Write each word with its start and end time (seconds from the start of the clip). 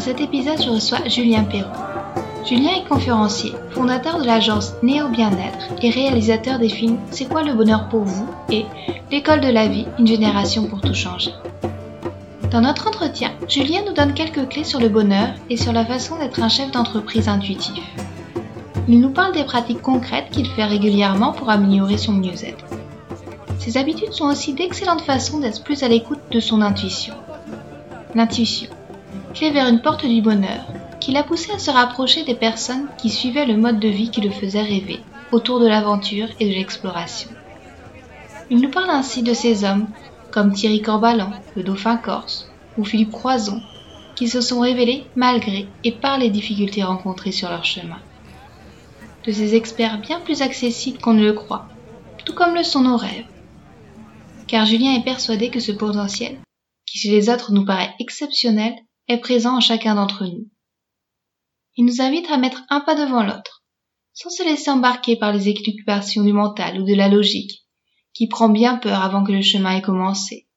Dans 0.00 0.06
cet 0.06 0.22
épisode, 0.22 0.62
je 0.62 0.70
reçois 0.70 1.06
Julien 1.08 1.44
Perrault. 1.44 1.68
Julien 2.48 2.70
est 2.70 2.88
conférencier, 2.88 3.52
fondateur 3.72 4.18
de 4.18 4.24
l'agence 4.24 4.72
Néo 4.82 5.08
Bien-être 5.08 5.74
et 5.82 5.90
réalisateur 5.90 6.58
des 6.58 6.70
films 6.70 6.96
C'est 7.10 7.28
quoi 7.28 7.42
le 7.42 7.52
bonheur 7.52 7.90
pour 7.90 8.04
vous 8.04 8.26
et 8.48 8.64
L'école 9.10 9.42
de 9.42 9.50
la 9.50 9.68
vie, 9.68 9.84
une 9.98 10.06
génération 10.06 10.64
pour 10.68 10.80
tout 10.80 10.94
changer. 10.94 11.32
Dans 12.50 12.62
notre 12.62 12.88
entretien, 12.88 13.32
Julien 13.46 13.82
nous 13.86 13.92
donne 13.92 14.14
quelques 14.14 14.48
clés 14.48 14.64
sur 14.64 14.80
le 14.80 14.88
bonheur 14.88 15.34
et 15.50 15.58
sur 15.58 15.74
la 15.74 15.84
façon 15.84 16.16
d'être 16.16 16.42
un 16.42 16.48
chef 16.48 16.70
d'entreprise 16.70 17.28
intuitif. 17.28 17.84
Il 18.88 19.00
nous 19.00 19.10
parle 19.10 19.34
des 19.34 19.44
pratiques 19.44 19.82
concrètes 19.82 20.30
qu'il 20.30 20.46
fait 20.46 20.64
régulièrement 20.64 21.32
pour 21.32 21.50
améliorer 21.50 21.98
son 21.98 22.12
mieux-être. 22.12 22.64
Ces 23.58 23.76
habitudes 23.76 24.14
sont 24.14 24.30
aussi 24.30 24.54
d'excellentes 24.54 25.02
façons 25.02 25.40
d'être 25.40 25.62
plus 25.62 25.82
à 25.82 25.88
l'écoute 25.88 26.20
de 26.30 26.40
son 26.40 26.62
intuition. 26.62 27.12
L'intuition, 28.14 28.70
clé 29.34 29.50
vers 29.50 29.68
une 29.68 29.80
porte 29.80 30.06
du 30.06 30.20
bonheur, 30.22 30.66
qui 31.00 31.12
l'a 31.12 31.22
poussé 31.22 31.52
à 31.52 31.58
se 31.58 31.70
rapprocher 31.70 32.24
des 32.24 32.34
personnes 32.34 32.88
qui 32.98 33.10
suivaient 33.10 33.46
le 33.46 33.56
mode 33.56 33.80
de 33.80 33.88
vie 33.88 34.10
qui 34.10 34.20
le 34.20 34.30
faisait 34.30 34.62
rêver, 34.62 35.00
autour 35.32 35.60
de 35.60 35.66
l'aventure 35.66 36.28
et 36.38 36.48
de 36.48 36.54
l'exploration. 36.54 37.30
Il 38.50 38.60
nous 38.60 38.70
parle 38.70 38.90
ainsi 38.90 39.22
de 39.22 39.32
ces 39.32 39.64
hommes 39.64 39.88
comme 40.32 40.52
Thierry 40.52 40.82
Corbalan, 40.82 41.32
le 41.56 41.62
dauphin 41.62 41.96
corse, 41.96 42.48
ou 42.76 42.84
Philippe 42.84 43.12
Croison, 43.12 43.60
qui 44.16 44.28
se 44.28 44.40
sont 44.40 44.60
révélés 44.60 45.04
malgré 45.16 45.66
et 45.84 45.92
par 45.92 46.18
les 46.18 46.30
difficultés 46.30 46.82
rencontrées 46.82 47.32
sur 47.32 47.48
leur 47.48 47.64
chemin. 47.64 47.98
De 49.24 49.32
ces 49.32 49.54
experts 49.54 50.00
bien 50.00 50.20
plus 50.20 50.42
accessibles 50.42 50.98
qu'on 50.98 51.14
ne 51.14 51.24
le 51.24 51.32
croit, 51.32 51.68
tout 52.24 52.34
comme 52.34 52.54
le 52.54 52.62
sont 52.62 52.82
nos 52.82 52.96
rêves. 52.96 53.26
Car 54.46 54.66
Julien 54.66 54.94
est 54.94 55.04
persuadé 55.04 55.50
que 55.50 55.60
ce 55.60 55.72
potentiel, 55.72 56.38
qui 56.86 56.98
chez 56.98 57.10
les 57.10 57.28
autres 57.30 57.52
nous 57.52 57.64
paraît 57.64 57.94
exceptionnel, 58.00 58.74
est 59.10 59.18
présent 59.18 59.56
en 59.56 59.60
chacun 59.60 59.96
d'entre 59.96 60.24
nous. 60.24 60.48
Il 61.76 61.84
nous 61.84 62.00
invite 62.00 62.30
à 62.30 62.36
mettre 62.36 62.62
un 62.68 62.80
pas 62.80 62.94
devant 62.94 63.24
l'autre, 63.24 63.64
sans 64.12 64.30
se 64.30 64.44
laisser 64.44 64.70
embarquer 64.70 65.16
par 65.16 65.32
les 65.32 65.48
occupations 65.48 66.22
du 66.22 66.32
mental 66.32 66.80
ou 66.80 66.84
de 66.84 66.94
la 66.94 67.08
logique, 67.08 67.66
qui 68.12 68.28
prend 68.28 68.48
bien 68.48 68.76
peur 68.76 69.02
avant 69.02 69.24
que 69.24 69.32
le 69.32 69.42
chemin 69.42 69.76
ait 69.76 69.82
commencé. 69.82 70.48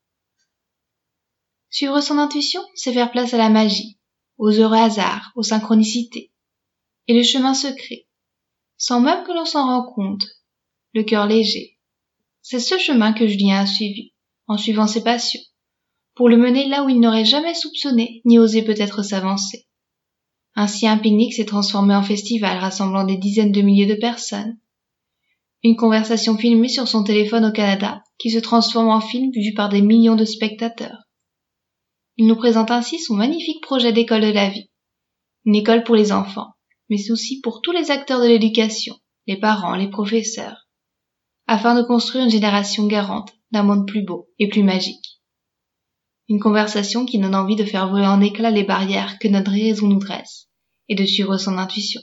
Suivre 1.69 1.99
son 2.01 2.19
intuition, 2.19 2.61
c'est 2.75 2.93
faire 2.93 3.11
place 3.11 3.33
à 3.33 3.37
la 3.37 3.49
magie, 3.49 3.99
aux 4.37 4.51
heureux 4.51 4.77
hasards, 4.77 5.31
aux 5.35 5.43
synchronicités. 5.43 6.31
Et 7.07 7.15
le 7.15 7.23
chemin 7.23 7.55
se 7.55 7.67
crée, 7.67 8.07
sans 8.77 9.01
même 9.01 9.23
que 9.25 9.31
l'on 9.31 9.45
s'en 9.45 9.65
rende 9.65 9.93
compte, 9.95 10.27
le 10.93 11.03
cœur 11.03 11.25
léger. 11.25 11.79
C'est 12.41 12.59
ce 12.59 12.77
chemin 12.77 13.13
que 13.13 13.25
Julien 13.25 13.61
a 13.61 13.65
suivi, 13.65 14.13
en 14.45 14.57
suivant 14.57 14.85
ses 14.87 15.03
passions, 15.03 15.41
pour 16.15 16.29
le 16.29 16.37
mener 16.37 16.67
là 16.67 16.83
où 16.83 16.89
il 16.89 16.99
n'aurait 16.99 17.25
jamais 17.25 17.53
soupçonné 17.53 18.21
ni 18.25 18.39
osé 18.39 18.63
peut-être 18.63 19.03
s'avancer. 19.03 19.67
Ainsi 20.55 20.87
un 20.87 20.97
pique-nique 20.97 21.33
s'est 21.33 21.45
transformé 21.45 21.95
en 21.95 22.03
festival 22.03 22.59
rassemblant 22.59 23.03
des 23.03 23.17
dizaines 23.17 23.51
de 23.51 23.61
milliers 23.61 23.87
de 23.87 23.95
personnes, 23.95 24.57
une 25.63 25.77
conversation 25.77 26.37
filmée 26.37 26.67
sur 26.67 26.87
son 26.87 27.03
téléphone 27.03 27.45
au 27.45 27.51
Canada 27.51 28.03
qui 28.19 28.29
se 28.29 28.39
transforme 28.39 28.89
en 28.89 28.99
film 28.99 29.31
vu 29.33 29.53
par 29.53 29.69
des 29.69 29.81
millions 29.81 30.15
de 30.15 30.25
spectateurs. 30.25 31.03
Il 32.17 32.27
nous 32.27 32.35
présente 32.35 32.69
ainsi 32.69 32.99
son 32.99 33.15
magnifique 33.15 33.63
projet 33.63 33.93
d'école 33.93 34.21
de 34.21 34.31
la 34.31 34.49
vie. 34.49 34.69
Une 35.45 35.55
école 35.55 35.83
pour 35.83 35.95
les 35.95 36.11
enfants, 36.11 36.51
mais 36.89 37.11
aussi 37.11 37.39
pour 37.41 37.61
tous 37.61 37.71
les 37.71 37.91
acteurs 37.91 38.21
de 38.21 38.27
l'éducation, 38.27 38.95
les 39.25 39.39
parents, 39.39 39.75
les 39.75 39.89
professeurs, 39.89 40.67
afin 41.47 41.75
de 41.75 41.81
construire 41.81 42.25
une 42.25 42.29
génération 42.29 42.85
garante 42.85 43.33
d'un 43.51 43.63
monde 43.63 43.87
plus 43.87 44.03
beau 44.03 44.29
et 44.39 44.49
plus 44.49 44.63
magique. 44.63 45.21
Une 46.29 46.39
conversation 46.39 47.05
qui 47.05 47.19
donne 47.19 47.35
envie 47.35 47.57
de 47.57 47.65
faire 47.65 47.89
voler 47.89 48.07
en 48.07 48.21
éclats 48.21 48.49
les 48.49 48.63
barrières 48.63 49.19
que 49.19 49.27
notre 49.27 49.51
raison 49.51 49.87
nous 49.87 49.99
dresse 49.99 50.47
et 50.87 50.95
de 50.95 51.03
suivre 51.05 51.37
son 51.37 51.57
intuition. 51.57 51.99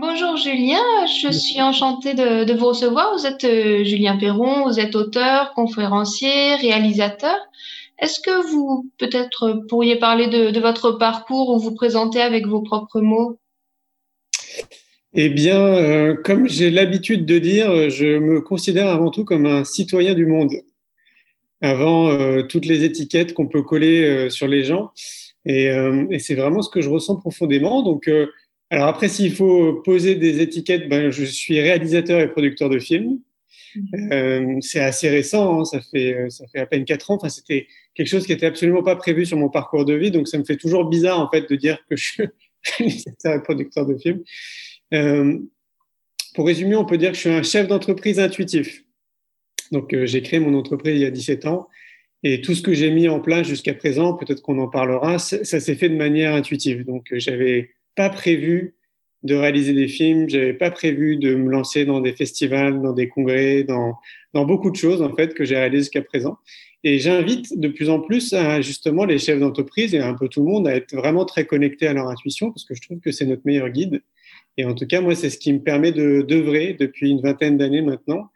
Bonjour 0.00 0.36
Julien, 0.36 0.78
je 1.06 1.32
suis 1.32 1.60
enchantée 1.60 2.14
de, 2.14 2.52
vous 2.54 2.66
recevoir. 2.66 3.12
Vous 3.16 3.26
êtes 3.26 3.42
euh, 3.42 3.82
Julien 3.82 4.16
Perron, 4.18 4.68
vous 4.68 4.78
êtes 4.78 4.94
auteur, 4.94 5.52
conférencier, 5.54 6.54
réalisateur. 6.54 7.36
Est-ce 7.98 8.20
que 8.20 8.46
vous 8.48 8.88
peut-être 8.98 9.64
pourriez 9.68 9.96
parler 9.96 10.28
de, 10.28 10.60
votre 10.60 10.92
parcours 10.92 11.50
ou 11.50 11.58
vous 11.58 11.74
présenter 11.74 12.22
avec 12.22 12.46
vos 12.46 12.62
propres 12.62 13.00
mots? 13.00 13.36
Eh 15.12 15.28
bien, 15.28 15.58
euh, 15.58 16.14
comme 16.14 16.48
j'ai 16.48 16.70
l'habitude 16.70 17.26
de 17.26 17.38
dire, 17.40 17.90
je 17.90 18.18
me 18.18 18.40
considère 18.40 18.88
avant 18.88 19.10
tout 19.10 19.24
comme 19.24 19.44
un 19.44 19.64
citoyen 19.64 20.14
du 20.14 20.24
monde, 20.24 20.52
avant 21.60 22.10
euh, 22.10 22.42
toutes 22.42 22.66
les 22.66 22.84
étiquettes 22.84 23.34
qu'on 23.34 23.46
peut 23.46 23.62
coller 23.62 24.28
sur 24.30 24.48
les 24.48 24.64
gens. 24.64 24.90
Et, 25.46 25.66
et 26.10 26.18
c'est 26.18 26.34
vraiment 26.34 26.60
ce 26.60 26.68
que 26.68 26.82
je 26.82 26.90
ressens 26.90 27.16
profondément. 27.16 27.82
Donc, 27.82 28.10
alors 28.70 28.86
après, 28.88 29.08
s'il 29.08 29.34
faut 29.34 29.74
poser 29.84 30.14
des 30.14 30.40
étiquettes, 30.40 30.88
ben, 30.88 31.10
je 31.10 31.24
suis 31.24 31.60
réalisateur 31.60 32.20
et 32.20 32.30
producteur 32.30 32.68
de 32.68 32.78
films. 32.78 33.18
Mhm. 33.74 34.12
Euh, 34.12 34.56
c'est 34.60 34.80
assez 34.80 35.08
récent, 35.08 35.60
hein, 35.60 35.64
ça 35.64 35.80
fait 35.80 36.14
euh, 36.14 36.30
ça 36.30 36.46
fait 36.48 36.58
à 36.58 36.66
peine 36.66 36.84
quatre 36.84 37.10
ans. 37.10 37.16
Enfin, 37.16 37.28
c'était 37.28 37.66
quelque 37.94 38.08
chose 38.08 38.26
qui 38.26 38.32
était 38.32 38.46
absolument 38.46 38.82
pas 38.82 38.96
prévu 38.96 39.26
sur 39.26 39.36
mon 39.36 39.48
parcours 39.48 39.84
de 39.84 39.94
vie, 39.94 40.10
donc 40.10 40.28
ça 40.28 40.38
me 40.38 40.44
fait 40.44 40.56
toujours 40.56 40.84
bizarre 40.86 41.20
en 41.20 41.30
fait 41.30 41.48
de 41.48 41.56
dire 41.56 41.78
que 41.88 41.96
je 41.96 42.04
suis 42.12 42.24
réalisateur 42.78 43.34
et 43.34 43.42
producteur 43.42 43.86
de 43.86 43.96
films. 43.96 44.22
Euh, 44.94 45.38
pour 46.34 46.46
résumer, 46.46 46.76
on 46.76 46.84
peut 46.84 46.98
dire 46.98 47.10
que 47.10 47.16
je 47.16 47.20
suis 47.20 47.30
un 47.30 47.42
chef 47.42 47.68
d'entreprise 47.68 48.18
intuitif. 48.18 48.84
Donc 49.70 49.94
euh, 49.94 50.06
j'ai 50.06 50.22
créé 50.22 50.40
mon 50.40 50.54
entreprise 50.54 50.96
il 50.96 51.02
y 51.02 51.06
a 51.06 51.10
17 51.10 51.46
ans 51.46 51.68
et 52.22 52.40
tout 52.42 52.54
ce 52.54 52.62
que 52.62 52.74
j'ai 52.74 52.90
mis 52.90 53.08
en 53.08 53.20
place 53.20 53.46
jusqu'à 53.46 53.74
présent, 53.74 54.14
peut-être 54.14 54.42
qu'on 54.42 54.58
en 54.58 54.68
parlera, 54.68 55.18
ça 55.18 55.60
s'est 55.60 55.74
fait 55.74 55.88
de 55.88 55.96
manière 55.96 56.34
intuitive. 56.34 56.84
Donc 56.84 57.12
euh, 57.12 57.18
j'avais 57.18 57.70
pas 57.94 58.10
prévu 58.10 58.74
de 59.22 59.34
réaliser 59.34 59.72
des 59.72 59.88
films, 59.88 60.28
j'avais 60.28 60.54
pas 60.54 60.70
prévu 60.70 61.16
de 61.16 61.34
me 61.34 61.50
lancer 61.50 61.84
dans 61.84 62.00
des 62.00 62.12
festivals, 62.12 62.80
dans 62.80 62.92
des 62.92 63.08
congrès, 63.08 63.64
dans, 63.64 63.98
beaucoup 64.32 64.70
de 64.70 64.76
choses 64.76 65.02
en 65.02 65.14
fait 65.14 65.34
que 65.34 65.44
j'ai 65.44 65.56
réalisées 65.56 65.84
jusqu'à 65.84 66.02
présent. 66.02 66.38
Et 66.84 66.98
j'invite 66.98 67.58
de 67.58 67.68
plus 67.68 67.90
en 67.90 68.00
plus 68.00 68.32
à, 68.32 68.62
justement 68.62 69.04
les 69.04 69.18
chefs 69.18 69.38
d'entreprise 69.38 69.94
et 69.94 69.98
un 69.98 70.14
peu 70.14 70.28
tout 70.28 70.40
le 70.40 70.50
monde 70.50 70.66
à 70.66 70.74
être 70.74 70.94
vraiment 70.94 71.26
très 71.26 71.44
connectés 71.44 71.86
à 71.86 71.92
leur 71.92 72.08
intuition 72.08 72.50
parce 72.50 72.64
que 72.64 72.74
je 72.74 72.80
trouve 72.80 73.00
que 73.00 73.12
c'est 73.12 73.26
notre 73.26 73.42
meilleur 73.44 73.68
guide. 73.68 74.02
Et 74.56 74.64
en 74.64 74.74
tout 74.74 74.86
cas, 74.86 75.02
moi, 75.02 75.14
c'est 75.14 75.28
ce 75.28 75.38
qui 75.38 75.52
me 75.52 75.60
permet 75.60 75.92
de 75.92 76.22
d'œuvrer 76.22 76.76
depuis 76.78 77.10
une 77.10 77.20
vingtaine 77.20 77.58
d'années 77.58 77.82
maintenant 77.82 78.30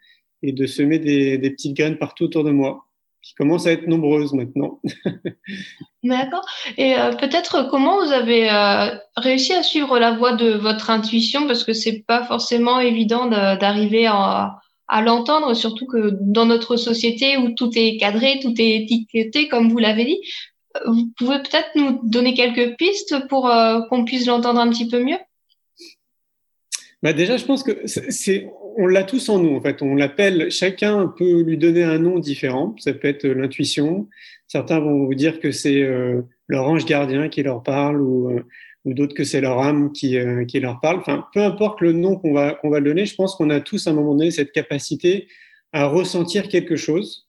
et 0.46 0.52
de 0.52 0.66
semer 0.66 0.98
des, 0.98 1.38
des 1.38 1.50
petites 1.50 1.76
graines 1.76 1.98
partout 1.98 2.24
autour 2.24 2.44
de 2.44 2.50
moi 2.50 2.84
qui 3.22 3.34
commencent 3.34 3.66
à 3.66 3.72
être 3.72 3.86
nombreuses 3.86 4.34
maintenant. 4.34 4.80
D'accord. 6.04 6.44
Et 6.76 6.94
euh, 6.94 7.12
peut-être 7.12 7.68
comment 7.70 8.04
vous 8.04 8.12
avez 8.12 8.50
euh, 8.50 8.94
réussi 9.16 9.54
à 9.54 9.62
suivre 9.62 9.98
la 9.98 10.12
voie 10.12 10.34
de 10.34 10.50
votre 10.50 10.90
intuition? 10.90 11.46
Parce 11.46 11.64
que 11.64 11.72
c'est 11.72 12.04
pas 12.06 12.24
forcément 12.24 12.80
évident 12.80 13.26
d'arriver 13.26 14.04
à, 14.06 14.60
à 14.88 15.00
l'entendre, 15.00 15.54
surtout 15.54 15.86
que 15.86 16.10
dans 16.20 16.44
notre 16.44 16.76
société 16.76 17.38
où 17.38 17.50
tout 17.54 17.70
est 17.74 17.96
cadré, 17.96 18.40
tout 18.42 18.52
est 18.58 18.82
étiqueté, 18.82 19.48
comme 19.48 19.70
vous 19.70 19.78
l'avez 19.78 20.04
dit. 20.04 20.20
Vous 20.86 21.08
pouvez 21.16 21.38
peut-être 21.38 21.70
nous 21.76 22.00
donner 22.02 22.34
quelques 22.34 22.76
pistes 22.76 23.26
pour 23.28 23.48
euh, 23.48 23.80
qu'on 23.88 24.04
puisse 24.04 24.26
l'entendre 24.26 24.60
un 24.60 24.68
petit 24.68 24.88
peu 24.88 25.02
mieux? 25.02 25.18
Bah 27.02 27.12
déjà, 27.14 27.36
je 27.36 27.44
pense 27.44 27.62
que 27.62 27.86
c'est, 27.86 28.50
on 28.76 28.86
l'a 28.86 29.04
tous 29.04 29.28
en 29.28 29.38
nous, 29.38 29.56
en 29.56 29.60
fait. 29.60 29.82
On 29.82 29.94
l'appelle, 29.94 30.50
chacun 30.50 31.06
peut 31.06 31.42
lui 31.42 31.56
donner 31.56 31.82
un 31.82 31.98
nom 31.98 32.18
différent. 32.18 32.74
Ça 32.78 32.92
peut 32.92 33.08
être 33.08 33.26
l'intuition. 33.26 34.08
Certains 34.48 34.80
vont 34.80 35.04
vous 35.04 35.14
dire 35.14 35.40
que 35.40 35.50
c'est 35.50 35.82
euh, 35.82 36.22
leur 36.48 36.68
ange 36.68 36.84
gardien 36.84 37.28
qui 37.28 37.42
leur 37.42 37.62
parle 37.62 38.00
ou, 38.00 38.30
euh, 38.30 38.42
ou 38.84 38.94
d'autres 38.94 39.14
que 39.14 39.24
c'est 39.24 39.40
leur 39.40 39.58
âme 39.60 39.92
qui, 39.92 40.18
euh, 40.18 40.44
qui 40.44 40.60
leur 40.60 40.80
parle. 40.80 40.98
Enfin, 40.98 41.26
peu 41.32 41.40
importe 41.40 41.80
le 41.80 41.92
nom 41.92 42.16
qu'on 42.16 42.32
va, 42.32 42.54
qu'on 42.54 42.70
va 42.70 42.80
donner, 42.80 43.06
je 43.06 43.14
pense 43.14 43.36
qu'on 43.36 43.50
a 43.50 43.60
tous 43.60 43.86
à 43.86 43.90
un 43.90 43.94
moment 43.94 44.14
donné 44.14 44.30
cette 44.30 44.52
capacité 44.52 45.28
à 45.72 45.86
ressentir 45.86 46.48
quelque 46.48 46.76
chose. 46.76 47.26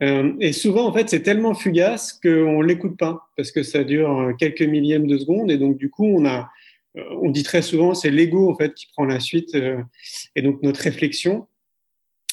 et 0.00 0.52
souvent, 0.52 0.86
en 0.88 0.92
fait, 0.92 1.08
c'est 1.08 1.22
tellement 1.22 1.54
fugace 1.54 2.12
qu'on 2.20 2.60
ne 2.60 2.66
l'écoute 2.66 2.98
pas 2.98 3.28
parce 3.36 3.52
que 3.52 3.62
ça 3.62 3.84
dure 3.84 4.32
quelques 4.38 4.62
millièmes 4.62 5.06
de 5.06 5.16
seconde 5.16 5.50
et 5.50 5.56
donc, 5.56 5.78
du 5.78 5.88
coup, 5.88 6.04
on 6.04 6.26
a, 6.26 6.50
on 6.94 7.30
dit 7.30 7.42
très 7.42 7.62
souvent, 7.62 7.94
c'est 7.94 8.10
l'ego 8.10 8.50
en 8.50 8.56
fait 8.56 8.74
qui 8.74 8.86
prend 8.86 9.04
la 9.04 9.20
suite 9.20 9.54
euh, 9.54 9.82
et 10.36 10.42
donc 10.42 10.62
notre 10.62 10.80
réflexion. 10.80 11.46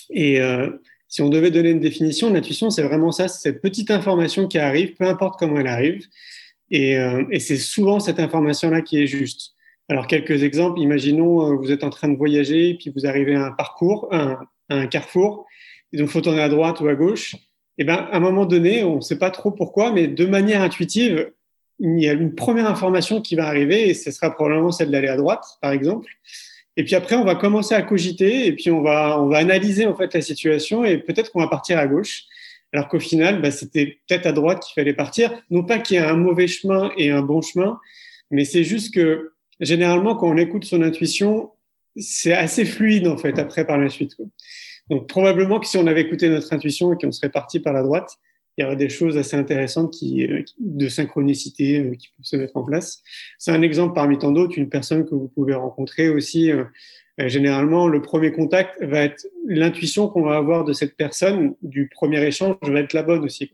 Et 0.09 0.41
euh, 0.41 0.69
Si 1.07 1.21
on 1.21 1.29
devait 1.29 1.51
donner 1.51 1.71
une 1.71 1.79
définition, 1.79 2.31
l'intuition, 2.31 2.69
c'est 2.69 2.83
vraiment 2.83 3.11
ça, 3.11 3.27
c'est 3.27 3.49
cette 3.49 3.61
petite 3.61 3.91
information 3.91 4.47
qui 4.47 4.59
arrive, 4.59 4.93
peu 4.93 5.05
importe 5.05 5.39
comment 5.39 5.59
elle 5.59 5.67
arrive, 5.67 6.05
et, 6.69 6.97
euh, 6.97 7.23
c'est 7.39 7.57
souvent 7.57 7.99
cette 7.99 8.19
information-là 8.19 8.81
qui 8.81 9.01
est 9.01 9.07
juste. 9.07 9.55
Alors, 9.89 10.07
quelques 10.07 10.43
exemples, 10.43 10.79
imaginons, 10.79 11.51
euh, 11.51 11.55
vous 11.57 11.71
êtes 11.71 11.83
en 11.83 11.89
train 11.89 12.07
de 12.07 12.15
voyager, 12.15 12.75
puis 12.75 12.91
vous 12.95 13.05
arrivez 13.05 13.35
à 13.35 13.45
un 13.47 13.51
parcours, 13.51 14.07
un, 14.11 14.39
un 14.69 14.87
carrefour, 14.87 15.45
et 15.91 15.97
donc 15.97 16.07
il 16.07 16.11
faut 16.11 16.21
tourner 16.21 16.41
à 16.41 16.49
droite 16.49 16.79
ou 16.79 16.87
à 16.87 16.95
gauche. 16.95 17.35
Et 17.77 17.83
ben, 17.83 17.95
à 17.95 18.15
un 18.15 18.19
moment 18.21 18.45
donné, 18.45 18.83
on 18.83 18.97
ne 18.97 19.01
sait 19.01 19.17
pas 19.17 19.31
trop 19.31 19.51
pourquoi, 19.51 19.91
mais 19.91 20.07
de 20.07 20.25
manière 20.25 20.61
intuitive, 20.61 21.31
il 21.81 21.99
y 21.99 22.07
a 22.07 22.13
une 22.13 22.35
première 22.35 22.67
information 22.67 23.21
qui 23.21 23.35
va 23.35 23.47
arriver, 23.47 23.89
et 23.89 23.93
ce 23.95 24.11
sera 24.11 24.31
probablement 24.31 24.71
celle 24.71 24.91
d'aller 24.91 25.07
à 25.07 25.17
droite, 25.17 25.43
par 25.61 25.71
exemple. 25.71 26.11
Et 26.77 26.83
puis 26.83 26.95
après, 26.95 27.15
on 27.15 27.25
va 27.25 27.35
commencer 27.35 27.73
à 27.73 27.81
cogiter, 27.81 28.45
et 28.45 28.53
puis 28.53 28.69
on 28.69 28.81
va, 28.81 29.19
on 29.19 29.27
va 29.27 29.39
analyser 29.39 29.87
en 29.87 29.95
fait 29.95 30.13
la 30.13 30.21
situation, 30.21 30.85
et 30.85 30.97
peut-être 30.99 31.31
qu'on 31.31 31.41
va 31.41 31.47
partir 31.47 31.79
à 31.79 31.87
gauche. 31.87 32.23
Alors 32.71 32.87
qu'au 32.87 32.99
final, 32.99 33.41
bah, 33.41 33.51
c'était 33.51 33.97
peut-être 34.07 34.27
à 34.27 34.31
droite 34.31 34.63
qu'il 34.63 34.79
fallait 34.81 34.93
partir. 34.93 35.33
Non 35.49 35.63
pas 35.63 35.79
qu'il 35.79 35.97
y 35.97 35.99
ait 35.99 36.05
un 36.05 36.15
mauvais 36.15 36.47
chemin 36.47 36.91
et 36.97 37.09
un 37.09 37.21
bon 37.21 37.41
chemin, 37.41 37.79
mais 38.29 38.45
c'est 38.45 38.63
juste 38.63 38.93
que 38.93 39.33
généralement, 39.59 40.15
quand 40.15 40.29
on 40.29 40.37
écoute 40.37 40.63
son 40.63 40.81
intuition, 40.81 41.49
c'est 41.97 42.33
assez 42.33 42.63
fluide 42.63 43.07
en 43.07 43.17
fait 43.17 43.37
après 43.39 43.65
par 43.65 43.77
la 43.77 43.89
suite. 43.89 44.15
Donc 44.89 45.09
probablement 45.09 45.59
que 45.59 45.67
si 45.67 45.77
on 45.77 45.87
avait 45.87 46.01
écouté 46.01 46.29
notre 46.29 46.53
intuition 46.53 46.93
et 46.93 46.97
qu'on 46.97 47.11
serait 47.11 47.29
parti 47.29 47.59
par 47.59 47.73
la 47.73 47.83
droite, 47.83 48.17
il 48.57 48.63
y 48.63 48.65
aurait 48.65 48.75
des 48.75 48.89
choses 48.89 49.18
assez 49.18 49.38
intéressantes 49.38 49.94
qui, 49.94 50.25
euh, 50.25 50.44
de 50.59 50.88
synchronicité 50.88 51.80
euh, 51.80 51.95
qui 51.95 52.09
peuvent 52.09 52.25
se 52.25 52.36
mettre 52.36 52.57
en 52.57 52.63
place. 52.63 53.01
C'est 53.39 53.51
un 53.51 53.62
exemple 53.62 53.94
parmi 53.94 54.18
tant 54.18 54.31
d'autres, 54.31 54.57
une 54.57 54.69
personne 54.69 55.06
que 55.06 55.15
vous 55.15 55.27
pouvez 55.27 55.53
rencontrer 55.53 56.09
aussi. 56.09 56.51
Euh, 56.51 56.65
généralement, 57.18 57.88
le 57.88 58.01
premier 58.01 58.31
contact 58.31 58.81
va 58.83 59.03
être 59.03 59.27
l'intuition 59.48 60.07
qu'on 60.07 60.24
va 60.24 60.38
avoir 60.38 60.63
de 60.63 60.74
cette 60.74 60.95
personne 60.98 61.56
du 61.62 61.88
premier 61.88 62.25
échange 62.25 62.56
va 62.63 62.80
être 62.80 62.94
la 62.94 63.03
bonne 63.03 63.24
aussi. 63.24 63.51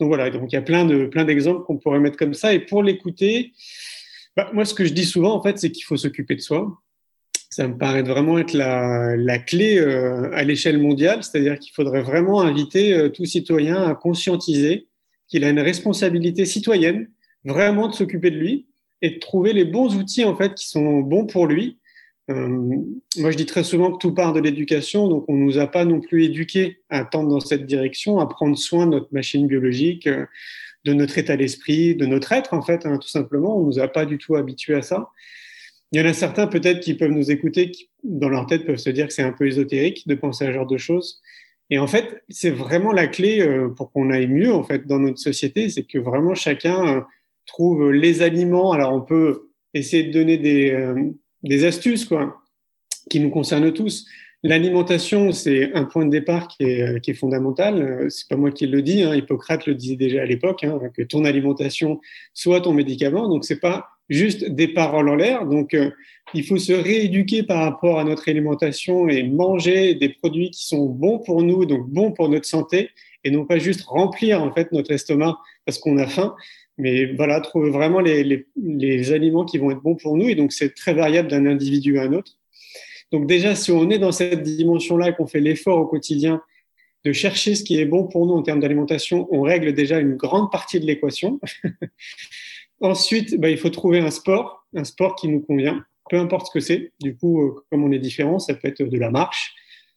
Donc 0.00 0.08
voilà, 0.08 0.30
donc 0.30 0.52
il 0.52 0.54
y 0.54 0.58
a 0.58 0.62
plein 0.62 0.84
de 0.84 1.06
plein 1.06 1.24
d'exemples 1.24 1.64
qu'on 1.64 1.78
pourrait 1.78 2.00
mettre 2.00 2.16
comme 2.16 2.34
ça. 2.34 2.52
Et 2.52 2.60
pour 2.60 2.82
l'écouter, 2.82 3.52
bah, 4.36 4.50
moi 4.52 4.64
ce 4.64 4.74
que 4.74 4.84
je 4.84 4.92
dis 4.92 5.04
souvent 5.04 5.34
en 5.34 5.42
fait, 5.42 5.58
c'est 5.58 5.70
qu'il 5.70 5.84
faut 5.84 5.96
s'occuper 5.96 6.34
de 6.34 6.40
soi 6.40 6.80
ça 7.50 7.66
me 7.66 7.78
paraît 7.78 8.02
vraiment 8.02 8.38
être 8.38 8.52
la, 8.52 9.38
clé 9.38 9.78
euh, 9.78 10.30
à 10.32 10.44
l'échelle 10.44 10.78
mondiale, 10.78 11.22
c'est-à-dire 11.22 11.58
qu'il 11.58 11.72
faudrait 11.72 12.02
vraiment 12.02 12.42
inviter 12.42 12.92
euh, 12.92 13.08
tout 13.08 13.24
citoyen 13.24 13.82
à 13.82 13.94
conscientiser 13.94 14.86
qu'il 15.28 15.44
a 15.44 15.50
une 15.50 15.60
responsabilité 15.60 16.44
citoyenne, 16.44 17.08
vraiment 17.44 17.88
de 17.88 17.94
s'occuper 17.94 18.30
de 18.30 18.36
lui 18.36 18.66
et 19.00 19.10
de 19.10 19.18
trouver 19.18 19.52
les 19.52 19.64
bons 19.64 19.96
outils 19.96 20.24
en 20.24 20.36
fait 20.36 20.54
qui 20.54 20.68
sont 20.68 21.00
bons 21.00 21.26
pour 21.26 21.46
lui. 21.46 21.78
Euh, 22.30 22.48
moi, 23.16 23.30
je 23.30 23.36
dis 23.36 23.46
très 23.46 23.64
souvent 23.64 23.92
que 23.92 23.98
tout 23.98 24.12
part 24.12 24.34
de 24.34 24.40
l'éducation, 24.40 25.08
donc 25.08 25.24
on 25.28 25.34
nous 25.34 25.58
a 25.58 25.66
pas 25.66 25.86
non 25.86 26.00
plus 26.00 26.24
éduqués 26.24 26.80
à 26.90 27.04
tendre 27.04 27.30
dans 27.30 27.40
cette 27.40 27.64
direction, 27.64 28.18
à 28.18 28.26
prendre 28.26 28.58
soin 28.58 28.86
de 28.86 28.92
notre 28.92 29.12
machine 29.12 29.46
biologique, 29.46 30.06
de 30.84 30.92
notre 30.92 31.16
état 31.16 31.38
d'esprit, 31.38 31.94
de 31.94 32.04
notre 32.04 32.32
être 32.32 32.52
en 32.52 32.60
fait, 32.60 32.84
hein, 32.84 32.98
tout 32.98 33.08
simplement. 33.08 33.56
On 33.58 33.64
nous 33.64 33.78
a 33.78 33.88
pas 33.88 34.04
du 34.04 34.18
tout 34.18 34.36
habitués 34.36 34.74
à 34.74 34.82
ça. 34.82 35.08
Il 35.92 36.00
y 36.00 36.02
en 36.02 36.06
a 36.06 36.12
certains 36.12 36.46
peut-être 36.46 36.80
qui 36.80 36.94
peuvent 36.94 37.10
nous 37.10 37.30
écouter, 37.30 37.70
qui 37.70 37.88
dans 38.04 38.28
leur 38.28 38.46
tête 38.46 38.66
peuvent 38.66 38.76
se 38.76 38.90
dire 38.90 39.06
que 39.06 39.12
c'est 39.12 39.22
un 39.22 39.32
peu 39.32 39.46
ésotérique 39.46 40.06
de 40.06 40.14
penser 40.14 40.44
à 40.44 40.48
ce 40.48 40.52
genre 40.52 40.66
de 40.66 40.76
choses. 40.76 41.22
Et 41.70 41.78
en 41.78 41.86
fait, 41.86 42.22
c'est 42.28 42.50
vraiment 42.50 42.92
la 42.92 43.06
clé 43.06 43.40
euh, 43.40 43.68
pour 43.68 43.92
qu'on 43.92 44.10
aille 44.10 44.26
mieux 44.26 44.52
en 44.52 44.64
fait 44.64 44.86
dans 44.86 44.98
notre 44.98 45.18
société, 45.18 45.68
c'est 45.68 45.84
que 45.84 45.98
vraiment 45.98 46.34
chacun 46.34 46.86
euh, 46.86 47.00
trouve 47.46 47.90
les 47.90 48.22
aliments. 48.22 48.72
Alors 48.72 48.92
on 48.92 49.00
peut 49.00 49.50
essayer 49.74 50.04
de 50.04 50.12
donner 50.12 50.38
des, 50.38 50.70
euh, 50.70 51.10
des 51.42 51.64
astuces 51.64 52.04
quoi, 52.04 52.42
qui 53.10 53.20
nous 53.20 53.30
concernent 53.30 53.72
tous. 53.72 54.06
L'alimentation, 54.42 55.32
c'est 55.32 55.72
un 55.74 55.84
point 55.84 56.06
de 56.06 56.10
départ 56.10 56.48
qui 56.48 56.62
est, 56.62 57.00
qui 57.02 57.10
est 57.10 57.14
fondamental. 57.14 58.06
C'est 58.08 58.28
pas 58.28 58.36
moi 58.36 58.52
qui 58.52 58.68
le 58.68 58.82
dis. 58.82 59.02
Hein. 59.02 59.14
Hippocrate 59.14 59.66
le 59.66 59.74
disait 59.74 59.96
déjà 59.96 60.22
à 60.22 60.26
l'époque 60.26 60.62
hein, 60.62 60.78
que 60.96 61.02
ton 61.02 61.24
alimentation 61.24 62.00
soit 62.34 62.60
ton 62.60 62.72
médicament. 62.72 63.28
Donc 63.28 63.44
c'est 63.44 63.58
pas 63.58 63.88
juste 64.08 64.50
des 64.50 64.68
paroles 64.68 65.08
en 65.08 65.14
l'air. 65.14 65.46
Donc, 65.46 65.74
euh, 65.74 65.90
il 66.34 66.44
faut 66.44 66.58
se 66.58 66.72
rééduquer 66.72 67.42
par 67.42 67.62
rapport 67.62 67.98
à 67.98 68.04
notre 68.04 68.28
alimentation 68.28 69.08
et 69.08 69.22
manger 69.22 69.94
des 69.94 70.10
produits 70.10 70.50
qui 70.50 70.66
sont 70.66 70.86
bons 70.86 71.18
pour 71.18 71.42
nous, 71.42 71.64
donc 71.64 71.88
bons 71.88 72.12
pour 72.12 72.28
notre 72.28 72.46
santé, 72.46 72.90
et 73.24 73.30
non 73.30 73.46
pas 73.46 73.58
juste 73.58 73.82
remplir 73.82 74.42
en 74.42 74.52
fait 74.52 74.70
notre 74.72 74.92
estomac 74.92 75.38
parce 75.64 75.78
qu'on 75.78 75.98
a 75.98 76.06
faim. 76.06 76.34
Mais 76.76 77.06
voilà, 77.14 77.40
trouver 77.40 77.70
vraiment 77.70 78.00
les, 78.00 78.46
les, 78.56 79.12
aliments 79.12 79.44
qui 79.44 79.58
vont 79.58 79.72
être 79.72 79.82
bons 79.82 79.96
pour 79.96 80.16
nous. 80.16 80.28
Et 80.28 80.36
donc, 80.36 80.52
c'est 80.52 80.74
très 80.74 80.94
variable 80.94 81.28
d'un 81.28 81.44
individu 81.44 81.98
à 81.98 82.02
un 82.02 82.12
autre. 82.12 82.38
Donc 83.10 83.26
déjà, 83.26 83.56
si 83.56 83.72
on 83.72 83.90
est 83.90 83.98
dans 83.98 84.12
cette 84.12 84.42
dimension-là, 84.42 85.12
qu'on 85.12 85.26
fait 85.26 85.40
l'effort 85.40 85.78
au 85.78 85.86
quotidien 85.86 86.40
de 87.04 87.12
chercher 87.12 87.54
ce 87.54 87.64
qui 87.64 87.80
est 87.80 87.84
bon 87.84 88.04
pour 88.04 88.26
nous 88.26 88.34
en 88.34 88.42
termes 88.42 88.60
d'alimentation, 88.60 89.26
on 89.30 89.42
règle 89.42 89.72
déjà 89.72 89.98
une 89.98 90.14
grande 90.14 90.52
partie 90.52 90.78
de 90.78 90.86
l'équation. 90.86 91.40
Ensuite, 92.80 93.38
bah, 93.40 93.50
il 93.50 93.58
faut 93.58 93.70
trouver 93.70 93.98
un 93.98 94.10
sport, 94.10 94.66
un 94.74 94.84
sport 94.84 95.16
qui 95.16 95.28
nous 95.28 95.40
convient, 95.40 95.84
peu 96.08 96.16
importe 96.16 96.46
ce 96.46 96.52
que 96.52 96.60
c'est. 96.60 96.92
Du 97.00 97.16
coup, 97.16 97.42
euh, 97.42 97.54
comme 97.70 97.84
on 97.84 97.92
est 97.92 97.98
différent, 97.98 98.38
ça 98.38 98.54
peut 98.54 98.68
être 98.68 98.82
de 98.82 98.98
la 98.98 99.10
marche, 99.10 99.54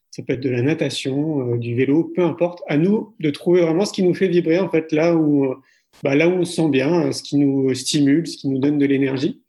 ça 0.10 0.24
peut 0.24 0.34
être 0.34 0.42
de 0.42 0.50
la 0.50 0.62
natation, 0.62 1.54
euh, 1.54 1.58
du 1.58 1.76
vélo, 1.76 2.12
peu 2.16 2.24
importe. 2.24 2.62
À 2.68 2.78
nous 2.78 3.16
de 3.20 3.30
trouver 3.30 3.62
vraiment 3.62 3.86
ce 3.86 3.94
qui 3.94 4.04
nous 4.04 4.14
fait 4.14 4.28
vibrer, 4.28 4.60
en 4.60 4.70
fait, 4.70 4.92
là 4.92 5.16
où, 5.16 5.46
euh, 5.46 5.56
bah, 6.04 6.16
là 6.16 6.28
où 6.28 6.34
on 6.34 6.46
se 6.46 6.54
sent 6.54 6.70
bien, 6.70 7.12
ce 7.12 7.22
qui 7.22 7.38
nous 7.38 7.74
stimule, 7.76 8.26
ce 8.26 8.38
qui 8.38 8.48
nous 8.50 8.60
donne 8.60 8.80
de 8.80 8.86
l'énergie. 8.86 9.42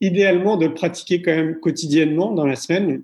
Idéalement, 0.00 0.56
de 0.56 0.66
le 0.66 0.74
pratiquer 0.74 1.22
quand 1.22 1.34
même 1.34 1.58
quotidiennement 1.60 2.32
dans 2.32 2.46
la 2.46 2.56
semaine. 2.56 3.02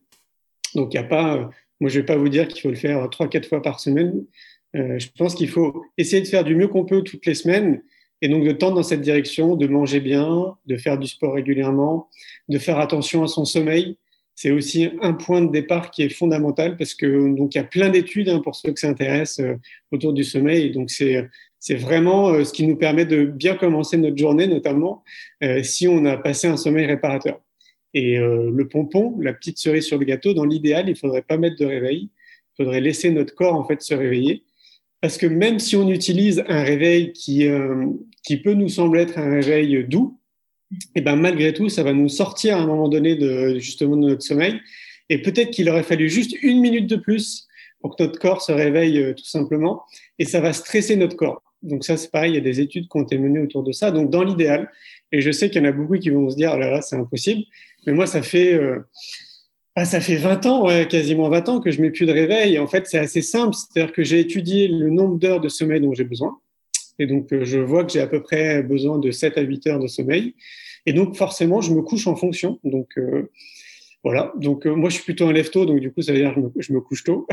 Donc, 0.75 0.93
il 0.93 1.01
n'y 1.01 1.05
a 1.05 1.09
pas, 1.09 1.51
moi, 1.81 1.89
je 1.89 2.01
vais 2.01 2.07
pas 2.07 2.17
vous 2.17 2.29
dire 2.29 2.49
qu'il 2.49 2.61
faut 2.61 2.69
le 2.69 2.75
faire 2.75 3.09
trois, 3.11 3.29
quatre 3.29 3.49
fois 3.49 3.63
par 3.63 3.81
semaine. 3.81 4.25
je 4.75 5.07
pense 5.17 5.35
qu'il 5.35 5.49
faut 5.49 5.85
essayer 5.97 6.21
de 6.21 6.29
faire 6.29 6.45
du 6.45 6.55
mieux 6.55 6.69
qu'on 6.69 6.85
peut 6.85 7.03
toutes 7.03 7.25
les 7.27 7.35
semaines 7.35 7.81
et 8.23 8.29
donc 8.29 8.45
de 8.45 8.53
tendre 8.53 8.77
dans 8.77 8.83
cette 8.83 9.01
direction, 9.01 9.57
de 9.57 9.67
manger 9.67 10.01
bien, 10.01 10.57
de 10.67 10.77
faire 10.77 10.99
du 10.99 11.07
sport 11.07 11.35
régulièrement, 11.35 12.09
de 12.49 12.59
faire 12.59 12.79
attention 12.79 13.23
à 13.23 13.29
son 13.29 13.45
sommeil. 13.45 13.97
C'est 14.35 14.51
aussi 14.51 14.91
un 15.03 15.13
point 15.13 15.43
de 15.43 15.51
départ 15.51 15.91
qui 15.91 16.03
est 16.03 16.09
fondamental 16.09 16.77
parce 16.77 16.95
que 16.95 17.35
donc 17.35 17.55
il 17.55 17.59
y 17.59 17.61
a 17.61 17.65
plein 17.65 17.91
d'études 17.91 18.29
hein, 18.29 18.41
pour 18.41 18.55
ceux 18.55 18.73
que 18.73 18.81
ça 18.81 18.89
intéresse 18.89 19.39
euh, 19.41 19.55
autour 19.91 20.13
du 20.13 20.25
sommeil. 20.25 20.71
donc 20.71 20.91
c'est 20.91 21.29
c'est 21.59 21.75
vraiment 21.75 22.31
euh, 22.31 22.45
ce 22.45 22.55
qui 22.55 22.67
nous 22.67 22.77
permet 22.77 23.05
de 23.05 23.25
bien 23.25 23.55
commencer 23.55 23.99
notre 23.99 24.17
journée, 24.17 24.47
notamment 24.47 25.05
euh, 25.43 25.63
si 25.63 25.87
on 25.89 26.07
a 26.07 26.17
passé 26.17 26.47
un 26.47 26.57
sommeil 26.57 26.87
réparateur. 26.87 27.41
Et 27.93 28.19
le 28.19 28.69
pompon, 28.69 29.19
la 29.21 29.33
petite 29.33 29.59
cerise 29.59 29.85
sur 29.85 29.99
le 29.99 30.05
gâteau, 30.05 30.33
dans 30.33 30.45
l'idéal, 30.45 30.89
il 30.89 30.95
faudrait 30.95 31.23
pas 31.23 31.37
mettre 31.37 31.57
de 31.57 31.67
réveil. 31.67 32.09
Il 32.53 32.63
faudrait 32.63 32.81
laisser 32.81 33.11
notre 33.11 33.35
corps 33.35 33.57
en 33.57 33.65
fait 33.65 33.83
se 33.83 33.95
réveiller 33.95 34.45
parce 35.01 35.17
que 35.17 35.27
même 35.27 35.59
si 35.59 35.77
on 35.77 35.89
utilise 35.89 36.45
un 36.49 36.63
réveil 36.63 37.13
qui, 37.13 37.47
euh, 37.47 37.87
qui 38.23 38.37
peut 38.37 38.55
nous 38.55 38.69
sembler 38.69 39.03
être 39.03 39.19
un 39.19 39.31
réveil 39.31 39.85
doux, 39.85 40.19
et 40.73 40.77
eh 40.97 41.01
ben 41.01 41.17
malgré 41.17 41.53
tout, 41.53 41.69
ça 41.69 41.83
va 41.83 41.93
nous 41.93 42.09
sortir 42.09 42.57
à 42.57 42.61
un 42.61 42.67
moment 42.67 42.89
donné 42.89 43.17
de 43.17 43.59
justement 43.59 43.97
de 43.97 44.09
notre 44.09 44.23
sommeil. 44.23 44.61
Et 45.09 45.21
peut-être 45.21 45.51
qu'il 45.51 45.69
aurait 45.69 45.83
fallu 45.83 46.09
juste 46.09 46.37
une 46.43 46.61
minute 46.61 46.89
de 46.89 46.95
plus 46.95 47.49
pour 47.81 47.97
que 47.97 48.05
notre 48.05 48.21
corps 48.21 48.41
se 48.41 48.53
réveille 48.53 48.99
euh, 48.99 49.15
tout 49.15 49.25
simplement, 49.25 49.83
et 50.19 50.25
ça 50.25 50.41
va 50.41 50.53
stresser 50.53 50.95
notre 50.97 51.17
corps. 51.17 51.43
Donc 51.63 51.85
ça, 51.85 51.97
c'est 51.97 52.11
pareil, 52.11 52.33
il 52.33 52.35
y 52.37 52.39
a 52.39 52.43
des 52.43 52.61
études 52.61 52.89
qui 52.89 52.97
ont 52.97 53.03
été 53.03 53.19
menées 53.19 53.41
autour 53.41 53.65
de 53.65 53.73
ça. 53.73 53.91
Donc 53.91 54.11
dans 54.11 54.23
l'idéal, 54.23 54.71
et 55.13 55.21
je 55.21 55.31
sais 55.33 55.51
qu'il 55.51 55.63
y 55.63 55.67
en 55.67 55.69
a 55.69 55.73
beaucoup 55.73 55.99
qui 55.99 56.11
vont 56.11 56.31
se 56.31 56.37
dire, 56.37 56.53
oh 56.55 56.59
là 56.59 56.71
là, 56.71 56.83
c'est 56.83 56.97
impossible, 56.97 57.43
mais 57.87 57.93
moi, 57.93 58.07
ça 58.07 58.23
fait... 58.23 58.55
Euh, 58.55 58.79
ah, 59.81 59.85
ça 59.87 60.01
fait 60.03 60.17
20 60.17 60.45
ans, 60.45 60.67
quasiment 60.87 61.31
20 61.31 61.49
ans 61.49 61.61
que 61.61 61.71
je 61.71 61.81
mets 61.81 61.91
plus 61.91 62.05
de 62.05 62.13
réveil. 62.13 62.59
En 62.59 62.67
fait, 62.67 62.87
c'est 62.87 62.99
assez 62.99 63.23
simple. 63.23 63.55
C'est-à-dire 63.55 63.95
que 63.95 64.05
j'ai 64.05 64.21
étudié 64.21 64.69
le 64.69 64.91
nombre 64.91 65.19
d'heures 65.19 65.41
de 65.41 65.49
sommeil 65.49 65.81
dont 65.81 65.95
j'ai 65.95 66.05
besoin. 66.05 66.39
Et 66.99 67.07
donc, 67.07 67.33
euh, 67.33 67.47
je 67.47 67.59
vois 67.59 67.85
que 67.85 67.93
j'ai 67.93 68.01
à 68.01 68.07
peu 68.07 68.23
près 68.23 68.63
besoin 68.63 68.99
de 68.99 69.11
7 69.11 69.39
à 69.39 69.41
8 69.41 69.67
heures 69.69 69.79
de 69.79 69.87
sommeil. 69.87 70.35
Et 70.85 70.93
donc, 70.93 71.17
forcément, 71.17 71.63
je 71.63 71.73
me 71.73 71.81
couche 71.81 72.07
en 72.07 72.15
fonction. 72.15 72.61
Donc, 72.63 72.91
euh, 72.99 73.31
voilà. 74.05 74.35
Donc, 74.37 74.67
euh, 74.67 74.75
moi, 74.75 74.91
je 74.91 74.97
suis 74.97 75.05
plutôt 75.05 75.27
un 75.27 75.33
lève-tôt. 75.33 75.65
Donc, 75.65 75.81
du 75.81 75.91
coup, 75.91 76.03
ça 76.03 76.13
veut 76.13 76.19
dire 76.19 76.35
que 76.35 76.41
je 76.61 76.75
me, 76.75 76.81
couche 76.83 77.03
tôt. 77.03 77.27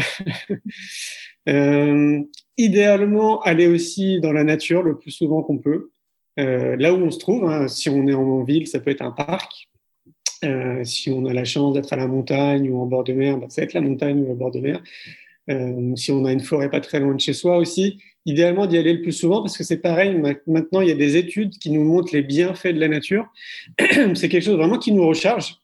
idéalement, 2.58 3.42
aller 3.42 3.68
aussi 3.68 4.22
dans 4.22 4.32
la 4.32 4.46
nature 4.46 4.84
le 4.84 4.98
plus 4.98 5.12
souvent 5.12 5.44
qu'on 5.44 5.58
peut. 5.58 5.90
là 6.38 6.94
où 6.94 6.98
on 6.98 7.12
se 7.12 7.20
trouve, 7.20 7.44
hein, 7.44 7.68
si 7.68 7.90
on 7.90 8.08
est 8.08 8.14
en 8.14 8.44
ville, 8.44 8.68
ça 8.68 8.80
peut 8.80 8.92
être 8.92 9.02
un 9.02 9.12
parc, 9.12 9.68
euh, 10.44 10.84
si 10.84 11.10
on 11.10 11.26
a 11.26 11.34
la 11.34 11.46
chance 11.46 11.74
d'être 11.74 11.94
à 11.94 11.96
la 11.96 12.08
montagne 12.08 12.70
ou 12.70 12.80
en 12.80 12.86
bord 12.86 13.04
de 13.04 13.14
mer, 13.14 13.38
bah, 13.38 13.48
ça 13.50 13.62
va 13.62 13.66
être 13.66 13.74
la 13.74 13.82
montagne 13.82 14.22
ou 14.22 14.32
en 14.32 14.36
bord 14.36 14.52
de 14.52 14.60
mer. 14.60 14.82
Euh, 15.50 15.96
si 15.96 16.12
on 16.12 16.26
a 16.26 16.32
une 16.32 16.42
forêt 16.42 16.70
pas 16.70 16.82
très 16.82 17.00
loin 17.00 17.16
de 17.16 17.20
chez 17.20 17.34
soi 17.34 17.58
aussi, 17.58 18.00
idéalement 18.26 18.66
d'y 18.66 18.78
aller 18.78 18.94
le 18.94 19.02
plus 19.02 19.14
souvent 19.14 19.42
parce 19.42 19.58
que 19.58 19.64
c'est 19.64 19.78
pareil. 19.78 20.22
Maintenant, 20.46 20.82
il 20.82 20.90
y 20.90 20.92
a 20.92 20.96
des 20.96 21.16
études 21.16 21.58
qui 21.58 21.72
nous 21.72 21.84
montrent 21.84 22.14
les 22.14 22.22
bienfaits 22.22 22.74
de 22.74 22.80
la 22.80 22.88
nature. 22.88 23.28
c'est 23.80 24.30
quelque 24.30 24.44
chose 24.44 24.58
vraiment 24.58 24.78
qui 24.78 24.92
nous 24.92 25.08
recharge. 25.08 25.58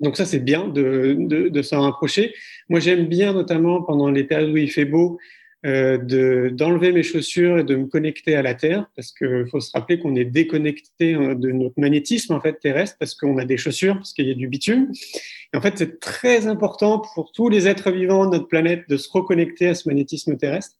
Donc 0.00 0.16
ça, 0.16 0.24
c'est 0.24 0.40
bien 0.40 0.68
de, 0.68 1.16
de, 1.18 1.48
de 1.48 1.62
s'en 1.62 1.82
rapprocher. 1.82 2.34
Moi, 2.68 2.80
j'aime 2.80 3.06
bien, 3.06 3.32
notamment 3.32 3.82
pendant 3.82 4.10
les 4.10 4.24
périodes 4.24 4.50
où 4.50 4.56
il 4.56 4.70
fait 4.70 4.84
beau, 4.84 5.18
euh, 5.64 6.50
d'enlever 6.50 6.90
mes 6.90 7.04
chaussures 7.04 7.58
et 7.58 7.64
de 7.64 7.76
me 7.76 7.86
connecter 7.86 8.34
à 8.34 8.42
la 8.42 8.54
Terre, 8.54 8.90
parce 8.96 9.12
qu'il 9.12 9.46
faut 9.48 9.60
se 9.60 9.70
rappeler 9.72 10.00
qu'on 10.00 10.16
est 10.16 10.24
déconnecté 10.24 11.14
hein, 11.14 11.34
de 11.34 11.52
notre 11.52 11.80
magnétisme 11.80 12.34
en 12.34 12.40
fait 12.40 12.58
terrestre, 12.58 12.96
parce 12.98 13.14
qu'on 13.14 13.38
a 13.38 13.44
des 13.44 13.56
chaussures, 13.56 13.94
parce 13.94 14.12
qu'il 14.12 14.26
y 14.26 14.32
a 14.32 14.34
du 14.34 14.48
bitume. 14.48 14.90
Et 15.52 15.56
en 15.56 15.60
fait, 15.60 15.74
c'est 15.78 16.00
très 16.00 16.46
important 16.48 17.02
pour 17.14 17.30
tous 17.30 17.48
les 17.48 17.68
êtres 17.68 17.92
vivants 17.92 18.26
de 18.26 18.32
notre 18.32 18.48
planète 18.48 18.88
de 18.88 18.96
se 18.96 19.08
reconnecter 19.10 19.68
à 19.68 19.74
ce 19.74 19.88
magnétisme 19.88 20.36
terrestre. 20.36 20.76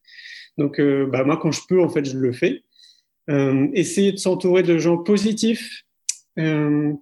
Donc, 0.59 0.81
euh, 0.81 1.07
bah, 1.07 1.25
moi, 1.25 1.37
quand 1.37 1.53
je 1.53 1.61
peux, 1.69 1.81
en 1.81 1.89
fait, 1.89 2.05
je 2.05 2.19
le 2.19 2.33
fais. 2.33 2.63
Euh, 3.31 3.69
essayer 3.75 4.13
de 4.13 4.17
s'entourer 4.17 4.63
de 4.63 4.79
gens 4.79 4.99
positifs. 4.99 5.85
Euh, 6.39 6.93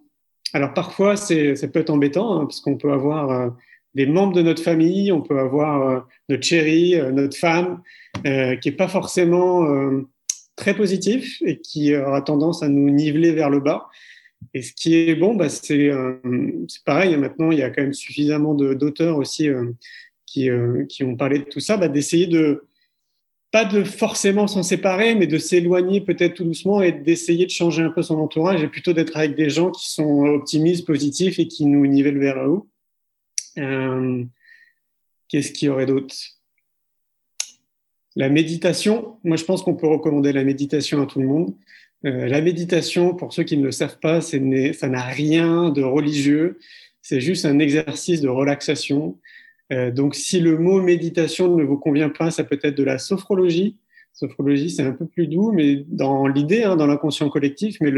alors 0.53 0.75
parfois, 0.75 1.17
ça 1.17 1.69
peut 1.69 1.81
être 1.81 1.91
embêtant, 1.91 2.41
hein, 2.41 2.45
parce 2.45 2.61
qu'on 2.61 2.77
peut 2.77 2.93
avoir 2.93 3.57
euh, 3.91 3.95
des 3.95 4.07
membres 4.07 4.35
de 4.35 4.43
notre 4.43 4.63
famille, 4.63 5.13
on 5.13 5.21
peut 5.21 5.39
avoir 5.39 5.89
euh, 5.89 6.01
notre 6.29 6.45
chérie, 6.45 6.95
euh, 6.95 7.11
notre 7.11 7.37
femme, 7.37 7.83
euh, 8.27 8.57
qui 8.57 8.69
est 8.69 8.73
pas 8.73 8.89
forcément 8.89 9.67
très 10.57 10.75
positif 10.75 11.41
et 11.47 11.59
qui 11.59 11.95
aura 11.97 12.23
tendance 12.23 12.63
à 12.63 12.69
nous 12.69 12.91
niveler 12.91 13.33
vers 13.33 13.51
le 13.51 13.61
bas. 13.61 13.89
Et 14.55 14.63
ce 14.63 14.73
qui 14.73 14.95
est 14.95 15.15
bon, 15.15 15.35
bah, 15.35 15.49
c'est, 15.49 15.91
c'est 16.69 16.85
pareil. 16.85 17.17
Maintenant, 17.17 17.51
il 17.51 17.59
y 17.59 17.63
a 17.63 17.71
quand 17.71 17.83
même 17.83 17.95
suffisamment 17.95 18.55
d'auteurs 18.55 19.17
aussi 19.17 19.49
qui, 20.27 20.49
qui 20.89 21.05
ont 21.05 21.17
parlé 21.17 21.39
de 21.39 21.45
tout 21.45 21.61
ça, 21.61 21.77
bah, 21.77 21.89
d'essayer 21.89 22.27
de 22.27 22.65
pas 23.53 23.65
de 23.65 23.85
forcément 23.85 24.47
s'en 24.47 24.63
séparer, 24.63 25.15
mais 25.15 25.27
de 25.27 25.39
s'éloigner 25.39 26.01
peut-être 26.01 26.35
tout 26.35 26.45
doucement 26.45 26.83
et 26.83 26.93
d'essayer 26.93 27.47
de 27.47 27.51
changer 27.51 27.83
un 27.83 27.91
peu 27.91 28.03
son 28.03 28.19
entourage 28.19 28.63
et 28.63 28.69
plutôt 28.69 28.93
d'être 28.93 29.17
avec 29.17 29.35
des 29.35 29.51
gens 29.51 29.71
qui 29.71 29.91
sont 29.91 30.25
optimistes, 30.27 30.87
positifs 30.87 31.39
et 31.39 31.49
qui 31.49 31.67
nous 31.67 31.87
nivellent 31.87 32.19
vers 32.19 32.43
le 32.43 32.51
haut. 32.51 32.70
Euh, 33.59 34.25
Qu'est-ce 35.29 35.53
qu'il 35.53 35.67
y 35.67 35.69
aurait 35.69 35.87
d'autre? 35.87 36.15
La 38.17 38.29
méditation. 38.29 39.19
Moi, 39.23 39.37
je 39.37 39.45
pense 39.45 39.63
qu'on 39.63 39.77
peut 39.77 39.87
recommander 39.87 40.33
la 40.33 40.43
méditation 40.43 41.01
à 41.01 41.07
tout 41.07 41.21
le 41.21 41.29
monde. 41.29 41.55
Euh, 42.05 42.27
la 42.27 42.41
méditation, 42.41 43.15
pour 43.15 43.33
ceux 43.33 43.45
qui 43.45 43.57
ne 43.57 43.65
le 43.65 43.71
savent 43.71 44.01
pas, 44.01 44.21
ça 44.21 44.39
n'a 44.39 45.03
rien 45.03 45.71
de 45.71 45.83
religieux. 45.83 46.59
C'est 47.01 47.21
juste 47.21 47.45
un 47.45 47.61
exercice 47.61 48.21
de 48.21 48.29
relaxation. 48.29 49.19
Euh, 49.73 49.93
donc, 49.93 50.17
si 50.17 50.41
le 50.41 50.59
mot 50.59 50.83
méditation 50.83 51.57
ne 51.57 51.63
vous 51.63 51.79
convient 51.79 52.11
pas, 52.11 52.33
ça 52.33 52.43
peut 52.43 52.59
être 52.63 52.77
de 52.77 52.83
la 52.83 52.99
sophrologie. 52.99 53.77
Sophrologie, 54.21 54.69
c'est 54.69 54.83
un 54.83 54.93
peu 54.93 55.07
plus 55.07 55.27
doux, 55.27 55.51
mais 55.51 55.83
dans 55.89 56.27
l'idée, 56.27 56.63
hein, 56.63 56.77
dans 56.77 56.87
l'inconscient 56.87 57.31
collectif, 57.31 57.79
mais 57.81 57.91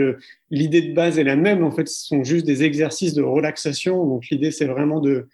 l'idée 0.52 0.81
de 0.81 0.95
base 0.95 1.19
est 1.19 1.25
la 1.25 1.35
même. 1.35 1.64
En 1.64 1.73
fait, 1.73 1.88
ce 1.88 2.07
sont 2.07 2.23
juste 2.23 2.47
des 2.47 2.62
exercices 2.62 3.12
de 3.12 3.23
relaxation. 3.23 4.07
Donc, 4.07 4.29
l'idée, 4.31 4.52
c'est 4.52 4.67
vraiment 4.67 5.00
de, 5.00 5.26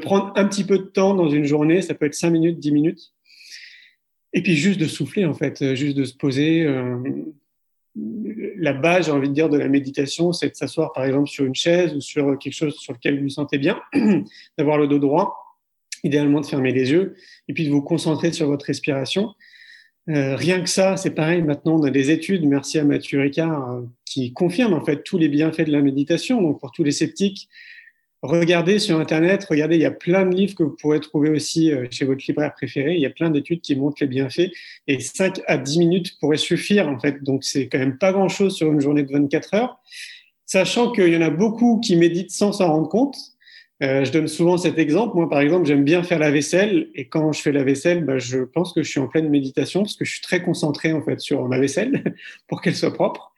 prendre 0.00 0.32
un 0.36 0.46
petit 0.46 0.64
peu 0.64 0.78
de 0.78 0.84
temps 0.84 1.14
dans 1.14 1.28
une 1.28 1.44
journée. 1.44 1.82
Ça 1.82 1.92
peut 1.92 2.06
être 2.06 2.14
5 2.14 2.30
minutes, 2.30 2.58
10 2.58 2.72
minutes. 2.72 3.12
Et 4.32 4.42
puis, 4.42 4.56
juste 4.56 4.80
de 4.80 4.86
souffler, 4.86 5.26
en 5.26 5.34
fait, 5.34 5.74
juste 5.74 5.98
de 5.98 6.04
se 6.04 6.14
poser. 6.14 6.62
Euh, 6.62 6.96
la 8.56 8.72
base, 8.72 9.04
j'ai 9.04 9.12
envie 9.12 9.28
de 9.28 9.34
dire, 9.34 9.50
de 9.50 9.58
la 9.58 9.68
méditation, 9.68 10.32
c'est 10.32 10.48
de 10.48 10.56
s'asseoir, 10.56 10.94
par 10.94 11.04
exemple, 11.04 11.28
sur 11.28 11.44
une 11.44 11.54
chaise 11.54 11.94
ou 11.94 12.00
sur 12.00 12.38
quelque 12.38 12.54
chose 12.54 12.74
sur 12.76 12.94
lequel 12.94 13.18
vous 13.18 13.24
vous 13.24 13.28
sentez 13.28 13.58
bien, 13.58 13.78
d'avoir 14.56 14.78
le 14.78 14.88
dos 14.88 14.98
droit 14.98 15.42
idéalement 16.04 16.40
de 16.40 16.46
fermer 16.46 16.72
les 16.72 16.90
yeux 16.90 17.14
et 17.48 17.54
puis 17.54 17.66
de 17.66 17.70
vous 17.70 17.82
concentrer 17.82 18.32
sur 18.32 18.48
votre 18.48 18.66
respiration. 18.66 19.34
Euh, 20.08 20.34
rien 20.34 20.60
que 20.60 20.68
ça, 20.68 20.96
c'est 20.96 21.10
pareil. 21.10 21.42
Maintenant, 21.42 21.78
on 21.78 21.84
a 21.84 21.90
des 21.90 22.10
études, 22.10 22.44
merci 22.44 22.78
à 22.78 22.84
Mathieu 22.84 23.20
Ricard, 23.20 23.70
euh, 23.70 23.82
qui 24.04 24.32
confirment 24.32 24.74
en 24.74 24.84
fait 24.84 25.04
tous 25.04 25.16
les 25.16 25.28
bienfaits 25.28 25.62
de 25.62 25.72
la 25.72 25.80
méditation. 25.80 26.42
Donc, 26.42 26.60
pour 26.60 26.72
tous 26.72 26.82
les 26.82 26.90
sceptiques, 26.90 27.48
regardez 28.20 28.80
sur 28.80 28.98
Internet, 28.98 29.44
regardez, 29.48 29.76
il 29.76 29.82
y 29.82 29.86
a 29.86 29.92
plein 29.92 30.26
de 30.26 30.34
livres 30.34 30.56
que 30.56 30.64
vous 30.64 30.76
pourrez 30.80 30.98
trouver 30.98 31.30
aussi 31.30 31.70
euh, 31.70 31.86
chez 31.90 32.04
votre 32.04 32.24
libraire 32.26 32.52
préféré. 32.52 32.94
Il 32.94 33.00
y 33.00 33.06
a 33.06 33.10
plein 33.10 33.30
d'études 33.30 33.60
qui 33.60 33.76
montrent 33.76 33.98
les 34.00 34.08
bienfaits 34.08 34.50
et 34.88 34.98
5 34.98 35.40
à 35.46 35.56
10 35.56 35.78
minutes 35.78 36.18
pourraient 36.18 36.36
suffire 36.36 36.88
en 36.88 36.98
fait. 36.98 37.22
Donc, 37.22 37.44
c'est 37.44 37.68
quand 37.68 37.78
même 37.78 37.98
pas 37.98 38.12
grand-chose 38.12 38.56
sur 38.56 38.72
une 38.72 38.80
journée 38.80 39.04
de 39.04 39.12
24 39.12 39.54
heures. 39.54 39.80
Sachant 40.46 40.90
qu'il 40.90 41.12
y 41.12 41.16
en 41.16 41.22
a 41.22 41.30
beaucoup 41.30 41.78
qui 41.78 41.94
méditent 41.94 42.32
sans 42.32 42.52
s'en 42.52 42.72
rendre 42.72 42.88
compte, 42.88 43.16
euh, 43.82 44.04
je 44.04 44.12
donne 44.12 44.28
souvent 44.28 44.56
cet 44.56 44.78
exemple. 44.78 45.16
Moi, 45.16 45.28
par 45.28 45.40
exemple, 45.40 45.66
j'aime 45.66 45.82
bien 45.82 46.02
faire 46.02 46.18
la 46.18 46.30
vaisselle 46.30 46.88
et 46.94 47.08
quand 47.08 47.32
je 47.32 47.42
fais 47.42 47.52
la 47.52 47.64
vaisselle, 47.64 48.04
bah, 48.04 48.18
je 48.18 48.38
pense 48.38 48.72
que 48.72 48.82
je 48.82 48.88
suis 48.88 49.00
en 49.00 49.08
pleine 49.08 49.28
méditation 49.28 49.82
parce 49.82 49.96
que 49.96 50.04
je 50.04 50.12
suis 50.12 50.20
très 50.20 50.42
concentré 50.42 50.92
en 50.92 51.02
fait 51.02 51.18
sur 51.20 51.46
ma 51.48 51.58
vaisselle 51.58 52.14
pour 52.48 52.60
qu'elle 52.60 52.76
soit 52.76 52.94
propre. 52.94 53.32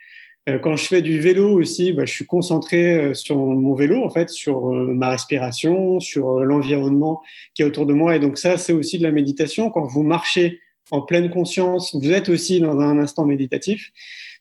Euh, 0.51 0.59
quand 0.59 0.77
je 0.77 0.85
fais 0.85 1.01
du 1.01 1.19
vélo 1.19 1.51
aussi, 1.59 1.95
bah, 1.95 2.05
je 2.05 2.13
suis 2.13 2.27
concentré 2.27 2.95
euh, 2.97 3.15
sur 3.15 3.39
mon 3.39 3.75
vélo 3.75 4.05
en 4.05 4.11
fait, 4.11 4.29
sur 4.29 4.71
ma 4.71 5.11
respiration, 5.11 5.99
sur 6.01 6.41
l'environnement 6.41 7.23
qui 7.55 7.63
est 7.63 7.65
autour 7.65 7.87
de 7.87 7.95
moi. 7.95 8.15
Et 8.15 8.19
donc 8.19 8.37
ça, 8.37 8.59
c'est 8.59 8.75
aussi 8.75 8.99
de 8.99 9.03
la 9.03 9.13
méditation. 9.13 9.71
Quand 9.71 9.87
vous 9.87 10.03
marchez 10.03 10.61
en 10.91 11.01
pleine 11.01 11.31
conscience, 11.31 11.95
vous 11.95 12.11
êtes 12.11 12.29
aussi 12.29 12.61
dans 12.61 12.79
un 12.81 12.99
instant 12.99 13.25
méditatif. 13.25 13.93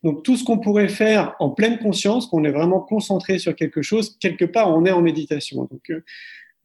Donc 0.03 0.23
tout 0.23 0.35
ce 0.35 0.43
qu'on 0.43 0.57
pourrait 0.57 0.89
faire 0.89 1.35
en 1.39 1.49
pleine 1.49 1.79
conscience, 1.79 2.27
qu'on 2.27 2.43
est 2.43 2.51
vraiment 2.51 2.81
concentré 2.81 3.39
sur 3.39 3.55
quelque 3.55 3.81
chose, 3.81 4.17
quelque 4.19 4.45
part 4.45 4.75
on 4.75 4.85
est 4.85 4.91
en 4.91 5.01
méditation. 5.01 5.63
Donc 5.63 5.89
euh, 5.89 6.03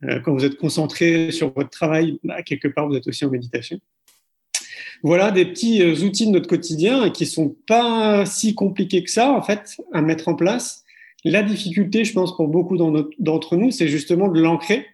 euh, 0.04 0.20
quand 0.20 0.32
vous 0.32 0.44
êtes 0.44 0.56
concentré 0.56 1.30
sur 1.30 1.52
votre 1.52 1.70
travail, 1.70 2.18
bah, 2.24 2.42
quelque 2.42 2.68
part 2.68 2.88
vous 2.88 2.96
êtes 2.96 3.06
aussi 3.06 3.24
en 3.24 3.30
méditation. 3.30 3.78
Voilà 5.04 5.30
des 5.30 5.44
petits 5.44 5.82
euh, 5.82 6.04
outils 6.04 6.26
de 6.26 6.32
notre 6.32 6.48
quotidien 6.48 7.10
qui 7.10 7.26
sont 7.26 7.56
pas 7.66 8.26
si 8.26 8.54
compliqués 8.54 9.04
que 9.04 9.10
ça 9.10 9.30
en 9.30 9.42
fait 9.42 9.76
à 9.92 10.02
mettre 10.02 10.28
en 10.28 10.34
place. 10.34 10.84
La 11.24 11.42
difficulté, 11.42 12.04
je 12.04 12.12
pense, 12.12 12.36
pour 12.36 12.46
beaucoup 12.46 12.76
d'entre 12.76 13.56
nous, 13.56 13.70
c'est 13.72 13.88
justement 13.88 14.28
de 14.28 14.40
l'ancrer 14.40 14.86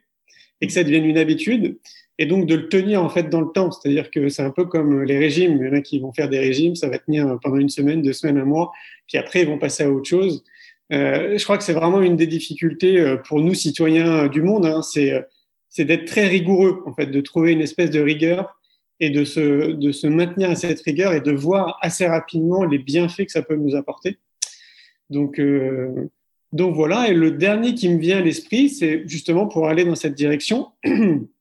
et 0.61 0.67
que 0.67 0.73
ça 0.73 0.83
devienne 0.83 1.05
une 1.05 1.19
habitude 1.19 1.79
et 2.19 2.27
donc 2.27 2.47
de 2.47 2.55
le 2.55 2.69
tenir 2.69 3.03
en 3.03 3.09
fait 3.09 3.29
dans 3.29 3.41
le 3.41 3.51
temps. 3.53 3.71
C'est-à-dire 3.71 4.11
que 4.11 4.29
c'est 4.29 4.43
un 4.43 4.51
peu 4.51 4.65
comme 4.65 5.03
les 5.03 5.19
régimes. 5.19 5.59
Il 5.61 5.67
y 5.67 5.71
en 5.71 5.73
a 5.75 5.81
qui 5.81 5.99
vont 5.99 6.13
faire 6.13 6.29
des 6.29 6.39
régimes, 6.39 6.75
ça 6.75 6.89
va 6.89 6.99
tenir 6.99 7.39
pendant 7.43 7.57
une 7.57 7.69
semaine, 7.69 8.03
deux 8.03 8.13
semaines, 8.13 8.39
un 8.39 8.45
mois, 8.45 8.73
puis 9.09 9.19
après 9.19 9.43
ils 9.43 9.49
vont 9.49 9.59
passer 9.59 9.85
à 9.85 9.91
autre 9.91 10.09
chose. 10.09 10.45
Euh, 10.93 11.39
je 11.39 11.45
crois 11.45 11.57
que 11.57 11.65
c'est 11.65 11.73
vraiment 11.73 12.03
une 12.03 12.17
des 12.17 12.27
difficultés 12.27 13.01
euh, 13.01 13.17
pour 13.17 13.41
nous 13.41 13.55
citoyens 13.55 14.29
du 14.29 14.43
monde, 14.43 14.67
hein, 14.67 14.83
c'est 14.83 15.13
euh, 15.13 15.23
c'est 15.71 15.85
d'être 15.85 16.05
très 16.05 16.27
rigoureux 16.27 16.83
en 16.87 16.95
fait, 16.95 17.07
de 17.07 17.21
trouver 17.21 17.53
une 17.53 17.61
espèce 17.61 17.91
de 17.91 18.01
rigueur 18.01 18.61
et 19.01 19.11
de 19.11 19.25
se 19.25 19.73
de 19.73 19.93
se 19.93 20.07
maintenir 20.07 20.51
à 20.51 20.55
cette 20.55 20.81
rigueur 20.83 21.13
et 21.15 21.21
de 21.21 21.33
voir 21.33 21.79
assez 21.81 22.07
rapidement 22.07 22.65
les 22.65 22.79
bienfaits 22.79 23.25
que 23.27 23.33
ça 23.33 23.43
peut 23.43 23.57
nous 23.57 23.75
apporter. 23.75 24.19
Donc 25.11 25.41
donc 26.53 26.77
voilà. 26.77 27.09
Et 27.09 27.15
le 27.15 27.33
dernier 27.33 27.75
qui 27.75 27.89
me 27.89 27.99
vient 27.99 28.19
à 28.19 28.21
l'esprit, 28.23 28.69
c'est 28.69 29.03
justement 29.09 29.47
pour 29.47 29.69
aller 29.69 29.85
dans 29.85 29.97
cette 29.97 30.15
direction. 30.15 30.69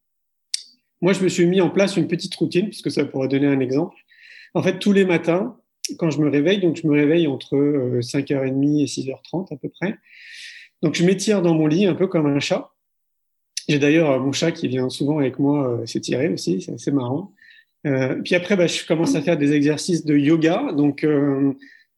Moi, 1.03 1.11
je 1.11 1.21
me 1.21 1.27
suis 1.27 1.45
mis 1.45 1.59
en 1.59 1.69
place 1.69 1.97
une 1.97 2.07
petite 2.07 2.33
routine, 2.33 2.67
puisque 2.69 2.89
ça 2.89 3.03
pourrait 3.03 3.27
donner 3.27 3.47
un 3.47 3.59
exemple. 3.59 3.97
En 4.53 4.63
fait, 4.63 4.79
tous 4.79 4.93
les 4.93 5.03
matins, 5.03 5.57
quand 5.97 6.09
je 6.09 6.21
me 6.21 6.29
réveille, 6.29 6.61
donc 6.61 6.77
je 6.81 6.87
me 6.87 6.93
réveille 6.93 7.27
entre 7.27 7.57
5h30 7.99 8.79
euh, 8.79 8.83
et 8.83 8.85
6h30 8.85 9.53
à 9.53 9.57
peu 9.57 9.67
près. 9.67 9.97
Donc, 10.81 10.95
je 10.95 11.03
m'étire 11.03 11.41
dans 11.41 11.55
mon 11.55 11.67
lit 11.67 11.87
un 11.87 11.93
peu 11.93 12.07
comme 12.07 12.25
un 12.25 12.39
chat. 12.39 12.71
J'ai 13.67 13.79
d'ailleurs 13.79 14.11
euh, 14.11 14.19
mon 14.19 14.31
chat 14.31 14.53
qui 14.53 14.69
vient 14.69 14.87
souvent 14.87 15.19
avec 15.19 15.39
moi 15.39 15.67
euh, 15.67 15.85
s'étirer 15.85 16.29
aussi, 16.29 16.61
c'est 16.61 16.71
assez 16.71 16.91
marrant. 16.91 17.33
Puis 18.23 18.35
après, 18.35 18.55
bah, 18.55 18.67
je 18.67 18.85
commence 18.85 19.13
à 19.15 19.21
faire 19.21 19.37
des 19.37 19.51
exercices 19.51 20.05
de 20.05 20.15
yoga. 20.15 20.71
Donc, 20.71 21.05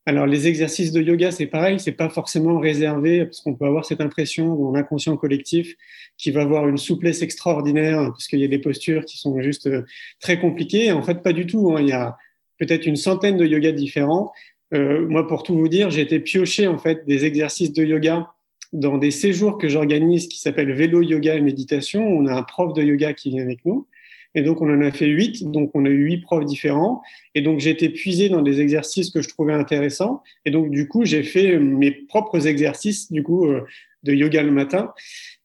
alors 0.08 0.28
les 0.28 0.48
exercices 0.48 0.92
de 0.92 1.02
yoga, 1.02 1.32
c'est 1.32 1.48
pareil, 1.48 1.80
c'est 1.80 1.92
pas 1.92 2.10
forcément 2.10 2.60
réservé 2.60 3.26
parce 3.26 3.42
qu'on 3.42 3.56
peut 3.56 3.66
avoir 3.66 3.86
cette 3.86 4.02
impression 4.02 4.56
dans 4.56 4.72
l'inconscient 4.72 5.18
collectif 5.18 5.76
qui 6.18 6.30
va 6.30 6.44
avoir 6.44 6.68
une 6.68 6.78
souplesse 6.78 7.24
extraordinaire 7.24 7.98
parce 8.12 8.28
qu'il 8.28 8.40
y 8.40 8.44
a 8.44 8.48
des 8.48 8.60
postures 8.60 9.04
qui 9.06 9.18
sont 9.18 9.42
juste 9.42 9.66
euh, 9.66 9.84
très 10.20 10.40
compliquées. 10.40 10.92
En 10.92 11.02
fait, 11.02 11.24
pas 11.24 11.34
du 11.34 11.48
tout. 11.48 11.72
Hein. 11.72 11.82
Il 11.82 11.90
y 11.90 11.92
a 11.92 12.18
peut-être 12.60 12.86
une 12.86 12.98
centaine 12.98 13.38
de 13.38 13.46
yogas 13.48 13.72
différents. 13.72 14.32
Euh, 14.76 15.08
moi, 15.08 15.28
pour 15.28 15.42
tout 15.42 15.58
vous 15.58 15.70
dire, 15.70 15.90
j'ai 15.90 16.02
été 16.02 16.20
pioché 16.20 16.68
en 16.68 16.78
fait 16.78 17.06
des 17.08 17.26
exercices 17.26 17.74
de 17.74 17.84
yoga 17.84 18.30
dans 18.74 19.00
des 19.00 19.12
séjours 19.12 19.58
que 19.58 19.68
j'organise 19.68 20.28
qui 20.28 20.40
s'appellent 20.40 20.74
vélo 20.74 21.02
yoga 21.02 21.34
et 21.34 21.42
méditation. 21.42 22.08
On 22.08 22.28
a 22.28 22.34
un 22.34 22.44
prof 22.44 22.74
de 22.74 22.84
yoga 22.84 23.14
qui 23.14 23.32
vient 23.32 23.44
avec 23.44 23.66
nous 23.66 23.88
et 24.36 24.42
donc, 24.42 24.62
on 24.62 24.70
en 24.70 24.82
a 24.82 24.92
fait 24.92 25.08
huit. 25.08 25.50
Donc, 25.50 25.72
on 25.74 25.86
a 25.86 25.90
eu 25.90 26.04
huit 26.04 26.18
profs 26.18 26.46
différents. 26.46 27.02
Et 27.34 27.42
donc, 27.42 27.60
j'ai 27.60 27.70
été 27.70 27.90
puisé 27.90 28.28
dans 28.28 28.42
des 28.42 28.60
exercices 28.60 29.10
que 29.10 29.22
je 29.22 29.30
trouvais 29.30 29.54
intéressants. 29.54 30.22
Et 30.46 30.52
donc, 30.52 30.70
du 30.70 30.88
coup, 30.90 31.06
j'ai 31.06 31.24
fait 31.24 31.58
mes 31.58 31.92
propres 31.92 32.46
exercices, 32.46 33.12
du 33.12 33.24
coup, 33.24 33.46
euh, 33.48 33.66
de 34.04 34.14
yoga 34.14 34.44
le 34.44 34.52
matin. 34.52 34.94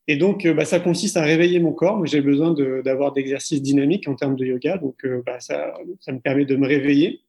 Et 0.08 0.16
donc, 0.16 0.44
euh, 0.44 0.52
bah, 0.52 0.64
ça 0.64 0.80
consiste 0.80 1.16
à 1.16 1.22
réveiller 1.22 1.60
mon 1.60 1.72
corps. 1.72 2.04
J'ai 2.04 2.20
besoin 2.20 2.52
d'avoir 2.84 3.12
d'exercices 3.12 3.62
dynamiques 3.62 4.08
en 4.08 4.16
termes 4.16 4.34
de 4.34 4.44
yoga. 4.44 4.76
Donc, 4.76 5.04
euh, 5.04 5.22
bah, 5.24 5.38
ça 5.38 5.72
me 6.08 6.18
permet 6.18 6.44
de 6.44 6.56
me 6.56 6.66
réveiller. 6.66 7.20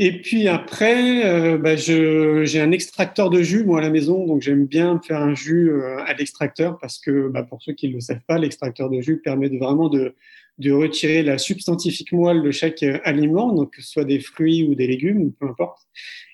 Et 0.00 0.20
puis 0.20 0.48
après, 0.48 1.24
euh, 1.24 1.56
bah, 1.56 1.76
j'ai 1.76 2.60
un 2.60 2.72
extracteur 2.72 3.30
de 3.30 3.42
jus 3.42 3.64
moi 3.64 3.78
à 3.78 3.82
la 3.82 3.90
maison, 3.90 4.26
donc 4.26 4.42
j'aime 4.42 4.66
bien 4.66 5.00
faire 5.06 5.20
un 5.20 5.36
jus 5.36 5.70
euh, 5.70 5.98
à 6.04 6.14
l'extracteur 6.14 6.78
parce 6.80 6.98
que 6.98 7.28
bah, 7.28 7.44
pour 7.44 7.62
ceux 7.62 7.74
qui 7.74 7.88
ne 7.88 7.94
le 7.94 8.00
savent 8.00 8.24
pas, 8.26 8.38
l'extracteur 8.38 8.90
de 8.90 9.00
jus 9.00 9.18
permet 9.18 9.48
de, 9.48 9.56
vraiment 9.56 9.88
de, 9.88 10.16
de 10.58 10.72
retirer 10.72 11.22
la 11.22 11.38
substantifique 11.38 12.10
moelle 12.10 12.42
de 12.42 12.50
chaque 12.50 12.82
euh, 12.82 12.98
aliment, 13.04 13.52
donc 13.52 13.74
que 13.74 13.82
ce 13.82 13.88
soit 13.88 14.04
des 14.04 14.18
fruits 14.18 14.64
ou 14.64 14.74
des 14.74 14.88
légumes, 14.88 15.32
peu 15.32 15.46
importe. 15.46 15.86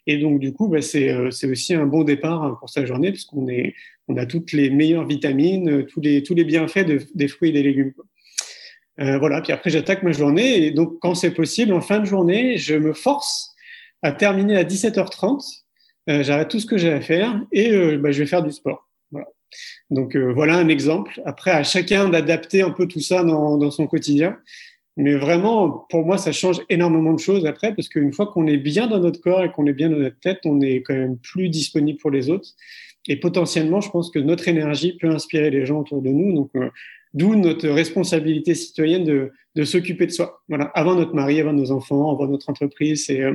Et 0.06 0.16
donc 0.16 0.40
du 0.40 0.54
coup, 0.54 0.68
bah, 0.68 0.80
c'est 0.80 1.12
aussi 1.44 1.74
un 1.74 1.84
bon 1.84 2.02
départ 2.02 2.58
pour 2.60 2.70
sa 2.70 2.86
journée 2.86 3.10
puisqu'on 3.12 3.46
est 3.48 3.74
on 4.08 4.16
a 4.16 4.24
toutes 4.24 4.52
les 4.52 4.70
meilleures 4.70 5.06
vitamines, 5.06 5.84
tous 5.84 6.00
les 6.00 6.22
tous 6.22 6.34
les 6.34 6.44
bienfaits 6.44 6.86
de, 6.86 7.00
des 7.14 7.28
fruits 7.28 7.50
et 7.50 7.52
des 7.52 7.62
légumes. 7.62 7.92
voilà, 8.96 9.42
puis 9.42 9.52
après 9.52 9.68
j'attaque 9.68 10.02
ma 10.02 10.12
journée. 10.12 10.64
Et 10.64 10.70
donc 10.70 10.98
quand 11.00 11.14
c'est 11.14 11.30
possible, 11.30 11.74
en 11.74 11.82
fin 11.82 12.00
de 12.00 12.06
journée, 12.06 12.56
je 12.56 12.74
me 12.74 12.94
force 12.94 13.49
à 14.02 14.12
terminer 14.12 14.56
à 14.56 14.64
17h30. 14.64 15.62
J'arrête 16.06 16.48
tout 16.48 16.58
ce 16.58 16.66
que 16.66 16.76
j'ai 16.76 16.92
à 16.92 17.00
faire 17.00 17.40
et 17.52 17.96
bah, 17.96 18.10
je 18.10 18.20
vais 18.20 18.26
faire 18.26 18.42
du 18.42 18.50
sport. 18.50 18.88
Voilà. 19.12 19.28
Donc 19.90 20.16
voilà 20.16 20.56
un 20.56 20.68
exemple. 20.68 21.20
Après, 21.24 21.52
à 21.52 21.62
chacun 21.62 22.08
d'adapter 22.08 22.62
un 22.62 22.70
peu 22.70 22.88
tout 22.88 23.00
ça 23.00 23.22
dans, 23.22 23.56
dans 23.58 23.70
son 23.70 23.86
quotidien. 23.86 24.38
Mais 24.96 25.14
vraiment, 25.14 25.86
pour 25.88 26.04
moi, 26.04 26.18
ça 26.18 26.32
change 26.32 26.60
énormément 26.68 27.14
de 27.14 27.18
choses 27.18 27.46
après, 27.46 27.74
parce 27.74 27.88
qu'une 27.88 28.12
fois 28.12 28.26
qu'on 28.26 28.46
est 28.46 28.58
bien 28.58 28.86
dans 28.86 28.98
notre 28.98 29.20
corps 29.20 29.42
et 29.42 29.50
qu'on 29.50 29.66
est 29.66 29.72
bien 29.72 29.88
dans 29.88 29.96
notre 29.96 30.18
tête, 30.18 30.40
on 30.44 30.60
est 30.60 30.82
quand 30.82 30.94
même 30.94 31.16
plus 31.16 31.48
disponible 31.48 31.98
pour 31.98 32.10
les 32.10 32.28
autres. 32.28 32.50
Et 33.08 33.16
potentiellement, 33.16 33.80
je 33.80 33.90
pense 33.90 34.10
que 34.10 34.18
notre 34.18 34.48
énergie 34.48 34.98
peut 34.98 35.08
inspirer 35.08 35.50
les 35.50 35.64
gens 35.64 35.80
autour 35.80 36.02
de 36.02 36.10
nous. 36.10 36.34
Donc, 36.34 36.50
euh, 36.56 36.68
d'où 37.14 37.34
notre 37.34 37.68
responsabilité 37.68 38.54
citoyenne 38.54 39.04
de, 39.04 39.32
de 39.54 39.64
s'occuper 39.64 40.06
de 40.06 40.12
soi. 40.12 40.42
Voilà, 40.48 40.66
avant 40.74 40.94
notre 40.94 41.14
mari, 41.14 41.40
avant 41.40 41.52
nos 41.52 41.70
enfants, 41.70 42.12
avant 42.12 42.26
notre 42.26 42.50
entreprise, 42.50 43.06
c'est 43.06 43.22
euh, 43.22 43.34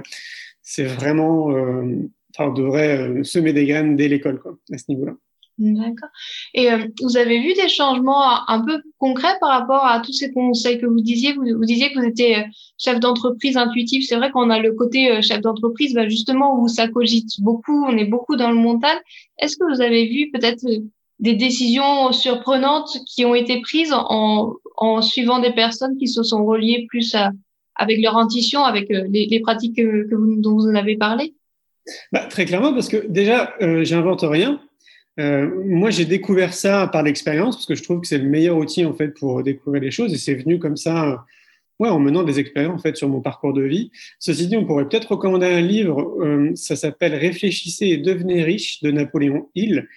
c'est 0.66 0.84
vraiment, 0.84 1.52
euh, 1.52 2.10
enfin, 2.36 2.50
on 2.50 2.54
devrait 2.54 2.98
euh, 2.98 3.24
semer 3.24 3.54
des 3.54 3.66
graines 3.66 3.96
dès 3.96 4.10
l'école, 4.10 4.40
quoi, 4.40 4.58
à 4.74 4.78
ce 4.78 4.86
niveau-là. 4.90 5.14
D'accord. 5.58 6.10
Et 6.54 6.70
euh, 6.70 6.86
vous 7.02 7.16
avez 7.16 7.40
vu 7.40 7.54
des 7.54 7.70
changements 7.70 8.50
un 8.50 8.60
peu 8.66 8.82
concrets 8.98 9.38
par 9.40 9.52
rapport 9.52 9.86
à 9.86 10.02
tous 10.02 10.12
ces 10.12 10.34
conseils 10.34 10.80
que 10.82 10.86
vous 10.86 11.00
disiez? 11.00 11.32
Vous, 11.32 11.46
vous 11.56 11.64
disiez 11.66 11.94
que 11.94 12.00
vous 12.00 12.06
étiez 12.06 12.40
euh, 12.40 12.44
chef 12.78 13.00
d'entreprise 13.00 13.56
intuitif. 13.56 14.06
C'est 14.06 14.18
vrai 14.18 14.32
qu'on 14.32 14.50
a 14.50 14.60
le 14.60 14.74
côté 14.74 15.10
euh, 15.10 15.22
chef 15.22 15.40
d'entreprise, 15.40 15.94
bah 15.94 16.10
justement, 16.10 16.60
où 16.60 16.68
ça 16.68 16.90
cogite 16.90 17.40
beaucoup, 17.40 17.86
on 17.86 17.96
est 17.96 18.06
beaucoup 18.06 18.36
dans 18.36 18.50
le 18.50 18.58
mental. 18.58 18.98
Est-ce 19.38 19.56
que 19.56 19.64
vous 19.74 19.82
avez 19.82 20.08
vu 20.08 20.30
peut-être 20.32 20.66
des 21.20 21.36
décisions 21.36 22.12
surprenantes 22.12 22.98
qui 23.08 23.24
ont 23.24 23.36
été 23.36 23.62
prises 23.62 23.94
en, 23.94 24.56
en 24.76 25.02
suivant 25.02 25.40
des 25.40 25.54
personnes 25.54 25.98
qui 25.98 26.10
se 26.10 26.24
sont 26.24 26.44
reliées 26.46 26.86
plus 26.90 27.16
à, 27.16 27.32
avec 27.76 28.02
leur 28.02 28.18
intuition, 28.18 28.64
avec 28.64 28.90
les, 28.90 29.28
les 29.28 29.40
pratiques 29.40 29.76
que, 29.76 30.08
que 30.10 30.16
vous, 30.16 30.36
dont 30.42 30.54
vous 30.54 30.68
en 30.68 30.76
avez 30.76 30.98
parlé? 30.98 31.34
Bah, 32.12 32.26
Très 32.30 32.46
clairement, 32.46 32.74
parce 32.74 32.90
que 32.90 33.06
déjà, 33.08 33.54
euh, 33.62 33.84
j'invente 33.84 34.22
rien. 34.24 34.62
Euh, 35.20 35.50
moi, 35.66 35.90
j'ai 35.92 36.06
découvert 36.06 36.54
ça 36.54 36.88
par 36.88 37.04
l'expérience 37.04 37.56
parce 37.56 37.66
que 37.66 37.76
je 37.76 37.84
trouve 37.84 38.02
que 38.02 38.08
c'est 38.08 38.18
le 38.18 38.28
meilleur 38.28 38.58
outil 38.58 38.86
en 38.86 38.94
fait 38.94 39.10
pour 39.10 39.42
découvrir 39.44 39.82
les 39.82 39.92
choses 39.92 40.14
et 40.14 40.18
c'est 40.18 40.36
venu 40.36 40.60
comme 40.60 40.76
ça, 40.76 41.10
euh, 41.10 41.16
ouais, 41.80 41.90
en 41.90 42.00
menant 42.00 42.24
des 42.24 42.40
expériences 42.40 42.80
en 42.80 42.82
fait 42.82 42.98
sur 42.98 43.08
mon 43.08 43.22
parcours 43.22 43.54
de 43.54 43.62
vie. 43.62 43.92
Ceci 44.20 44.48
dit, 44.48 44.58
on 44.58 44.66
pourrait 44.66 44.88
peut-être 44.90 45.12
recommander 45.12 45.46
un 45.46 45.62
livre. 45.62 46.18
Euh, 46.22 46.52
ça 46.56 46.76
s'appelle 46.76 47.16
Réfléchissez 47.16 47.88
et 47.88 47.98
devenez 47.98 48.44
riche 48.44 48.82
de 48.82 48.92
Napoléon 48.92 49.50
Hill. 49.56 49.88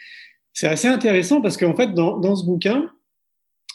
C'est 0.53 0.69
assez 0.69 0.89
intéressant 0.89 1.41
parce 1.41 1.57
qu'en 1.57 1.75
fait, 1.75 1.95
dans 1.95 2.35
ce 2.35 2.45
bouquin, 2.45 2.91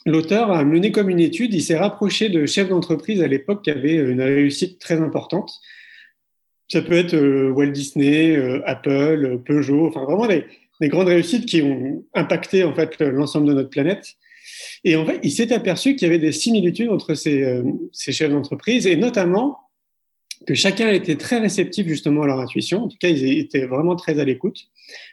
l'auteur 0.05 0.51
a 0.51 0.63
mené 0.63 0.91
comme 0.91 1.10
une 1.10 1.19
étude. 1.19 1.53
Il 1.53 1.62
s'est 1.62 1.77
rapproché 1.77 2.29
de 2.29 2.45
chefs 2.45 2.69
d'entreprise 2.69 3.22
à 3.22 3.27
l'époque 3.27 3.63
qui 3.63 3.72
avaient 3.72 3.95
une 3.95 4.22
réussite 4.22 4.79
très 4.79 5.00
importante. 5.01 5.51
Ça 6.69 6.81
peut 6.81 6.93
être 6.93 7.15
Walt 7.51 7.72
Disney, 7.72 8.36
Apple, 8.65 9.39
Peugeot, 9.45 9.88
enfin 9.88 10.03
vraiment 10.05 10.27
des 10.27 10.88
grandes 10.88 11.07
réussites 11.07 11.45
qui 11.45 11.62
ont 11.62 12.03
impacté 12.13 12.63
en 12.63 12.74
fait 12.74 13.00
l'ensemble 13.00 13.48
de 13.48 13.53
notre 13.53 13.69
planète. 13.69 14.15
Et 14.83 14.95
en 14.95 15.05
fait, 15.05 15.19
il 15.24 15.31
s'est 15.31 15.53
aperçu 15.53 15.95
qu'il 15.95 16.07
y 16.07 16.12
avait 16.12 16.19
des 16.19 16.31
similitudes 16.31 16.89
entre 16.89 17.13
ces, 17.13 17.43
euh, 17.43 17.63
ces 17.91 18.12
chefs 18.12 18.31
d'entreprise 18.31 18.88
et 18.88 18.95
notamment 18.95 19.60
que 20.45 20.55
chacun 20.55 20.89
était 20.91 21.15
très 21.15 21.39
réceptif 21.39 21.88
justement 21.88 22.24
à 22.24 22.27
leur 22.27 22.39
intuition. 22.39 22.83
En 22.83 22.88
tout 22.89 22.98
cas, 23.00 23.07
ils 23.07 23.39
étaient 23.39 23.65
vraiment 23.65 23.95
très 23.95 24.19
à 24.19 24.25
l'écoute. 24.25 24.65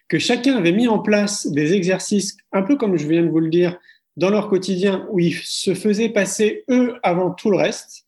Que 0.09 0.19
chacun 0.19 0.57
avait 0.57 0.73
mis 0.73 0.89
en 0.89 0.99
place 0.99 1.47
des 1.47 1.75
exercices, 1.75 2.37
un 2.53 2.63
peu 2.63 2.77
comme 2.77 2.97
je 2.97 3.07
viens 3.07 3.23
de 3.23 3.29
vous 3.29 3.39
le 3.39 3.49
dire, 3.49 3.79
dans 4.17 4.31
leur 4.31 4.49
quotidien, 4.49 5.07
où 5.11 5.21
ils 5.21 5.35
se 5.35 5.75
faisaient 5.75 6.09
passer 6.09 6.65
eux 6.71 6.95
avant 7.03 7.31
tout 7.31 7.51
le 7.51 7.57
reste. 7.57 8.07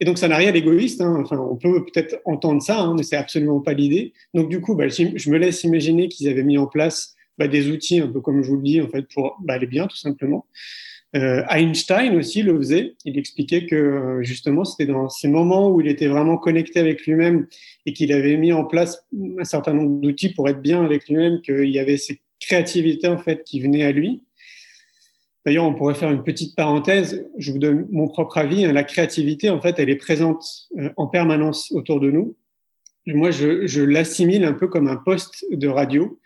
Et 0.00 0.04
donc, 0.04 0.18
ça 0.18 0.28
n'a 0.28 0.36
rien 0.36 0.52
d'égoïste. 0.52 1.00
Hein. 1.00 1.22
Enfin, 1.22 1.38
on 1.38 1.56
peut 1.56 1.84
peut-être 1.84 2.20
entendre 2.24 2.62
ça, 2.62 2.80
hein, 2.80 2.94
mais 2.96 3.02
c'est 3.02 3.16
absolument 3.16 3.60
pas 3.60 3.72
l'idée. 3.72 4.12
Donc, 4.32 4.48
du 4.48 4.60
coup, 4.60 4.74
bah, 4.74 4.88
je 4.88 5.30
me 5.30 5.38
laisse 5.38 5.64
imaginer 5.64 6.08
qu'ils 6.08 6.28
avaient 6.28 6.42
mis 6.42 6.58
en 6.58 6.66
place 6.66 7.14
bah, 7.38 7.48
des 7.48 7.70
outils, 7.70 8.00
un 8.00 8.08
peu 8.08 8.20
comme 8.20 8.42
je 8.42 8.48
vous 8.48 8.56
le 8.56 8.62
dis, 8.62 8.80
en 8.80 8.88
fait, 8.88 9.06
pour 9.12 9.36
bah, 9.40 9.54
aller 9.54 9.66
bien, 9.66 9.86
tout 9.86 9.96
simplement. 9.96 10.46
Euh, 11.16 11.44
Einstein 11.48 12.16
aussi 12.16 12.42
le 12.42 12.56
faisait. 12.56 12.94
Il 13.04 13.16
expliquait 13.18 13.66
que 13.66 14.18
justement, 14.22 14.64
c'était 14.64 14.90
dans 14.90 15.08
ces 15.08 15.28
moments 15.28 15.70
où 15.70 15.80
il 15.80 15.86
était 15.86 16.08
vraiment 16.08 16.38
connecté 16.38 16.80
avec 16.80 17.06
lui-même 17.06 17.46
et 17.86 17.92
qu'il 17.92 18.12
avait 18.12 18.36
mis 18.36 18.52
en 18.52 18.64
place 18.64 19.06
un 19.38 19.44
certain 19.44 19.74
nombre 19.74 20.00
d'outils 20.00 20.30
pour 20.30 20.48
être 20.48 20.60
bien 20.60 20.84
avec 20.84 21.08
lui-même, 21.08 21.40
qu'il 21.40 21.70
y 21.70 21.78
avait 21.78 21.98
cette 21.98 22.18
créativité 22.40 23.06
en 23.06 23.18
fait 23.18 23.44
qui 23.44 23.60
venait 23.60 23.84
à 23.84 23.92
lui. 23.92 24.22
D'ailleurs, 25.44 25.64
on 25.64 25.74
pourrait 25.74 25.94
faire 25.94 26.10
une 26.10 26.22
petite 26.22 26.56
parenthèse. 26.56 27.26
Je 27.38 27.52
vous 27.52 27.58
donne 27.58 27.86
mon 27.90 28.08
propre 28.08 28.38
avis. 28.38 28.64
Hein. 28.64 28.72
La 28.72 28.84
créativité, 28.84 29.50
en 29.50 29.60
fait, 29.60 29.78
elle 29.78 29.90
est 29.90 29.96
présente 29.96 30.42
euh, 30.78 30.90
en 30.96 31.06
permanence 31.06 31.70
autour 31.72 32.00
de 32.00 32.10
nous. 32.10 32.34
Moi, 33.06 33.30
je, 33.30 33.66
je 33.66 33.82
l'assimile 33.82 34.44
un 34.44 34.54
peu 34.54 34.68
comme 34.68 34.88
un 34.88 34.96
poste 34.96 35.44
de 35.50 35.68
radio. 35.68 36.04
Vous 36.04 36.18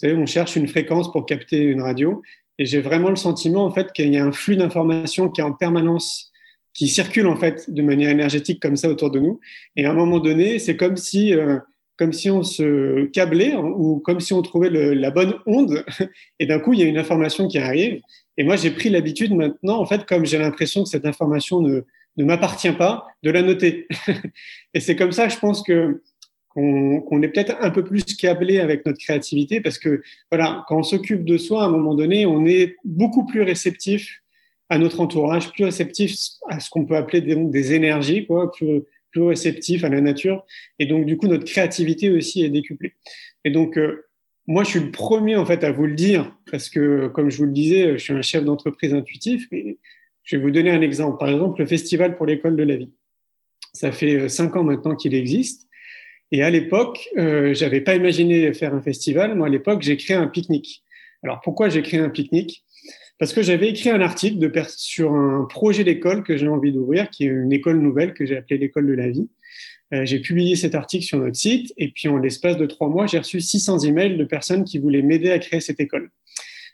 savez, 0.00 0.14
on 0.14 0.26
cherche 0.26 0.56
une 0.56 0.68
fréquence 0.68 1.10
pour 1.10 1.24
capter 1.24 1.62
une 1.62 1.80
radio. 1.80 2.22
Et 2.58 2.66
j'ai 2.66 2.80
vraiment 2.80 3.08
le 3.08 3.16
sentiment, 3.16 3.64
en 3.64 3.70
fait, 3.70 3.92
qu'il 3.92 4.12
y 4.12 4.18
a 4.18 4.24
un 4.24 4.32
flux 4.32 4.56
d'informations 4.56 5.30
qui 5.30 5.40
est 5.40 5.44
en 5.44 5.52
permanence, 5.52 6.32
qui 6.74 6.88
circule, 6.88 7.26
en 7.26 7.36
fait, 7.36 7.70
de 7.70 7.80
manière 7.80 8.10
énergétique 8.10 8.60
comme 8.60 8.76
ça 8.76 8.90
autour 8.90 9.10
de 9.10 9.18
nous. 9.18 9.40
Et 9.76 9.86
à 9.86 9.90
un 9.90 9.94
moment 9.94 10.18
donné, 10.18 10.58
c'est 10.58 10.76
comme 10.76 10.96
si, 10.96 11.34
euh, 11.34 11.58
comme 11.96 12.12
si 12.12 12.30
on 12.30 12.42
se 12.42 13.06
câblait 13.06 13.52
hein, 13.52 13.72
ou 13.76 13.98
comme 14.00 14.20
si 14.20 14.32
on 14.32 14.42
trouvait 14.42 14.70
la 14.70 15.10
bonne 15.10 15.34
onde. 15.46 15.84
Et 16.38 16.46
d'un 16.46 16.58
coup, 16.58 16.72
il 16.72 16.80
y 16.80 16.82
a 16.82 16.86
une 16.86 16.98
information 16.98 17.48
qui 17.48 17.58
arrive. 17.58 18.00
Et 18.36 18.44
moi, 18.44 18.56
j'ai 18.56 18.70
pris 18.70 18.90
l'habitude 18.90 19.34
maintenant, 19.34 19.80
en 19.80 19.86
fait, 19.86 20.04
comme 20.04 20.26
j'ai 20.26 20.38
l'impression 20.38 20.82
que 20.82 20.88
cette 20.88 21.06
information 21.06 21.60
ne, 21.60 21.82
ne 22.16 22.24
m'appartient 22.24 22.72
pas, 22.72 23.06
de 23.22 23.30
la 23.30 23.42
noter. 23.42 23.86
et 24.74 24.80
c'est 24.80 24.96
comme 24.96 25.12
ça, 25.12 25.28
je 25.28 25.38
pense 25.38 25.62
que 25.62 26.02
qu'on 26.56 27.20
est 27.20 27.28
peut-être 27.28 27.54
un 27.60 27.68
peu 27.68 27.84
plus 27.84 28.02
câblé 28.16 28.60
avec 28.60 28.86
notre 28.86 28.98
créativité 28.98 29.60
parce 29.60 29.78
que 29.78 30.00
voilà, 30.30 30.64
quand 30.68 30.78
on 30.78 30.82
s'occupe 30.82 31.22
de 31.22 31.36
soi, 31.36 31.62
à 31.62 31.66
un 31.66 31.70
moment 31.70 31.94
donné, 31.94 32.24
on 32.24 32.46
est 32.46 32.76
beaucoup 32.82 33.26
plus 33.26 33.42
réceptif 33.42 34.22
à 34.70 34.78
notre 34.78 35.00
entourage, 35.00 35.52
plus 35.52 35.64
réceptif 35.64 36.16
à 36.48 36.58
ce 36.58 36.70
qu'on 36.70 36.86
peut 36.86 36.96
appeler 36.96 37.20
des, 37.20 37.72
énergies, 37.74 38.26
quoi, 38.26 38.50
plus 39.16 39.28
réceptif 39.28 39.82
à 39.84 39.88
la 39.88 40.00
nature. 40.00 40.44
Et 40.78 40.86
donc, 40.86 41.06
du 41.06 41.16
coup, 41.16 41.26
notre 41.26 41.44
créativité 41.44 42.10
aussi 42.10 42.44
est 42.44 42.50
décuplée. 42.50 42.94
Et 43.44 43.50
donc, 43.50 43.78
euh, 43.78 44.04
moi, 44.46 44.62
je 44.62 44.70
suis 44.70 44.80
le 44.80 44.90
premier 44.90 45.36
en 45.36 45.46
fait 45.46 45.64
à 45.64 45.72
vous 45.72 45.86
le 45.86 45.94
dire 45.94 46.36
parce 46.50 46.68
que, 46.68 47.08
comme 47.08 47.30
je 47.30 47.38
vous 47.38 47.46
le 47.46 47.52
disais, 47.52 47.92
je 47.92 48.02
suis 48.04 48.12
un 48.12 48.22
chef 48.22 48.44
d'entreprise 48.44 48.92
intuitif. 48.92 49.48
Mais 49.50 49.78
je 50.22 50.36
vais 50.36 50.42
vous 50.42 50.50
donner 50.50 50.70
un 50.70 50.82
exemple. 50.82 51.18
Par 51.18 51.30
exemple, 51.30 51.60
le 51.60 51.66
Festival 51.66 52.16
pour 52.16 52.26
l'école 52.26 52.56
de 52.56 52.62
la 52.62 52.76
vie. 52.76 52.92
Ça 53.72 53.90
fait 53.90 54.16
euh, 54.16 54.28
cinq 54.28 54.54
ans 54.56 54.64
maintenant 54.64 54.94
qu'il 54.94 55.14
existe. 55.14 55.66
Et 56.30 56.42
à 56.42 56.50
l'époque, 56.50 57.08
euh, 57.16 57.54
j'avais 57.54 57.80
pas 57.80 57.94
imaginé 57.94 58.52
faire 58.52 58.74
un 58.74 58.82
festival. 58.82 59.34
Moi, 59.34 59.46
à 59.46 59.50
l'époque, 59.50 59.82
j'ai 59.82 59.96
créé 59.96 60.16
un 60.16 60.26
pique-nique. 60.26 60.82
Alors, 61.22 61.40
pourquoi 61.40 61.68
j'ai 61.68 61.82
créé 61.82 62.00
un 62.00 62.10
pique-nique? 62.10 62.64
Parce 63.18 63.32
que 63.32 63.42
j'avais 63.42 63.70
écrit 63.70 63.88
un 63.90 64.00
article 64.00 64.38
de 64.38 64.52
sur 64.76 65.12
un 65.14 65.44
projet 65.44 65.84
d'école 65.84 66.22
que 66.22 66.36
j'ai 66.36 66.48
envie 66.48 66.72
d'ouvrir, 66.72 67.08
qui 67.10 67.24
est 67.24 67.28
une 67.28 67.52
école 67.52 67.80
nouvelle 67.80 68.12
que 68.12 68.26
j'ai 68.26 68.36
appelée 68.36 68.58
l'école 68.58 68.86
de 68.86 68.92
la 68.92 69.08
vie. 69.08 69.28
Euh, 69.94 70.04
j'ai 70.04 70.18
publié 70.20 70.56
cet 70.56 70.74
article 70.74 71.04
sur 71.04 71.18
notre 71.18 71.36
site 71.36 71.72
et 71.76 71.88
puis 71.88 72.08
en 72.08 72.18
l'espace 72.18 72.56
de 72.56 72.66
trois 72.66 72.88
mois, 72.88 73.06
j'ai 73.06 73.18
reçu 73.18 73.40
600 73.40 73.80
emails 73.80 74.16
de 74.16 74.24
personnes 74.24 74.64
qui 74.64 74.78
voulaient 74.78 75.02
m'aider 75.02 75.30
à 75.30 75.38
créer 75.38 75.60
cette 75.60 75.80
école. 75.80 76.10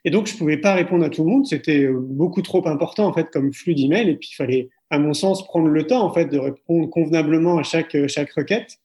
Et 0.04 0.10
donc, 0.10 0.26
je 0.26 0.36
pouvais 0.36 0.56
pas 0.56 0.74
répondre 0.74 1.04
à 1.04 1.10
tout 1.10 1.22
le 1.22 1.30
monde. 1.30 1.46
C'était 1.46 1.84
euh, 1.84 1.96
beaucoup 1.96 2.42
trop 2.42 2.66
important, 2.66 3.06
en 3.06 3.12
fait, 3.12 3.30
comme 3.30 3.52
flux 3.52 3.74
d'emails. 3.74 4.10
Et 4.10 4.16
puis, 4.16 4.30
il 4.32 4.34
fallait, 4.34 4.68
à 4.90 4.98
mon 4.98 5.14
sens, 5.14 5.46
prendre 5.46 5.68
le 5.68 5.86
temps, 5.86 6.04
en 6.04 6.12
fait, 6.12 6.24
de 6.24 6.38
répondre 6.38 6.88
convenablement 6.90 7.58
à 7.58 7.62
chaque, 7.62 7.94
euh, 7.94 8.08
chaque 8.08 8.32
requête. 8.32 8.78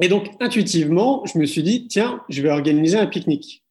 Et 0.00 0.08
donc, 0.08 0.28
intuitivement, 0.40 1.24
je 1.26 1.38
me 1.38 1.44
suis 1.44 1.62
dit, 1.62 1.86
tiens, 1.86 2.22
je 2.30 2.40
vais 2.40 2.50
organiser 2.50 2.96
un 2.96 3.06
pique-nique. 3.06 3.63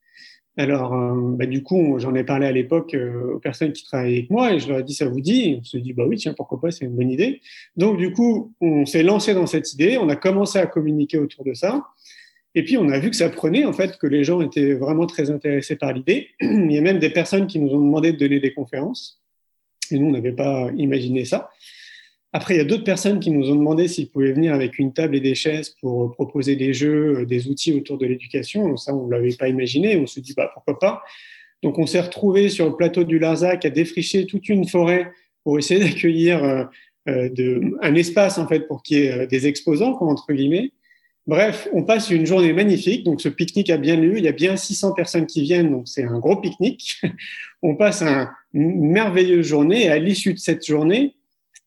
Alors, 0.55 0.93
euh, 0.93 1.15
bah, 1.35 1.47
du 1.47 1.63
coup, 1.63 1.97
j'en 1.97 2.13
ai 2.13 2.23
parlé 2.23 2.45
à 2.45 2.51
l'époque 2.51 2.93
euh, 2.93 3.33
aux 3.33 3.39
personnes 3.39 3.73
qui 3.73 3.83
travaillaient 3.85 4.17
avec 4.19 4.29
moi 4.29 4.53
et 4.53 4.59
je 4.59 4.69
leur 4.69 4.79
ai 4.79 4.83
dit, 4.83 4.93
ça 4.93 5.07
vous 5.07 5.19
dit? 5.19 5.57
On 5.59 5.63
se 5.63 5.77
dit, 5.77 5.93
bah 5.93 6.03
oui, 6.07 6.17
tiens, 6.17 6.33
pourquoi 6.35 6.61
pas, 6.61 6.69
c'est 6.69 6.85
une 6.85 6.95
bonne 6.95 7.09
idée. 7.09 7.41
Donc, 7.75 7.97
du 7.97 8.11
coup, 8.11 8.53
on 8.61 8.85
s'est 8.85 9.01
lancé 9.01 9.33
dans 9.33 9.47
cette 9.47 9.73
idée, 9.73 9.97
on 9.97 10.09
a 10.09 10.15
commencé 10.15 10.59
à 10.59 10.67
communiquer 10.67 11.17
autour 11.17 11.43
de 11.43 11.53
ça. 11.53 11.83
Et 12.53 12.63
puis, 12.63 12.77
on 12.77 12.87
a 12.89 12.99
vu 12.99 13.09
que 13.09 13.15
ça 13.15 13.29
prenait, 13.29 13.65
en 13.65 13.73
fait, 13.73 13.97
que 13.97 14.05
les 14.05 14.23
gens 14.23 14.41
étaient 14.41 14.73
vraiment 14.73 15.07
très 15.07 15.31
intéressés 15.31 15.75
par 15.75 15.91
l'idée. 15.91 16.29
Il 16.41 16.71
y 16.71 16.77
a 16.77 16.81
même 16.81 16.99
des 16.99 17.09
personnes 17.09 17.47
qui 17.47 17.57
nous 17.59 17.73
ont 17.73 17.81
demandé 17.81 18.13
de 18.13 18.17
donner 18.17 18.39
des 18.39 18.53
conférences. 18.53 19.23
Et 19.89 19.97
nous, 19.97 20.07
on 20.07 20.11
n'avait 20.11 20.33
pas 20.33 20.69
imaginé 20.77 21.25
ça. 21.25 21.49
Après, 22.35 22.55
il 22.55 22.57
y 22.57 22.61
a 22.61 22.65
d'autres 22.65 22.83
personnes 22.83 23.19
qui 23.19 23.29
nous 23.29 23.51
ont 23.51 23.55
demandé 23.55 23.87
s'ils 23.87 24.09
pouvaient 24.09 24.31
venir 24.31 24.55
avec 24.55 24.79
une 24.79 24.91
table 24.91 25.15
et 25.15 25.19
des 25.19 25.35
chaises 25.35 25.69
pour 25.69 26.11
proposer 26.13 26.55
des 26.55 26.73
jeux, 26.73 27.19
euh, 27.19 27.25
des 27.25 27.47
outils 27.47 27.73
autour 27.73 27.99
de 27.99 28.07
l'éducation. 28.07 28.75
Ça, 28.75 28.93
on 28.93 29.05
ne 29.05 29.11
l'avait 29.11 29.35
pas 29.35 29.47
imaginé. 29.47 29.97
On 29.97 30.07
se 30.07 30.19
dit, 30.19 30.33
bah, 30.35 30.49
pourquoi 30.51 30.79
pas. 30.79 31.03
Donc, 31.61 31.77
on 31.77 31.85
s'est 31.85 32.01
retrouvé 32.01 32.49
sur 32.49 32.65
le 32.65 32.75
plateau 32.75 33.03
du 33.03 33.19
Larzac 33.19 33.65
à 33.65 33.69
défricher 33.69 34.25
toute 34.25 34.49
une 34.49 34.67
forêt 34.67 35.11
pour 35.43 35.59
essayer 35.59 35.79
d'accueillir 35.83 36.43
euh, 36.43 36.63
euh, 37.07 37.77
un 37.83 37.93
espace, 37.93 38.39
en 38.39 38.47
fait, 38.47 38.61
pour 38.61 38.81
qu'il 38.81 38.97
y 38.97 39.01
ait 39.03 39.27
des 39.27 39.45
exposants, 39.45 39.95
entre 40.01 40.33
guillemets. 40.33 40.71
Bref, 41.27 41.69
on 41.71 41.83
passe 41.83 42.09
une 42.09 42.25
journée 42.25 42.51
magnifique. 42.51 43.03
Donc, 43.03 43.21
ce 43.21 43.29
pique-nique 43.29 43.69
a 43.69 43.77
bien 43.77 43.95
lieu. 43.95 44.17
Il 44.17 44.23
y 44.23 44.27
a 44.27 44.33
bien 44.33 44.57
600 44.57 44.93
personnes 44.93 45.27
qui 45.27 45.43
viennent. 45.43 45.69
Donc, 45.69 45.87
c'est 45.87 46.03
un 46.03 46.17
gros 46.17 46.37
pique-nique. 46.37 46.99
on 47.61 47.75
passe 47.75 48.01
un, 48.01 48.31
une 48.55 48.89
merveilleuse 48.89 49.45
journée. 49.45 49.83
Et 49.83 49.89
à 49.89 49.99
l'issue 49.99 50.33
de 50.33 50.39
cette 50.39 50.65
journée, 50.65 51.15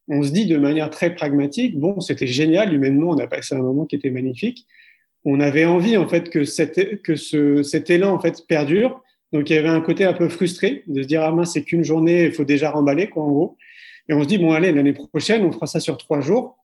on 0.08 0.22
se 0.22 0.30
dit 0.30 0.46
de 0.46 0.56
manière 0.56 0.90
très 0.90 1.14
pragmatique, 1.14 1.78
bon, 1.78 2.00
c'était 2.00 2.26
génial, 2.26 2.72
humainement, 2.72 3.10
on 3.10 3.18
a 3.18 3.26
passé 3.26 3.54
un 3.54 3.62
moment 3.62 3.86
qui 3.86 3.96
était 3.96 4.10
magnifique. 4.10 4.66
On 5.24 5.40
avait 5.40 5.64
envie, 5.64 5.96
en 5.96 6.06
fait, 6.06 6.30
que, 6.30 6.44
cet 6.44 7.90
élan, 7.90 8.14
en 8.14 8.20
fait, 8.20 8.46
perdure. 8.46 9.02
Donc, 9.32 9.50
il 9.50 9.56
y 9.56 9.58
avait 9.58 9.68
un 9.68 9.80
côté 9.80 10.04
un 10.04 10.12
peu 10.12 10.28
frustré 10.28 10.84
de 10.86 11.02
se 11.02 11.08
dire, 11.08 11.22
ah 11.22 11.32
mince, 11.32 11.52
c'est 11.54 11.64
qu'une 11.64 11.82
journée, 11.82 12.26
il 12.26 12.32
faut 12.32 12.44
déjà 12.44 12.70
remballer, 12.70 13.08
quoi, 13.08 13.24
en 13.24 13.30
gros. 13.32 13.56
Et 14.08 14.14
on 14.14 14.22
se 14.22 14.28
dit, 14.28 14.38
bon, 14.38 14.52
allez, 14.52 14.70
l'année 14.70 14.92
prochaine, 14.92 15.44
on 15.44 15.50
fera 15.50 15.66
ça 15.66 15.80
sur 15.80 15.98
trois 15.98 16.20
jours. 16.20 16.56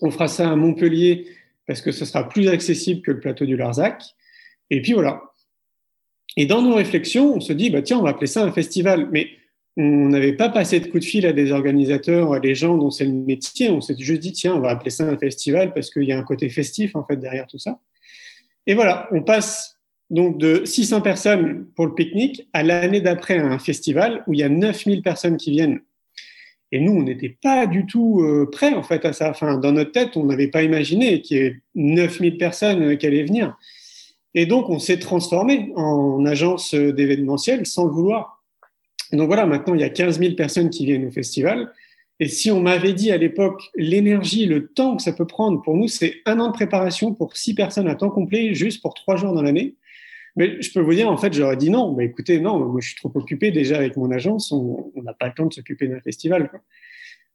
On 0.00 0.10
fera 0.10 0.28
ça 0.28 0.50
à 0.50 0.56
Montpellier 0.56 1.26
parce 1.66 1.82
que 1.82 1.92
ce 1.92 2.06
sera 2.06 2.26
plus 2.26 2.48
accessible 2.48 3.02
que 3.02 3.10
le 3.10 3.20
plateau 3.20 3.44
du 3.44 3.56
Larzac. 3.56 4.02
Et 4.70 4.80
puis 4.80 4.94
voilà. 4.94 5.22
Et 6.36 6.46
dans 6.46 6.62
nos 6.62 6.74
réflexions, 6.74 7.34
on 7.34 7.40
se 7.40 7.52
dit, 7.52 7.68
bah, 7.68 7.82
tiens, 7.82 7.98
on 7.98 8.02
va 8.02 8.10
appeler 8.10 8.26
ça 8.26 8.42
un 8.42 8.52
festival. 8.52 9.08
Mais 9.12 9.28
on 9.76 10.08
n'avait 10.08 10.34
pas 10.34 10.48
passé 10.48 10.80
de 10.80 10.86
coup 10.88 10.98
de 10.98 11.04
fil 11.04 11.26
à 11.26 11.32
des 11.32 11.52
organisateurs, 11.52 12.32
à 12.34 12.40
des 12.40 12.54
gens 12.54 12.76
dont 12.76 12.90
c'est 12.90 13.04
le 13.04 13.12
métier. 13.12 13.70
On 13.70 13.80
s'est 13.80 13.96
juste 13.98 14.20
dit, 14.20 14.32
tiens, 14.32 14.54
on 14.54 14.60
va 14.60 14.70
appeler 14.70 14.90
ça 14.90 15.04
un 15.04 15.16
festival 15.16 15.72
parce 15.72 15.90
qu'il 15.90 16.04
y 16.04 16.12
a 16.12 16.18
un 16.18 16.22
côté 16.22 16.48
festif, 16.48 16.96
en 16.96 17.04
fait, 17.04 17.16
derrière 17.16 17.46
tout 17.46 17.58
ça. 17.58 17.78
Et 18.66 18.74
voilà, 18.74 19.08
on 19.12 19.22
passe 19.22 19.76
donc 20.10 20.38
de 20.38 20.64
600 20.64 21.00
personnes 21.02 21.66
pour 21.76 21.86
le 21.86 21.94
pique-nique 21.94 22.48
à 22.52 22.62
l'année 22.62 23.00
d'après 23.00 23.38
à 23.38 23.46
un 23.46 23.58
festival 23.58 24.24
où 24.26 24.34
il 24.34 24.40
y 24.40 24.42
a 24.42 24.48
9000 24.48 25.02
personnes 25.02 25.36
qui 25.36 25.52
viennent 25.52 25.80
et 26.72 26.80
nous, 26.80 26.92
on 26.92 27.02
n'était 27.02 27.36
pas 27.42 27.66
du 27.66 27.84
tout 27.84 28.20
euh, 28.22 28.48
prêts 28.50 28.74
en 28.74 28.82
fait 28.82 29.04
à 29.04 29.12
ça. 29.12 29.30
Enfin, 29.30 29.58
dans 29.58 29.72
notre 29.72 29.92
tête, 29.92 30.16
on 30.16 30.24
n'avait 30.24 30.48
pas 30.48 30.62
imaginé 30.62 31.20
qu'il 31.20 31.36
y 31.36 31.40
ait 31.40 31.60
9000 31.74 32.38
personnes 32.38 32.82
euh, 32.82 32.96
qui 32.96 33.06
allaient 33.06 33.24
venir. 33.24 33.56
Et 34.34 34.46
donc, 34.46 34.68
on 34.68 34.78
s'est 34.78 35.00
transformé 35.00 35.72
en 35.74 36.24
agence 36.24 36.74
euh, 36.74 36.92
d'événementiel 36.92 37.66
sans 37.66 37.86
le 37.86 37.90
vouloir. 37.90 38.39
Donc 39.12 39.26
voilà, 39.26 39.46
maintenant, 39.46 39.74
il 39.74 39.80
y 39.80 39.84
a 39.84 39.90
15 39.90 40.18
000 40.18 40.34
personnes 40.34 40.70
qui 40.70 40.86
viennent 40.86 41.06
au 41.06 41.10
festival. 41.10 41.72
Et 42.20 42.28
si 42.28 42.50
on 42.50 42.60
m'avait 42.60 42.92
dit 42.92 43.10
à 43.10 43.16
l'époque 43.16 43.62
l'énergie, 43.74 44.46
le 44.46 44.68
temps 44.68 44.96
que 44.96 45.02
ça 45.02 45.12
peut 45.12 45.26
prendre, 45.26 45.62
pour 45.62 45.76
nous, 45.76 45.88
c'est 45.88 46.16
un 46.26 46.38
an 46.38 46.48
de 46.48 46.52
préparation 46.52 47.14
pour 47.14 47.36
six 47.36 47.54
personnes 47.54 47.88
à 47.88 47.94
temps 47.94 48.10
complet, 48.10 48.54
juste 48.54 48.82
pour 48.82 48.94
trois 48.94 49.16
jours 49.16 49.32
dans 49.32 49.42
l'année. 49.42 49.76
Mais 50.36 50.60
je 50.60 50.70
peux 50.72 50.80
vous 50.80 50.94
dire, 50.94 51.10
en 51.10 51.16
fait, 51.16 51.32
j'aurais 51.32 51.56
dit 51.56 51.70
non. 51.70 51.94
Mais 51.94 52.04
écoutez, 52.04 52.38
non, 52.38 52.58
moi, 52.58 52.80
je 52.80 52.88
suis 52.88 52.96
trop 52.96 53.10
occupé 53.14 53.50
déjà 53.50 53.78
avec 53.78 53.96
mon 53.96 54.10
agence. 54.10 54.52
On 54.52 54.92
n'a 54.96 55.14
pas 55.14 55.28
le 55.28 55.34
temps 55.34 55.46
de 55.46 55.52
s'occuper 55.52 55.88
d'un 55.88 56.00
festival. 56.00 56.50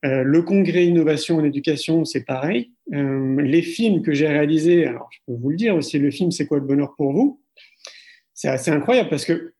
Euh, 0.05 0.23
le 0.23 0.41
congrès 0.43 0.85
innovation 0.85 1.37
en 1.37 1.43
éducation, 1.43 2.05
c'est 2.05 2.23
pareil. 2.23 2.71
Euh, 2.93 3.41
les 3.41 3.63
films 3.63 4.03
que 4.03 4.13
j'ai 4.13 4.27
réalisés, 4.27 4.85
alors 4.85 5.09
je 5.11 5.19
peux 5.25 5.33
vous 5.33 5.49
le 5.49 5.55
dire 5.55 5.75
aussi, 5.75 5.97
le 5.97 6.11
film 6.11 6.31
C'est 6.31 6.45
quoi 6.45 6.59
le 6.59 6.65
bonheur 6.65 6.93
pour 6.95 7.11
vous? 7.11 7.41
C'est 8.33 8.49
assez 8.49 8.69
incroyable 8.69 9.09
parce 9.09 9.25
que 9.25 9.54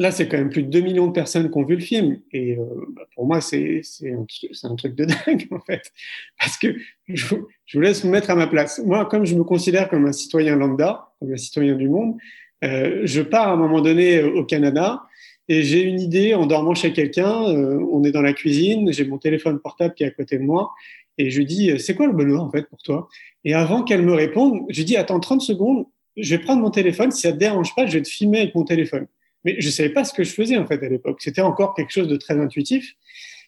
là, 0.00 0.10
c'est 0.10 0.28
quand 0.28 0.38
même 0.38 0.48
plus 0.48 0.62
de 0.62 0.70
2 0.70 0.80
millions 0.80 1.06
de 1.06 1.12
personnes 1.12 1.50
qui 1.50 1.58
ont 1.58 1.64
vu 1.64 1.76
le 1.76 1.82
film. 1.82 2.20
Et 2.32 2.56
euh, 2.56 2.64
bah, 2.96 3.02
pour 3.14 3.26
moi, 3.26 3.42
c'est 3.42 3.82
un, 4.02 4.74
truc 4.74 4.94
de 4.94 5.04
dingue, 5.26 5.46
en 5.50 5.60
fait. 5.60 5.92
Parce 6.38 6.56
que 6.56 6.74
je, 7.06 7.26
vous 7.26 7.80
laisse 7.80 8.02
vous 8.02 8.10
mettre 8.10 8.30
à 8.30 8.34
ma 8.34 8.46
place. 8.46 8.80
Moi, 8.84 9.04
comme 9.04 9.26
je 9.26 9.36
me 9.36 9.44
considère 9.44 9.88
comme 9.90 10.06
un 10.06 10.12
citoyen 10.12 10.56
lambda, 10.56 11.12
comme 11.20 11.32
un 11.32 11.36
citoyen 11.36 11.76
du 11.76 11.90
monde, 11.90 12.16
euh, 12.64 13.02
je 13.04 13.20
pars 13.20 13.48
à 13.48 13.52
un 13.52 13.56
moment 13.56 13.82
donné 13.82 14.18
euh, 14.18 14.32
au 14.32 14.44
Canada 14.44 15.02
et 15.48 15.62
j'ai 15.62 15.82
une 15.82 16.00
idée 16.00 16.34
en 16.34 16.46
dormant 16.46 16.74
chez 16.74 16.94
quelqu'un. 16.94 17.30
On 17.30 18.02
est 18.04 18.12
dans 18.12 18.22
la 18.22 18.32
cuisine, 18.32 18.92
j'ai 18.92 19.04
mon 19.04 19.18
téléphone 19.18 19.58
portable 19.58 19.94
qui 19.94 20.04
est 20.04 20.06
à 20.06 20.10
côté 20.10 20.38
de 20.38 20.44
moi 20.44 20.72
et 21.18 21.28
je 21.28 21.38
lui 21.38 21.46
dis 21.46 21.76
c'est 21.80 21.96
quoi 21.96 22.06
le 22.06 22.12
bonheur 22.12 22.44
en 22.44 22.50
fait 22.50 22.68
pour 22.68 22.80
toi? 22.82 23.08
Et 23.44 23.52
avant 23.52 23.82
qu'elle 23.82 24.02
me 24.02 24.12
réponde, 24.12 24.60
je 24.68 24.82
dis 24.84 24.96
attends 24.96 25.18
30 25.18 25.42
secondes, 25.42 25.86
je 26.16 26.36
vais 26.36 26.40
prendre 26.40 26.62
mon 26.62 26.70
téléphone. 26.70 27.10
Si 27.10 27.22
ça 27.22 27.32
te 27.32 27.36
dérange 27.36 27.74
pas, 27.74 27.86
je 27.86 27.94
vais 27.94 28.02
te 28.02 28.08
filmer 28.08 28.42
avec 28.42 28.54
mon 28.54 28.62
téléphone. 28.62 29.08
Mais 29.44 29.56
je 29.58 29.70
savais 29.70 29.90
pas 29.90 30.04
ce 30.04 30.12
que 30.12 30.24
je 30.24 30.32
faisais 30.32 30.56
en 30.56 30.66
fait 30.66 30.82
à 30.82 30.88
l'époque. 30.88 31.20
C'était 31.22 31.40
encore 31.40 31.74
quelque 31.74 31.92
chose 31.92 32.08
de 32.08 32.16
très 32.16 32.38
intuitif. 32.38 32.94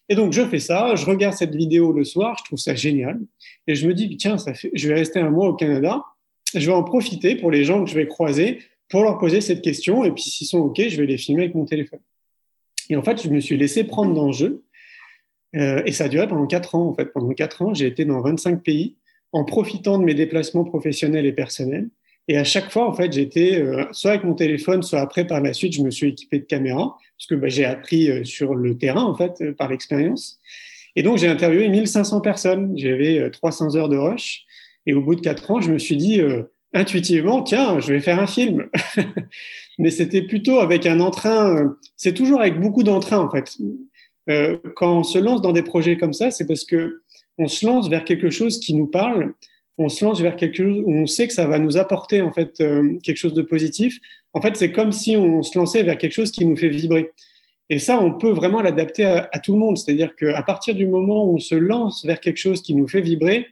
Et 0.09 0.15
donc 0.15 0.33
je 0.33 0.43
fais 0.47 0.59
ça, 0.59 0.95
je 0.95 1.07
regarde 1.07 1.35
cette 1.35 1.55
vidéo 1.55 1.93
le 1.93 2.05
soir, 2.05 2.37
je 2.39 2.45
trouve 2.45 2.59
ça 2.59 2.75
génial 2.75 3.21
et 3.67 3.75
je 3.75 3.87
me 3.87 3.95
dis 3.95 4.17
tiens 4.17 4.37
je 4.75 4.89
vais 4.89 4.95
rester 4.95 5.21
un 5.21 5.31
mois 5.31 5.49
au 5.49 5.55
Canada, 5.55 6.03
je 6.55 6.67
vais 6.67 6.73
en 6.73 6.83
profiter 6.83 7.37
pour 7.37 7.51
les 7.51 7.65
gens 7.65 7.85
que 7.85 7.91
je 7.91 7.95
vais 7.95 8.07
croiser 8.07 8.59
pour 8.93 9.03
leur 9.03 9.19
poser 9.19 9.41
cette 9.41 9.63
question. 9.63 10.05
Et 10.05 10.13
puis, 10.13 10.23
s'ils 10.23 10.47
sont 10.47 10.59
OK, 10.59 10.81
je 10.87 11.01
vais 11.01 11.07
les 11.07 11.17
filmer 11.17 11.45
avec 11.45 11.55
mon 11.55 11.65
téléphone. 11.65 12.01
Et 12.91 12.97
en 12.97 13.03
fait, 13.03 13.23
je 13.23 13.31
me 13.31 13.41
suis 13.41 13.57
laissé 13.57 13.85
prendre 13.85 14.15
dans 14.15 14.27
le 14.27 14.33
jeu. 14.33 14.65
Euh, 15.57 15.83
et 15.87 15.93
ça 15.93 16.05
a 16.05 16.09
duré 16.09 16.29
pendant 16.29 16.47
quatre 16.47 16.75
ans. 16.75 16.89
En 16.89 16.95
fait, 16.95 17.07
pendant 17.07 17.33
quatre 17.33 17.63
ans, 17.63 17.73
j'ai 17.73 17.87
été 17.87 18.05
dans 18.05 18.21
25 18.21 18.63
pays 18.63 18.97
en 19.33 19.45
profitant 19.45 19.99
de 19.99 20.05
mes 20.05 20.13
déplacements 20.13 20.65
professionnels 20.65 21.25
et 21.25 21.33
personnels. 21.33 21.89
Et 22.29 22.37
à 22.37 22.45
chaque 22.45 22.71
fois, 22.71 22.89
en 22.89 22.93
fait, 22.93 23.13
j'étais 23.13 23.61
euh, 23.61 23.85
soit 23.93 24.13
avec 24.13 24.25
mon 24.25 24.35
téléphone, 24.35 24.83
soit 24.83 25.01
après, 25.01 25.27
par 25.27 25.41
la 25.41 25.53
suite, 25.53 25.75
je 25.75 25.83
me 25.83 25.91
suis 25.91 26.09
équipé 26.09 26.39
de 26.39 26.45
caméras, 26.45 26.97
parce 27.19 27.27
que 27.29 27.35
bah, 27.35 27.49
j'ai 27.49 27.65
appris 27.65 28.11
euh, 28.11 28.25
sur 28.25 28.55
le 28.55 28.79
terrain, 28.79 29.03
en 29.03 29.15
fait, 29.15 29.53
par 29.59 29.69
l'expérience. 29.69 30.41
Et 30.95 31.03
donc, 31.03 31.19
j'ai 31.19 31.29
interviewé 31.29 31.69
1500 31.69 32.21
personnes. 32.21 32.73
J'avais 32.77 33.31
300 33.31 33.77
heures 33.77 33.89
de 33.89 33.97
rush. 33.97 34.45
Et 34.87 34.95
au 34.95 35.01
bout 35.01 35.15
de 35.15 35.21
quatre 35.21 35.51
ans, 35.51 35.61
je 35.61 35.73
me 35.73 35.79
suis 35.79 35.97
dit, 35.97 36.21
intuitivement, 36.75 37.43
tiens, 37.43 37.81
je 37.81 37.93
vais 37.93 38.01
faire 38.01 38.19
un 38.19 38.27
film. 38.27 38.69
Mais 39.79 39.91
c'était 39.91 40.23
plutôt 40.23 40.61
avec 40.61 40.87
un 40.87 41.01
entrain, 41.01 41.77
c'est 41.97 42.15
toujours 42.15 42.41
avec 42.41 42.61
beaucoup 42.61 42.83
d'entrain 42.83 43.19
en 43.19 43.31
fait. 43.31 43.57
Euh, 44.31 44.57
quand 44.77 44.99
on 44.99 45.03
se 45.03 45.19
lance 45.19 45.43
dans 45.43 45.53
des 45.53 45.63
projets 45.63 45.97
comme 45.97 46.13
ça, 46.13 46.31
c'est 46.31 46.47
parce 46.47 46.65
que 46.65 47.03
on 47.39 47.49
se 47.49 47.67
lance 47.67 47.89
vers 47.89 48.05
quelque 48.05 48.31
chose 48.31 48.61
qui 48.61 48.75
nous 48.75 48.87
parle, 48.87 49.33
on 49.83 49.89
se 49.89 50.05
lance 50.05 50.21
vers 50.21 50.37
quelque 50.37 50.57
chose 50.57 50.83
où 50.85 50.93
on 50.93 51.07
sait 51.07 51.27
que 51.27 51.35
ça 51.35 51.47
va 51.47 51.59
nous 51.59 51.77
apporter 51.77 52.23
en 52.23 52.33
fait 52.33 52.61
euh, 52.61 52.99
quelque 53.03 53.17
chose 53.17 53.35
de 53.35 53.43
positif. 53.43 53.99
En 54.33 54.41
fait, 54.41 54.57
c'est 54.57 54.73
comme 54.73 54.93
si 54.93 55.17
on 55.17 55.43
se 55.43 55.59
lançait 55.59 55.83
vers 55.83 55.99
quelque 55.99 56.13
chose 56.13 56.31
qui 56.31 56.45
nous 56.45 56.57
fait 56.57 56.69
vibrer. 56.69 57.11
Et 57.69 57.79
ça, 57.79 58.01
on 58.01 58.13
peut 58.13 58.31
vraiment 58.31 58.61
l'adapter 58.61 59.05
à, 59.05 59.39
tout 59.39 59.53
le 59.53 59.59
monde. 59.59 59.79
C'est-à-dire 59.79 60.15
qu'à 60.17 60.43
partir 60.43 60.75
du 60.75 60.87
moment 60.87 61.25
où 61.25 61.37
on 61.37 61.39
se 61.39 61.55
lance 61.55 62.05
vers 62.05 62.21
quelque 62.21 62.37
chose 62.37 62.63
qui 62.63 62.75
nous 62.75 62.89
fait 62.89 63.01
vibrer, 63.01 63.47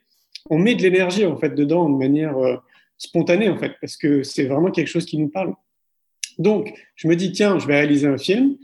on 0.48 0.58
met 0.58 0.74
de 0.74 0.82
l'énergie 0.82 1.26
en 1.26 1.36
fait 1.36 1.54
dedans 1.54 1.88
de 1.88 1.96
manière 1.96 2.36
euh, 2.38 2.56
spontané 2.98 3.48
en 3.48 3.56
fait, 3.56 3.72
parce 3.80 3.96
que 3.96 4.22
c'est 4.22 4.44
vraiment 4.44 4.70
quelque 4.70 4.88
chose 4.88 5.06
qui 5.06 5.18
nous 5.18 5.28
parle. 5.28 5.54
Donc, 6.38 6.72
je 6.96 7.08
me 7.08 7.16
dis, 7.16 7.32
tiens, 7.32 7.58
je 7.58 7.66
vais 7.66 7.76
réaliser 7.76 8.06
un 8.06 8.18
film. 8.18 8.56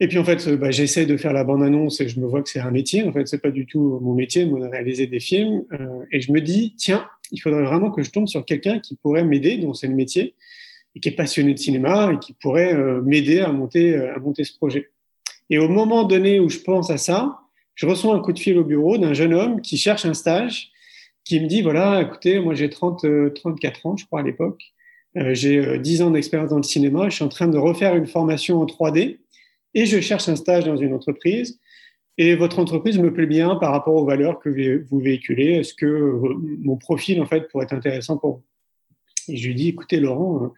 Et 0.00 0.08
puis 0.08 0.18
en 0.18 0.24
fait, 0.24 0.48
bah, 0.56 0.70
j'essaie 0.70 1.06
de 1.06 1.16
faire 1.16 1.32
la 1.32 1.44
bande-annonce 1.44 2.00
et 2.00 2.08
je 2.08 2.18
me 2.20 2.26
vois 2.26 2.42
que 2.42 2.48
c'est 2.48 2.60
un 2.60 2.70
métier. 2.70 3.04
En 3.04 3.12
fait, 3.12 3.28
c'est 3.28 3.42
pas 3.42 3.50
du 3.50 3.66
tout 3.66 3.98
mon 4.00 4.14
métier, 4.14 4.46
moi, 4.46 4.60
de 4.60 4.66
réaliser 4.66 5.06
des 5.06 5.20
films. 5.20 5.64
Euh, 5.72 6.04
et 6.10 6.20
je 6.20 6.32
me 6.32 6.40
dis, 6.40 6.74
tiens, 6.76 7.06
il 7.30 7.38
faudrait 7.38 7.64
vraiment 7.64 7.90
que 7.90 8.02
je 8.02 8.10
tombe 8.10 8.26
sur 8.26 8.44
quelqu'un 8.44 8.78
qui 8.78 8.96
pourrait 8.96 9.24
m'aider, 9.24 9.58
dont 9.58 9.74
c'est 9.74 9.88
le 9.88 9.94
métier, 9.94 10.34
et 10.96 11.00
qui 11.00 11.10
est 11.10 11.14
passionné 11.14 11.52
de 11.52 11.58
cinéma 11.58 12.12
et 12.14 12.18
qui 12.18 12.32
pourrait 12.32 12.74
euh, 12.74 13.02
m'aider 13.02 13.40
à 13.40 13.52
monter, 13.52 13.94
euh, 13.94 14.14
à 14.14 14.18
monter 14.18 14.44
ce 14.44 14.56
projet. 14.56 14.88
Et 15.50 15.58
au 15.58 15.68
moment 15.68 16.04
donné 16.04 16.40
où 16.40 16.48
je 16.48 16.58
pense 16.58 16.90
à 16.90 16.96
ça, 16.96 17.40
je 17.74 17.86
reçois 17.86 18.14
un 18.14 18.20
coup 18.20 18.32
de 18.32 18.38
fil 18.38 18.56
au 18.58 18.64
bureau 18.64 18.98
d'un 18.98 19.14
jeune 19.14 19.34
homme 19.34 19.60
qui 19.60 19.76
cherche 19.76 20.04
un 20.04 20.14
stage 20.14 20.70
qui 21.24 21.40
me 21.40 21.46
dit 21.46 21.62
voilà, 21.62 22.02
écoutez, 22.02 22.40
moi 22.40 22.54
j'ai 22.54 22.70
30, 22.70 23.06
34 23.34 23.80
euh, 23.86 23.88
ans, 23.88 23.96
je 23.96 24.06
crois, 24.06 24.20
à 24.20 24.22
l'époque. 24.22 24.62
Euh, 25.16 25.34
j'ai 25.34 25.78
10 25.78 26.02
euh, 26.02 26.04
ans 26.04 26.10
d'expérience 26.10 26.50
dans 26.50 26.56
le 26.56 26.62
cinéma. 26.62 27.08
Je 27.08 27.16
suis 27.16 27.24
en 27.24 27.28
train 27.28 27.48
de 27.48 27.58
refaire 27.58 27.96
une 27.96 28.06
formation 28.06 28.60
en 28.60 28.66
3D 28.66 29.18
et 29.74 29.86
je 29.86 30.00
cherche 30.00 30.28
un 30.28 30.36
stage 30.36 30.64
dans 30.64 30.76
une 30.76 30.92
entreprise. 30.92 31.58
Et 32.18 32.34
votre 32.34 32.58
entreprise 32.58 32.98
me 32.98 33.12
plaît 33.12 33.26
bien 33.26 33.56
par 33.56 33.72
rapport 33.72 33.94
aux 33.94 34.04
valeurs 34.04 34.40
que 34.40 34.84
vous 34.90 35.00
véhiculez. 35.00 35.52
Est-ce 35.52 35.72
que 35.74 36.20
mon 36.62 36.76
profil, 36.76 37.20
en 37.22 37.26
fait, 37.26 37.48
pourrait 37.48 37.64
être 37.64 37.72
intéressant 37.72 38.18
pour 38.18 38.30
vous? 38.30 38.42
Et 39.28 39.36
je 39.36 39.46
lui 39.46 39.54
dis 39.54 39.68
écoutez, 39.68 40.00
Laurent, 40.00 40.38
je 40.38 40.44
ne 40.44 40.50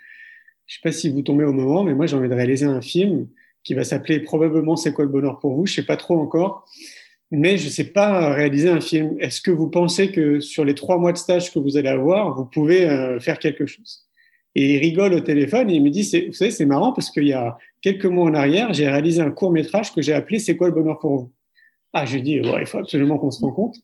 sais 0.66 0.80
pas 0.82 0.92
si 0.92 1.10
vous 1.10 1.22
tombez 1.22 1.44
au 1.44 1.52
moment, 1.52 1.84
mais 1.84 1.94
moi 1.94 2.06
j'ai 2.06 2.16
envie 2.16 2.28
de 2.28 2.34
réaliser 2.34 2.66
un 2.66 2.80
film 2.80 3.28
qui 3.62 3.74
va 3.74 3.84
s'appeler 3.84 4.20
probablement 4.20 4.76
C'est 4.76 4.92
quoi 4.92 5.04
le 5.04 5.10
bonheur 5.10 5.38
pour 5.38 5.54
vous? 5.54 5.66
Je 5.66 5.72
ne 5.72 5.76
sais 5.76 5.86
pas 5.86 5.96
trop 5.96 6.18
encore 6.18 6.66
mais 7.32 7.56
je 7.56 7.64
ne 7.64 7.70
sais 7.70 7.84
pas 7.84 8.34
réaliser 8.34 8.68
un 8.68 8.80
film. 8.80 9.16
Est-ce 9.18 9.40
que 9.40 9.50
vous 9.50 9.68
pensez 9.68 10.12
que 10.12 10.38
sur 10.40 10.66
les 10.66 10.74
trois 10.74 10.98
mois 10.98 11.12
de 11.12 11.18
stage 11.18 11.50
que 11.50 11.58
vous 11.58 11.78
allez 11.78 11.88
avoir, 11.88 12.36
vous 12.36 12.44
pouvez 12.44 12.88
euh, 12.88 13.18
faire 13.18 13.38
quelque 13.38 13.64
chose? 13.64 14.04
Et 14.54 14.74
il 14.74 14.78
rigole 14.78 15.14
au 15.14 15.20
téléphone 15.20 15.70
et 15.70 15.74
il 15.74 15.82
me 15.82 15.90
dit, 15.90 16.02
vous 16.26 16.32
savez, 16.32 16.50
c'est 16.50 16.66
marrant 16.66 16.92
parce 16.92 17.10
qu'il 17.10 17.26
y 17.26 17.32
a 17.32 17.56
quelques 17.80 18.06
mois 18.06 18.26
en 18.26 18.34
arrière, 18.34 18.72
j'ai 18.72 18.88
réalisé 18.88 19.22
un 19.22 19.30
court 19.30 19.50
métrage 19.50 19.92
que 19.94 20.02
j'ai 20.02 20.12
appelé 20.12 20.38
C'est 20.38 20.56
quoi 20.56 20.68
le 20.68 20.74
bonheur 20.74 20.98
pour 20.98 21.16
vous? 21.16 21.32
Ah, 21.94 22.04
je 22.06 22.14
lui 22.14 22.22
dis, 22.22 22.32
il 22.32 22.66
faut 22.66 22.78
absolument 22.78 23.18
qu'on 23.18 23.30
se 23.30 23.40
rencontre. 23.40 23.78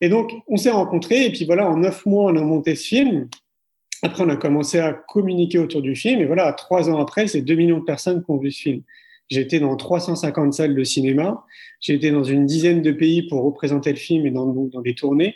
Et 0.00 0.08
donc, 0.08 0.32
on 0.46 0.56
s'est 0.56 0.70
rencontrés 0.70 1.26
et 1.26 1.32
puis 1.32 1.44
voilà, 1.44 1.68
en 1.68 1.76
neuf 1.76 2.04
mois, 2.06 2.30
on 2.30 2.36
a 2.36 2.42
monté 2.42 2.74
ce 2.74 2.86
film. 2.86 3.28
Après, 4.02 4.24
on 4.24 4.28
a 4.28 4.36
commencé 4.36 4.78
à 4.78 4.92
communiquer 4.92 5.58
autour 5.58 5.80
du 5.80 5.96
film 5.96 6.20
et 6.20 6.26
voilà, 6.26 6.52
trois 6.52 6.90
ans 6.90 7.00
après, 7.00 7.26
c'est 7.26 7.40
deux 7.40 7.54
millions 7.54 7.78
de 7.78 7.84
personnes 7.84 8.22
qui 8.22 8.30
ont 8.30 8.36
vu 8.36 8.50
ce 8.50 8.60
film. 8.60 8.82
J'ai 9.28 9.40
été 9.40 9.58
dans 9.58 9.74
350 9.74 10.52
salles 10.52 10.74
de 10.74 10.84
cinéma. 10.84 11.44
J'ai 11.80 11.94
été 11.94 12.10
dans 12.10 12.22
une 12.22 12.46
dizaine 12.46 12.82
de 12.82 12.92
pays 12.92 13.22
pour 13.22 13.42
représenter 13.42 13.90
le 13.90 13.96
film 13.96 14.26
et 14.26 14.30
dans, 14.30 14.46
dans 14.46 14.80
des 14.80 14.94
tournées. 14.94 15.34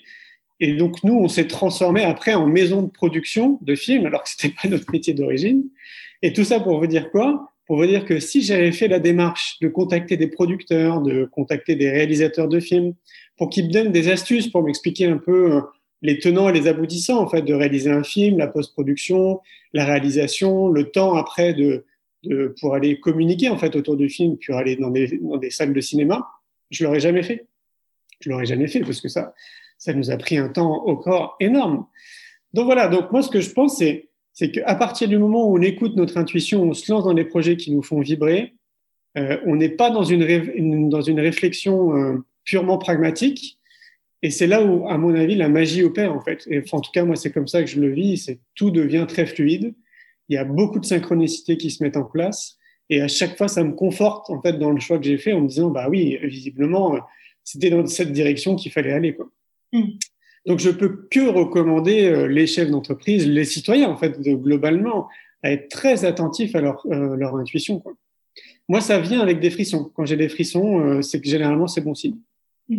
Et 0.60 0.74
donc, 0.74 1.02
nous, 1.04 1.14
on 1.14 1.28
s'est 1.28 1.46
transformé 1.46 2.02
après 2.02 2.34
en 2.34 2.46
maison 2.46 2.82
de 2.82 2.90
production 2.90 3.58
de 3.62 3.74
films, 3.74 4.06
alors 4.06 4.22
que 4.22 4.28
c'était 4.28 4.54
pas 4.62 4.68
notre 4.68 4.90
métier 4.92 5.14
d'origine. 5.14 5.64
Et 6.22 6.32
tout 6.32 6.44
ça 6.44 6.60
pour 6.60 6.78
vous 6.78 6.86
dire 6.86 7.10
quoi? 7.10 7.50
Pour 7.66 7.76
vous 7.76 7.86
dire 7.86 8.04
que 8.04 8.20
si 8.20 8.42
j'avais 8.42 8.72
fait 8.72 8.88
la 8.88 8.98
démarche 8.98 9.58
de 9.60 9.68
contacter 9.68 10.16
des 10.16 10.26
producteurs, 10.26 11.00
de 11.00 11.24
contacter 11.24 11.76
des 11.76 11.88
réalisateurs 11.88 12.48
de 12.48 12.60
films, 12.60 12.94
pour 13.36 13.48
qu'ils 13.48 13.68
me 13.68 13.72
donnent 13.72 13.92
des 13.92 14.08
astuces 14.08 14.48
pour 14.48 14.62
m'expliquer 14.62 15.06
un 15.06 15.16
peu 15.16 15.52
euh, 15.52 15.60
les 16.02 16.18
tenants 16.18 16.48
et 16.48 16.52
les 16.52 16.66
aboutissants 16.66 17.20
en 17.20 17.28
fait 17.28 17.42
de 17.42 17.54
réaliser 17.54 17.90
un 17.90 18.02
film, 18.02 18.38
la 18.38 18.48
post-production, 18.48 19.40
la 19.72 19.84
réalisation, 19.84 20.68
le 20.68 20.90
temps 20.90 21.14
après 21.14 21.54
de 21.54 21.84
pour 22.60 22.74
aller 22.74 23.00
communiquer 23.00 23.48
en 23.48 23.56
fait 23.56 23.74
autour 23.76 23.96
du 23.96 24.08
film, 24.08 24.36
puis 24.36 24.52
aller 24.52 24.76
dans 24.76 24.90
des, 24.90 25.18
dans 25.18 25.38
des 25.38 25.50
salles 25.50 25.72
de 25.72 25.80
cinéma, 25.80 26.28
je 26.70 26.84
l'aurais 26.84 27.00
jamais 27.00 27.22
fait. 27.22 27.46
Je 28.20 28.28
l'aurais 28.28 28.44
jamais 28.44 28.68
fait 28.68 28.80
parce 28.80 29.00
que 29.00 29.08
ça, 29.08 29.32
ça 29.80 29.94
nous 29.94 30.10
a 30.10 30.16
pris 30.18 30.36
un 30.36 30.48
temps 30.48 30.84
au 30.84 30.96
corps 30.96 31.36
énorme. 31.40 31.86
Donc 32.52 32.66
voilà. 32.66 32.86
Donc 32.86 33.10
moi, 33.10 33.22
ce 33.22 33.30
que 33.30 33.40
je 33.40 33.50
pense, 33.50 33.78
c'est, 33.78 34.10
c'est 34.32 34.52
qu'à 34.52 34.74
partir 34.76 35.08
du 35.08 35.18
moment 35.18 35.48
où 35.48 35.58
on 35.58 35.62
écoute 35.62 35.96
notre 35.96 36.18
intuition, 36.18 36.62
on 36.62 36.74
se 36.74 36.92
lance 36.92 37.04
dans 37.04 37.14
des 37.14 37.24
projets 37.24 37.56
qui 37.56 37.72
nous 37.72 37.82
font 37.82 38.00
vibrer, 38.00 38.54
euh, 39.18 39.38
on 39.46 39.56
n'est 39.56 39.70
pas 39.70 39.90
dans 39.90 40.04
une, 40.04 40.88
dans 40.90 41.00
une 41.00 41.18
réflexion 41.18 41.96
euh, 41.96 42.18
purement 42.44 42.78
pragmatique. 42.78 43.58
Et 44.22 44.30
c'est 44.30 44.46
là 44.46 44.62
où, 44.62 44.86
à 44.86 44.98
mon 44.98 45.14
avis, 45.14 45.34
la 45.34 45.48
magie 45.48 45.82
opère 45.82 46.14
en 46.14 46.20
fait. 46.20 46.46
En 46.72 46.80
tout 46.80 46.90
cas, 46.92 47.04
moi, 47.04 47.16
c'est 47.16 47.32
comme 47.32 47.48
ça 47.48 47.62
que 47.62 47.70
je 47.70 47.80
le 47.80 47.90
vis. 47.90 48.18
C'est 48.18 48.38
tout 48.54 48.70
devient 48.70 49.06
très 49.08 49.24
fluide. 49.24 49.74
Il 50.28 50.34
y 50.34 50.38
a 50.38 50.44
beaucoup 50.44 50.78
de 50.78 50.84
synchronicité 50.84 51.56
qui 51.56 51.70
se 51.70 51.82
mettent 51.82 51.96
en 51.96 52.04
place. 52.04 52.58
Et 52.90 53.00
à 53.00 53.08
chaque 53.08 53.38
fois, 53.38 53.48
ça 53.48 53.64
me 53.64 53.72
conforte 53.72 54.28
en 54.28 54.42
fait 54.42 54.58
dans 54.58 54.72
le 54.72 54.80
choix 54.80 54.98
que 54.98 55.04
j'ai 55.04 55.16
fait 55.16 55.32
en 55.32 55.40
me 55.40 55.48
disant, 55.48 55.70
bah 55.70 55.88
oui, 55.88 56.18
visiblement, 56.22 56.98
c'était 57.44 57.70
dans 57.70 57.86
cette 57.86 58.12
direction 58.12 58.56
qu'il 58.56 58.72
fallait 58.72 58.92
aller. 58.92 59.14
Quoi. 59.14 59.30
Mm. 59.72 59.98
Donc, 60.46 60.58
je 60.58 60.70
peux 60.70 61.06
que 61.10 61.28
recommander 61.28 62.04
euh, 62.06 62.26
les 62.26 62.46
chefs 62.46 62.70
d'entreprise, 62.70 63.26
les 63.26 63.44
citoyens, 63.44 63.90
en 63.90 63.96
fait, 63.96 64.20
globalement, 64.20 65.08
à 65.42 65.52
être 65.52 65.68
très 65.68 66.04
attentifs 66.04 66.54
à 66.54 66.60
leur, 66.60 66.86
leur 66.86 67.36
intuition. 67.36 67.78
Quoi. 67.78 67.94
Moi, 68.70 68.80
ça 68.80 69.00
vient 69.00 69.20
avec 69.20 69.40
des 69.40 69.50
frissons. 69.50 69.90
Quand 69.96 70.06
j'ai 70.06 70.16
des 70.16 70.28
frissons, 70.28 70.80
euh, 70.80 71.02
c'est 71.02 71.20
que 71.20 71.28
généralement, 71.28 71.66
c'est 71.66 71.80
bon 71.80 71.94
signe. 71.94 72.18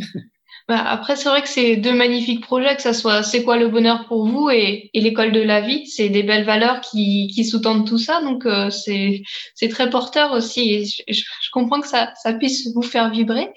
Bah, 0.67 0.83
après, 0.87 1.15
c'est 1.15 1.27
vrai 1.27 1.41
que 1.41 1.49
c'est 1.49 1.75
deux 1.75 1.93
magnifiques 1.93 2.41
projets, 2.45 2.75
que 2.75 2.81
ça 2.81 2.93
soit 2.93 3.23
C'est 3.23 3.43
quoi 3.43 3.57
le 3.57 3.67
bonheur 3.67 4.05
pour 4.07 4.25
vous 4.25 4.49
et, 4.49 4.89
l'école 4.93 5.31
de 5.31 5.41
la 5.41 5.59
vie. 5.61 5.85
C'est 5.87 6.09
des 6.09 6.23
belles 6.23 6.45
valeurs 6.45 6.81
qui, 6.81 7.29
qui 7.33 7.43
sous-tendent 7.43 7.85
tout 7.85 7.97
ça. 7.97 8.21
Donc, 8.21 8.45
euh, 8.45 8.69
c'est 8.69 9.69
très 9.69 9.89
porteur 9.89 10.31
aussi. 10.31 10.85
je, 11.07 11.23
comprends 11.51 11.81
que 11.81 11.87
ça, 11.87 12.13
ça 12.23 12.33
puisse 12.33 12.69
vous 12.73 12.81
faire 12.81 13.09
vibrer. 13.09 13.49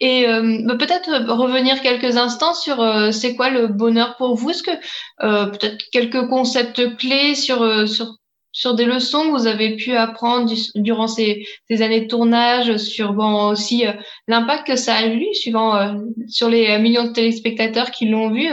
Et 0.00 0.28
euh, 0.28 0.60
bah, 0.64 0.76
peut-être 0.76 1.32
revenir 1.32 1.80
quelques 1.80 2.16
instants 2.16 2.54
sur 2.54 2.84
c'est 3.12 3.34
quoi 3.34 3.50
le 3.50 3.68
bonheur 3.68 4.16
pour 4.16 4.34
vous? 4.34 4.50
Est-ce 4.50 4.62
que 4.62 4.76
peut-être 5.50 5.84
quelques 5.90 6.28
concepts 6.28 6.96
clés 6.96 7.34
sur, 7.34 7.88
sur 7.88 8.17
sur 8.58 8.74
des 8.74 8.84
leçons 8.86 9.22
que 9.22 9.38
vous 9.38 9.46
avez 9.46 9.76
pu 9.76 9.92
apprendre 9.92 10.52
durant 10.74 11.06
ces, 11.06 11.44
années 11.70 12.00
de 12.00 12.08
tournage, 12.08 12.76
sur 12.76 13.12
bon, 13.12 13.50
aussi 13.50 13.86
euh, 13.86 13.92
l'impact 14.26 14.66
que 14.66 14.74
ça 14.74 14.96
a 14.96 15.06
eu, 15.06 15.32
suivant 15.32 15.76
euh, 15.76 15.94
sur 16.26 16.48
les 16.48 16.70
euh, 16.70 16.80
millions 16.80 17.04
de 17.04 17.12
téléspectateurs 17.12 17.92
qui 17.92 18.08
l'ont 18.08 18.32
vu. 18.32 18.48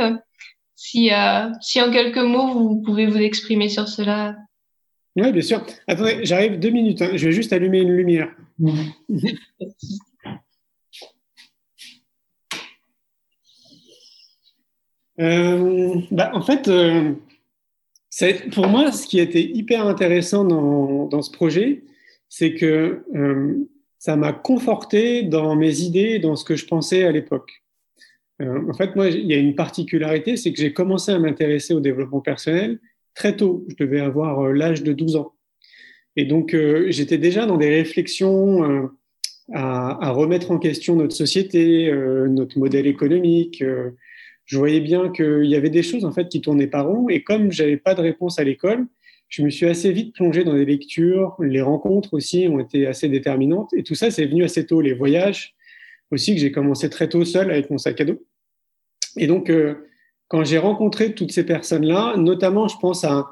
si, 0.76 1.10
si 1.60 1.82
en 1.82 1.90
quelques 1.90 2.20
mots, 2.20 2.54
vous 2.54 2.84
pouvez 2.84 3.08
vous 3.08 3.18
exprimer 3.18 3.68
sur 3.68 3.88
cela. 3.88 4.36
Oui, 5.16 5.32
bien 5.32 5.42
sûr. 5.42 5.66
Attendez, 5.88 6.20
j'arrive 6.22 6.60
deux 6.60 6.70
minutes. 6.70 7.02
Hein. 7.02 7.10
Je 7.16 7.26
vais 7.26 7.32
juste 7.32 7.52
allumer 7.52 7.80
une 7.80 7.94
lumière. 7.94 8.30
bah, 16.12 16.30
en 16.32 16.42
fait, 16.42 16.70
pour 18.54 18.68
moi, 18.68 18.92
ce 18.92 19.08
qui 19.08 19.20
été 19.20 19.50
hyper 19.56 19.86
intéressant 19.86 20.46
dans, 20.46 21.22
ce 21.22 21.32
projet, 21.32 21.84
c'est 22.30 22.54
que 22.54 23.04
euh, 23.16 23.68
ça 24.00 24.16
m'a 24.16 24.34
conforté 24.34 25.24
dans 25.24 25.56
mes 25.56 25.82
idées, 25.82 26.20
dans 26.20 26.36
ce 26.36 26.46
que 26.46 26.56
je 26.56 26.66
pensais 26.66 27.04
à 27.04 27.12
l'époque. 27.12 27.64
Euh, 28.42 28.70
en 28.70 28.74
fait, 28.74 28.96
moi, 28.96 29.08
il 29.10 29.26
y 29.26 29.34
a 29.34 29.38
une 29.38 29.56
particularité, 29.56 30.38
c'est 30.38 30.52
que 30.54 30.60
j'ai 30.60 30.74
commencé 30.74 31.12
à 31.12 31.20
m'intéresser 31.20 31.74
au 31.74 31.80
développement 31.80 32.22
personnel 32.22 32.80
très 33.14 33.36
tôt. 33.36 33.66
Je 33.70 33.84
devais 33.84 34.02
avoir 34.02 34.42
euh, 34.42 34.54
l'âge 34.54 34.84
de 34.84 34.94
12 34.94 35.16
ans. 35.18 35.34
Et 36.18 36.24
donc, 36.24 36.56
j'étais 36.88 37.18
déjà 37.18 37.46
dans 37.46 37.58
des 37.58 37.70
réflexions 37.70 38.90
à, 39.52 40.12
remettre 40.12 40.50
en 40.52 40.60
question 40.60 40.96
notre 40.96 41.14
société, 41.14 41.92
notre 41.92 42.58
modèle 42.58 42.88
économique, 42.88 43.62
je 44.46 44.58
voyais 44.58 44.80
bien 44.80 45.10
qu'il 45.10 45.46
y 45.46 45.56
avait 45.56 45.70
des 45.70 45.84
choses 45.84 46.06
en 46.06 46.12
fait 46.12 46.30
qui 46.30 46.42
tournaient 46.42 46.68
pas 46.68 46.82
rond. 46.82 47.10
Et 47.10 47.24
comme 47.24 47.52
j'avais 47.52 47.78
pas 47.78 47.96
de 47.96 48.02
réponse 48.02 48.40
à 48.40 48.44
l'école, 48.44 48.86
je 49.28 49.42
me 49.42 49.50
suis 49.50 49.66
assez 49.66 49.92
vite 49.92 50.14
plongé 50.14 50.44
dans 50.44 50.54
des 50.54 50.66
lectures. 50.66 51.36
Les 51.40 51.62
rencontres 51.62 52.14
aussi 52.14 52.48
ont 52.48 52.60
été 52.60 52.86
assez 52.86 53.10
déterminantes. 53.10 53.74
Et 53.74 53.84
tout 53.84 53.96
ça, 53.96 54.12
c'est 54.12 54.26
venu 54.26 54.44
assez 54.44 54.66
tôt. 54.66 54.82
Les 54.82 54.94
voyages 54.94 55.56
aussi, 56.12 56.36
que 56.36 56.42
j'ai 56.42 56.52
commencé 56.52 56.90
très 56.90 57.10
tôt 57.10 57.26
seul 57.26 57.50
avec 57.50 57.70
mon 57.72 57.80
sac 57.80 58.00
à 58.02 58.06
dos. 58.06 58.24
Et 59.18 59.26
donc, 59.26 59.50
euh, 59.50 59.88
quand 60.28 60.44
j'ai 60.44 60.60
rencontré 60.60 61.16
toutes 61.16 61.32
ces 61.32 61.44
personnes-là, 61.44 62.16
notamment, 62.18 62.68
je 62.68 62.78
pense 62.78 63.04
à 63.04 63.28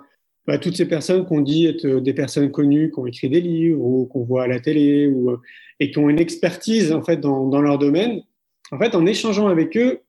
bah, 0.47 0.57
toutes 0.57 0.75
ces 0.75 0.87
personnes 0.87 1.25
qu'on 1.25 1.41
dit 1.41 1.67
être 1.67 1.87
des 1.99 2.13
personnes 2.13 2.51
connues, 2.51 2.91
qui 2.91 2.99
ont 2.99 3.05
écrit 3.05 3.29
des 3.29 3.41
livres 3.41 3.81
ou 3.81 4.05
qu'on 4.07 4.23
voit 4.23 4.43
à 4.43 4.47
la 4.47 4.59
télé 4.59 5.05
euh, 5.05 5.37
et 5.79 5.91
qui 5.91 5.99
ont 5.99 6.09
une 6.09 6.19
expertise 6.19 6.91
en 6.91 7.03
fait 7.03 7.17
dans, 7.17 7.47
dans 7.47 7.61
leur 7.61 7.77
domaine. 7.77 8.23
En 8.71 8.79
fait, 8.79 8.95
en 8.95 9.05
échangeant 9.05 9.47
avec 9.47 9.77
eux, 9.77 10.01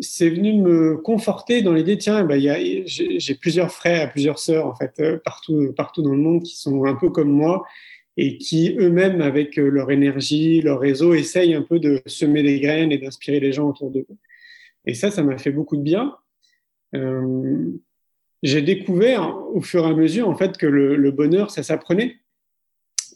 c'est 0.00 0.30
venu 0.30 0.54
me 0.54 0.96
conforter 0.96 1.62
dans 1.62 1.72
l'idée, 1.72 1.98
tiens, 1.98 2.24
bah, 2.24 2.38
j'ai 2.38 3.34
plusieurs 3.34 3.70
frères, 3.70 4.10
plusieurs 4.12 4.38
sœurs, 4.38 4.66
en 4.66 4.74
fait, 4.74 4.92
euh, 5.00 5.18
partout, 5.24 5.72
partout 5.76 6.02
dans 6.02 6.14
le 6.14 6.20
monde 6.20 6.42
qui 6.42 6.56
sont 6.56 6.84
un 6.84 6.94
peu 6.94 7.10
comme 7.10 7.30
moi 7.30 7.64
et 8.16 8.36
qui 8.38 8.76
eux-mêmes, 8.78 9.22
avec 9.22 9.58
euh, 9.58 9.68
leur 9.68 9.90
énergie, 9.90 10.60
leur 10.60 10.80
réseau, 10.80 11.14
essayent 11.14 11.54
un 11.54 11.62
peu 11.62 11.78
de 11.78 12.02
semer 12.06 12.42
des 12.42 12.60
graines 12.60 12.92
et 12.92 12.98
d'inspirer 12.98 13.40
les 13.40 13.52
gens 13.52 13.68
autour 13.68 13.90
d'eux. 13.90 14.06
Et 14.86 14.94
ça, 14.94 15.10
ça 15.10 15.22
m'a 15.22 15.38
fait 15.38 15.52
beaucoup 15.52 15.76
de 15.76 15.82
bien. 15.82 16.16
Euh, 16.94 17.70
j'ai 18.42 18.62
découvert 18.62 19.36
au 19.54 19.60
fur 19.60 19.86
et 19.86 19.90
à 19.90 19.94
mesure, 19.94 20.28
en 20.28 20.36
fait, 20.36 20.56
que 20.56 20.66
le, 20.66 21.10
bonheur, 21.10 21.50
ça 21.50 21.62
s'apprenait, 21.62 22.16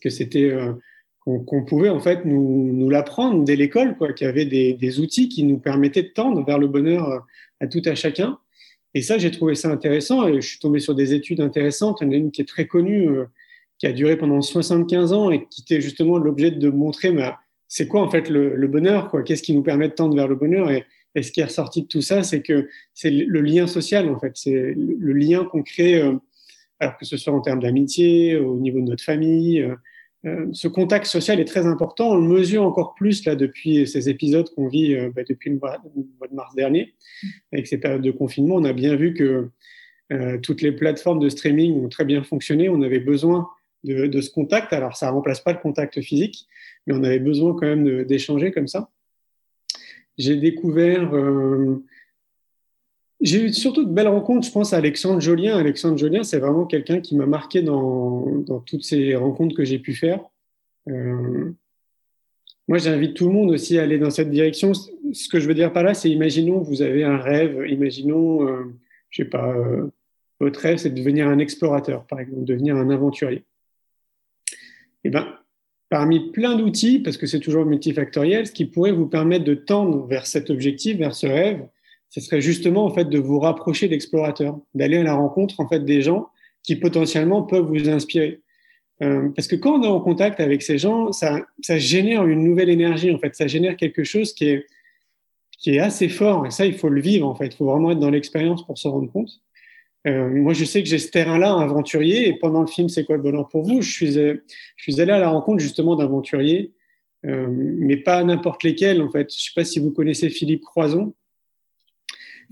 que 0.00 0.10
c'était 0.10 0.50
euh, 0.50 0.72
qu'on 1.24 1.64
pouvait 1.64 1.88
en 1.88 2.00
fait 2.00 2.24
nous, 2.24 2.70
nous 2.72 2.90
l'apprendre 2.90 3.44
dès 3.44 3.56
l'école, 3.56 3.96
quoi, 3.96 4.12
qu'il 4.12 4.26
y 4.26 4.30
avait 4.30 4.44
des, 4.44 4.74
des, 4.74 5.00
outils 5.00 5.28
qui 5.28 5.42
nous 5.44 5.58
permettaient 5.58 6.02
de 6.02 6.08
tendre 6.08 6.44
vers 6.44 6.58
le 6.58 6.68
bonheur 6.68 7.08
euh, 7.08 7.18
à 7.60 7.66
tout 7.66 7.82
à 7.86 7.94
chacun. 7.94 8.38
Et 8.92 9.02
ça, 9.02 9.18
j'ai 9.18 9.30
trouvé 9.30 9.54
ça 9.54 9.70
intéressant 9.70 10.28
et 10.28 10.40
je 10.40 10.46
suis 10.46 10.58
tombé 10.58 10.80
sur 10.80 10.94
des 10.94 11.14
études 11.14 11.40
intéressantes. 11.40 11.98
Il 12.00 12.06
y 12.06 12.10
en 12.10 12.12
a 12.12 12.16
une 12.16 12.30
qui 12.30 12.42
est 12.42 12.48
très 12.48 12.66
connue, 12.66 13.08
euh, 13.08 13.24
qui 13.78 13.86
a 13.86 13.92
duré 13.92 14.16
pendant 14.16 14.40
75 14.40 15.12
ans 15.12 15.30
et 15.30 15.46
qui 15.48 15.62
était 15.62 15.80
justement 15.80 16.18
l'objet 16.18 16.50
de 16.50 16.68
montrer 16.68 17.10
bah, 17.10 17.40
c'est 17.68 17.88
quoi 17.88 18.02
en 18.02 18.10
fait 18.10 18.28
le, 18.28 18.54
le 18.54 18.68
bonheur, 18.68 19.08
quoi, 19.10 19.22
qu'est-ce 19.22 19.42
qui 19.42 19.54
nous 19.54 19.62
permet 19.62 19.88
de 19.88 19.94
tendre 19.94 20.14
vers 20.14 20.28
le 20.28 20.36
bonheur? 20.36 20.70
Et, 20.70 20.84
ce 21.22 21.30
qui 21.30 21.40
est 21.40 21.44
ressorti 21.44 21.82
de 21.82 21.86
tout 21.86 22.02
ça, 22.02 22.24
c'est 22.24 22.42
que 22.42 22.68
c'est 22.92 23.10
le 23.10 23.40
lien 23.40 23.68
social 23.68 24.08
en 24.08 24.18
fait, 24.18 24.32
c'est 24.34 24.74
le, 24.76 25.12
lien 25.12 25.44
qu'on 25.44 25.62
crée, 25.62 26.02
euh, 26.02 26.14
alors 26.80 26.96
que 26.96 27.04
ce 27.04 27.16
soit 27.16 27.32
en 27.32 27.40
termes 27.40 27.60
d'amitié, 27.60 28.36
au 28.36 28.58
niveau 28.58 28.80
de 28.80 28.86
notre 28.86 29.04
famille 29.04 29.64
ce 30.52 30.68
contact 30.68 31.06
social 31.06 31.38
est 31.40 31.44
très 31.44 31.66
important. 31.66 32.12
On 32.12 32.16
le 32.16 32.26
mesure 32.26 32.62
encore 32.62 32.94
plus 32.94 33.24
là 33.26 33.36
depuis 33.36 33.86
ces 33.86 34.08
épisodes 34.08 34.48
qu'on 34.54 34.68
vit 34.68 34.94
euh, 34.94 35.10
bah, 35.14 35.22
depuis 35.28 35.50
le 35.50 35.58
mois, 35.58 35.78
de 35.78 36.34
mars 36.34 36.54
dernier, 36.54 36.94
avec 37.52 37.66
ces 37.66 37.78
périodes 37.78 38.02
de 38.02 38.10
confinement. 38.10 38.56
On 38.56 38.64
a 38.64 38.72
bien 38.72 38.96
vu 38.96 39.12
que 39.12 39.50
euh, 40.12 40.38
toutes 40.38 40.62
les 40.62 40.72
plateformes 40.72 41.18
de 41.18 41.28
streaming 41.28 41.84
ont 41.84 41.88
très 41.88 42.04
bien 42.04 42.22
fonctionné. 42.22 42.68
On 42.68 42.82
avait 42.82 43.00
besoin 43.00 43.48
de, 43.84 44.06
de 44.06 44.20
ce 44.20 44.30
contact. 44.30 44.72
Alors, 44.72 44.96
ça 44.96 45.10
remplace 45.10 45.40
pas 45.40 45.52
le 45.52 45.58
contact 45.58 46.00
physique, 46.00 46.46
mais 46.86 46.94
on 46.94 47.04
avait 47.04 47.18
besoin 47.18 47.52
quand 47.52 47.66
même 47.66 48.04
d'échanger 48.04 48.50
comme 48.50 48.68
ça. 48.68 48.90
J'ai 50.16 50.36
découvert 50.36 51.14
euh, 51.14 51.84
j'ai 53.20 53.44
eu 53.44 53.52
surtout 53.52 53.84
de 53.84 53.92
belles 53.92 54.08
rencontres. 54.08 54.46
Je 54.46 54.52
pense 54.52 54.72
à 54.72 54.78
Alexandre 54.78 55.20
Jolien. 55.20 55.56
Alexandre 55.56 55.96
Jolien, 55.96 56.22
c'est 56.22 56.38
vraiment 56.38 56.66
quelqu'un 56.66 57.00
qui 57.00 57.16
m'a 57.16 57.26
marqué 57.26 57.62
dans, 57.62 58.42
toutes 58.66 58.84
ces 58.84 59.14
rencontres 59.14 59.56
que 59.56 59.64
j'ai 59.64 59.78
pu 59.78 59.94
faire. 59.94 60.20
Euh, 60.88 61.52
moi, 62.66 62.78
j'invite 62.78 63.14
tout 63.14 63.26
le 63.26 63.32
monde 63.32 63.50
aussi 63.50 63.78
à 63.78 63.82
aller 63.82 63.98
dans 63.98 64.10
cette 64.10 64.30
direction. 64.30 64.72
Ce 64.74 65.28
que 65.28 65.38
je 65.38 65.46
veux 65.46 65.54
dire 65.54 65.72
par 65.72 65.82
là, 65.82 65.94
c'est 65.94 66.10
imaginons 66.10 66.60
vous 66.60 66.82
avez 66.82 67.04
un 67.04 67.18
rêve. 67.18 67.64
Imaginons, 67.68 68.48
euh, 68.48 68.64
je 69.10 69.22
sais 69.22 69.28
pas, 69.28 69.54
euh, 69.54 69.90
votre 70.40 70.60
rêve, 70.60 70.78
c'est 70.78 70.90
de 70.90 70.98
devenir 70.98 71.28
un 71.28 71.38
explorateur, 71.38 72.06
par 72.06 72.20
exemple, 72.20 72.44
devenir 72.44 72.76
un 72.76 72.90
aventurier. 72.90 73.44
Eh 75.04 75.10
ben, 75.10 75.26
parmi 75.90 76.32
plein 76.32 76.56
d'outils, 76.56 76.98
parce 76.98 77.16
que 77.16 77.26
c'est 77.26 77.40
toujours 77.40 77.66
multifactoriel, 77.66 78.46
ce 78.46 78.52
qui 78.52 78.64
pourrait 78.64 78.92
vous 78.92 79.06
permettre 79.06 79.44
de 79.44 79.54
tendre 79.54 80.06
vers 80.06 80.26
cet 80.26 80.50
objectif, 80.50 80.96
vers 80.96 81.14
ce 81.14 81.26
rêve, 81.26 81.66
ce 82.14 82.20
serait 82.20 82.40
justement 82.40 82.84
en 82.84 82.90
fait 82.90 83.06
de 83.06 83.18
vous 83.18 83.40
rapprocher 83.40 83.88
d'explorateurs, 83.88 84.56
d'aller 84.72 84.98
à 84.98 85.02
la 85.02 85.14
rencontre 85.14 85.58
en 85.58 85.66
fait 85.66 85.84
des 85.84 86.00
gens 86.00 86.28
qui 86.62 86.76
potentiellement 86.76 87.42
peuvent 87.42 87.66
vous 87.66 87.88
inspirer. 87.88 88.40
Euh, 89.02 89.30
parce 89.34 89.48
que 89.48 89.56
quand 89.56 89.80
on 89.80 89.82
est 89.82 89.88
en 89.88 90.00
contact 90.00 90.38
avec 90.38 90.62
ces 90.62 90.78
gens, 90.78 91.10
ça, 91.10 91.40
génère 91.60 92.24
une 92.24 92.44
nouvelle 92.44 92.68
énergie 92.68 93.12
en 93.12 93.18
fait, 93.18 93.34
ça 93.34 93.48
génère 93.48 93.76
quelque 93.76 94.04
chose 94.04 94.32
qui 94.32 94.46
est 94.46 94.66
qui 95.58 95.74
est 95.74 95.80
assez 95.80 96.08
fort 96.08 96.46
et 96.46 96.52
ça 96.52 96.66
il 96.66 96.74
faut 96.74 96.88
le 96.88 97.00
vivre 97.00 97.26
en 97.26 97.34
fait, 97.34 97.46
il 97.46 97.56
faut 97.56 97.64
vraiment 97.64 97.90
être 97.90 97.98
dans 97.98 98.10
l'expérience 98.10 98.64
pour 98.64 98.78
se 98.78 98.86
rendre 98.86 99.10
compte. 99.10 99.40
Euh, 100.06 100.28
moi, 100.28 100.52
je 100.52 100.64
sais 100.64 100.82
que 100.82 100.88
j'ai 100.88 100.98
ce 100.98 101.10
terrain-là, 101.10 101.58
aventurier, 101.58 102.28
et 102.28 102.34
pendant 102.34 102.60
le 102.60 102.66
film 102.66 102.90
C'est 102.90 103.04
quoi 103.04 103.16
le 103.16 103.22
bonheur 103.22 103.48
pour 103.48 103.62
vous? 103.62 103.80
Je 103.80 103.90
suis, 103.90 104.12
je 104.12 104.36
suis 104.76 105.00
allé 105.00 105.12
à 105.12 105.18
la 105.18 105.30
rencontre 105.30 105.60
justement 105.60 105.96
d'aventuriers, 105.96 106.72
euh, 107.24 107.48
mais 107.50 107.96
pas 107.96 108.22
n'importe 108.22 108.62
lesquels 108.62 109.00
en 109.02 109.10
fait. 109.10 109.32
Je 109.34 109.44
sais 109.44 109.52
pas 109.56 109.64
si 109.64 109.80
vous 109.80 109.90
connaissez 109.90 110.28
Philippe 110.28 110.62
Croison. 110.62 111.14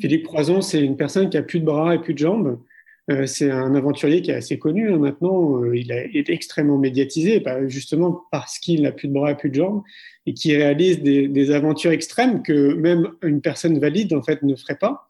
Philippe 0.00 0.24
Croison, 0.24 0.61
c'est 0.61 0.83
une 0.83 0.96
personne 0.96 1.31
qui 1.31 1.37
a 1.37 1.42
plus 1.42 1.61
de 1.61 1.64
bras 1.64 1.94
et 1.94 1.98
plus 1.98 2.14
de 2.14 2.18
jambes. 2.18 2.59
Euh, 3.11 3.26
c'est 3.26 3.50
un 3.50 3.74
aventurier 3.74 4.22
qui 4.22 4.31
est 4.31 4.35
assez 4.35 4.59
connu 4.59 4.92
hein, 4.92 4.98
maintenant. 4.98 5.61
Euh, 5.62 5.76
il 5.76 5.90
est 5.90 6.31
extrêmement 6.31 6.78
médiatisé, 6.78 7.40
bah, 7.40 7.66
justement 7.66 8.24
parce 8.31 8.59
qu'il 8.59 8.83
n'a 8.83 8.92
plus 8.92 9.09
de 9.09 9.12
bras 9.12 9.33
et 9.33 9.37
plus 9.37 9.50
de 9.50 9.57
jambes, 9.57 9.83
et 10.26 10.35
qui 10.35 10.57
réalise 10.57 11.02
des, 11.02 11.50
aventures 11.50 11.90
extrêmes 11.90 12.42
que 12.42 12.74
même 12.74 13.11
une 13.22 13.40
personne 13.40 13.78
valide 13.78 14.14
en 14.14 14.22
fait 14.22 14.42
ne 14.42 14.55
ferait 14.55 14.78
pas. 14.78 15.09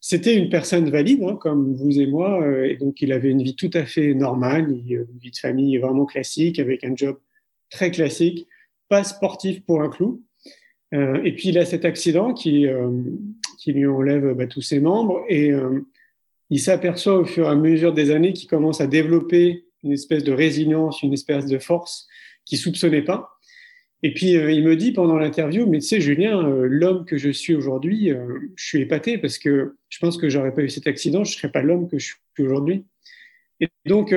C'était 0.00 0.36
une 0.36 0.50
personne 0.50 0.88
valide, 0.90 1.22
hein, 1.24 1.36
comme 1.36 1.74
vous 1.74 2.00
et 2.00 2.06
moi, 2.06 2.42
euh, 2.42 2.64
et 2.64 2.76
donc 2.76 3.00
il 3.02 3.12
avait 3.12 3.30
une 3.30 3.42
vie 3.42 3.56
tout 3.56 3.70
à 3.74 3.84
fait 3.86 4.14
normale, 4.14 4.70
une 4.70 5.06
vie 5.20 5.30
de 5.30 5.36
famille 5.36 5.76
vraiment 5.78 6.06
classique, 6.06 6.58
avec 6.58 6.84
un 6.84 6.94
job 6.94 7.18
très 7.70 7.90
classique, 7.90 8.46
pas 8.88 9.04
sportif 9.04 9.62
pour 9.64 9.82
un 9.82 9.88
clou. 9.88 10.22
et 10.92 11.32
puis 11.32 11.48
il 11.48 11.58
a 11.58 11.64
cet 11.64 11.84
accident 11.84 12.34
qui, 12.34 12.66
qui 13.58 13.72
lui 13.72 13.86
enlève 13.86 14.34
bah, 14.34 14.46
tous 14.46 14.62
ses 14.62 14.80
membres 14.80 15.24
et 15.28 15.52
il 16.50 16.60
s'aperçoit 16.60 17.18
au 17.18 17.24
fur 17.24 17.46
et 17.46 17.48
à 17.48 17.54
mesure 17.54 17.94
des 17.94 18.10
années 18.10 18.34
qu'il 18.34 18.48
commence 18.48 18.80
à 18.80 18.86
développer 18.86 19.64
une 19.82 19.92
espèce 19.92 20.22
de 20.22 20.32
résilience, 20.32 21.02
une 21.02 21.12
espèce 21.12 21.46
de 21.46 21.58
force 21.58 22.06
qu'il 22.44 22.58
soupçonnait 22.58 23.02
pas. 23.02 23.38
Et 24.02 24.12
puis 24.12 24.36
euh, 24.36 24.50
il 24.50 24.64
me 24.64 24.76
dit 24.76 24.92
pendant 24.92 25.16
l'interview, 25.16 25.66
mais 25.66 25.78
tu 25.78 25.86
sais 25.86 26.00
Julien, 26.00 26.44
euh, 26.46 26.66
l'homme 26.68 27.04
que 27.04 27.16
je 27.16 27.30
suis 27.30 27.54
aujourd'hui, 27.54 28.10
euh, 28.10 28.38
je 28.56 28.64
suis 28.64 28.80
épaté 28.80 29.16
parce 29.16 29.38
que 29.38 29.76
je 29.88 29.98
pense 29.98 30.18
que 30.18 30.28
j'aurais 30.28 30.52
pas 30.52 30.62
eu 30.62 30.68
cet 30.68 30.86
accident, 30.86 31.24
je 31.24 31.36
serais 31.36 31.50
pas 31.52 31.62
l'homme 31.62 31.88
que 31.88 31.98
je 31.98 32.06
suis 32.34 32.44
aujourd'hui. 32.44 32.84
Et 33.60 33.68
donc 33.86 34.14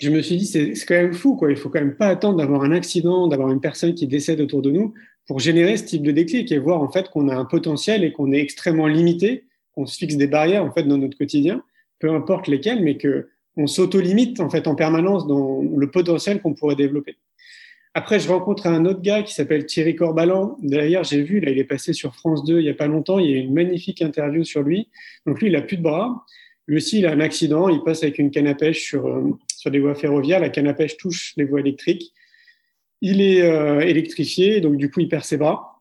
je 0.00 0.10
me 0.10 0.20
suis 0.22 0.36
dit 0.36 0.46
c'est 0.46 0.74
quand 0.86 0.94
même 0.94 1.14
fou 1.14 1.36
quoi. 1.36 1.50
Il 1.50 1.56
faut 1.56 1.68
quand 1.68 1.80
même 1.80 1.96
pas 1.96 2.08
attendre 2.08 2.38
d'avoir 2.38 2.64
un 2.64 2.72
accident, 2.72 3.28
d'avoir 3.28 3.50
une 3.50 3.60
personne 3.60 3.94
qui 3.94 4.08
décède 4.08 4.40
autour 4.40 4.60
de 4.60 4.70
nous 4.70 4.92
pour 5.30 5.38
générer 5.38 5.76
ce 5.76 5.84
type 5.84 6.02
de 6.02 6.10
déclic 6.10 6.50
et 6.50 6.58
voir 6.58 6.82
en 6.82 6.90
fait 6.90 7.08
qu'on 7.08 7.28
a 7.28 7.36
un 7.36 7.44
potentiel 7.44 8.02
et 8.02 8.10
qu'on 8.10 8.32
est 8.32 8.40
extrêmement 8.40 8.88
limité 8.88 9.44
on 9.76 9.86
se 9.86 9.96
fixe 9.96 10.16
des 10.16 10.26
barrières 10.26 10.64
en 10.64 10.72
fait 10.72 10.82
dans 10.82 10.98
notre 10.98 11.16
quotidien, 11.16 11.62
peu 12.00 12.10
importe 12.10 12.48
lesquelles, 12.48 12.82
mais 12.82 12.96
que 12.96 13.28
on 13.56 13.68
s'auto-limite 13.68 14.40
en 14.40 14.50
fait 14.50 14.66
en 14.66 14.74
permanence 14.74 15.28
dans 15.28 15.62
le 15.62 15.88
potentiel 15.88 16.40
qu'on 16.40 16.54
pourrait 16.54 16.74
développer. 16.74 17.16
Après, 17.94 18.20
je 18.20 18.28
rencontre 18.28 18.66
un 18.66 18.84
autre 18.86 19.02
gars 19.02 19.22
qui 19.22 19.32
s'appelle 19.32 19.66
Thierry 19.66 19.96
Corbalan. 19.96 20.56
D'ailleurs, 20.62 21.02
j'ai 21.02 21.22
vu, 21.22 21.40
là, 21.40 21.50
il 21.50 21.58
est 21.58 21.64
passé 21.64 21.92
sur 21.92 22.14
France 22.14 22.44
2 22.44 22.60
il 22.60 22.64
n'y 22.64 22.70
a 22.70 22.74
pas 22.74 22.86
longtemps. 22.86 23.18
Il 23.18 23.30
y 23.30 23.34
a 23.34 23.38
une 23.38 23.52
magnifique 23.52 24.00
interview 24.00 24.44
sur 24.44 24.62
lui. 24.62 24.88
Donc, 25.26 25.40
lui, 25.40 25.48
il 25.48 25.56
a 25.56 25.62
plus 25.62 25.76
de 25.76 25.82
bras. 25.82 26.24
Lui 26.68 26.76
aussi, 26.76 27.00
il 27.00 27.06
a 27.06 27.10
un 27.10 27.18
accident. 27.18 27.68
Il 27.68 27.82
passe 27.82 28.04
avec 28.04 28.20
une 28.20 28.30
canne 28.30 28.46
à 28.46 28.54
pêche 28.54 28.84
sur, 28.84 29.06
euh, 29.08 29.36
sur 29.56 29.72
des 29.72 29.80
voies 29.80 29.96
ferroviaires. 29.96 30.38
La 30.38 30.50
canne 30.50 30.68
à 30.68 30.74
pêche 30.74 30.96
touche 30.98 31.34
les 31.36 31.44
voies 31.44 31.60
électriques. 31.60 32.12
Il 33.00 33.20
est 33.20 33.42
euh, 33.42 33.80
électrifié, 33.80 34.60
donc 34.60 34.76
du 34.76 34.90
coup, 34.90 35.00
il 35.00 35.08
perd 35.08 35.24
ses 35.24 35.36
bras. 35.36 35.80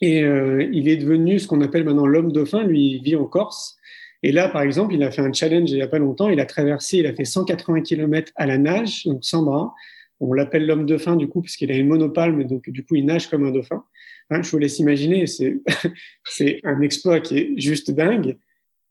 Et 0.00 0.22
euh, 0.24 0.66
il 0.72 0.88
est 0.88 0.96
devenu 0.96 1.38
ce 1.38 1.46
qu'on 1.46 1.60
appelle 1.60 1.84
maintenant 1.84 2.06
l'homme 2.06 2.32
dauphin. 2.32 2.64
Lui, 2.64 2.92
il 2.92 3.02
vit 3.02 3.16
en 3.16 3.26
Corse. 3.26 3.76
Et 4.22 4.32
là, 4.32 4.48
par 4.48 4.62
exemple, 4.62 4.94
il 4.94 5.02
a 5.02 5.10
fait 5.10 5.22
un 5.22 5.32
challenge 5.32 5.70
il 5.70 5.76
n'y 5.76 5.82
a 5.82 5.88
pas 5.88 5.98
longtemps. 5.98 6.28
Il 6.28 6.40
a 6.40 6.46
traversé, 6.46 6.98
il 6.98 7.06
a 7.06 7.14
fait 7.14 7.24
180 7.24 7.82
km 7.82 8.32
à 8.36 8.46
la 8.46 8.58
nage, 8.58 9.04
donc 9.04 9.24
sans 9.24 9.42
bras. 9.42 9.74
On 10.20 10.34
l'appelle 10.34 10.66
l'homme 10.66 10.84
dauphin 10.84 11.16
du 11.16 11.28
coup 11.28 11.40
parce 11.40 11.56
qu'il 11.56 11.72
a 11.72 11.74
une 11.74 11.88
monopalme, 11.88 12.44
donc 12.44 12.68
du 12.68 12.84
coup 12.84 12.96
il 12.96 13.06
nage 13.06 13.28
comme 13.28 13.46
un 13.46 13.50
dauphin. 13.50 13.84
Hein, 14.28 14.42
je 14.42 14.50
vous 14.50 14.58
laisse 14.58 14.78
imaginer, 14.78 15.26
c'est 15.26 15.56
c'est 16.24 16.60
un 16.62 16.82
exploit 16.82 17.20
qui 17.20 17.38
est 17.38 17.52
juste 17.56 17.90
dingue. 17.90 18.36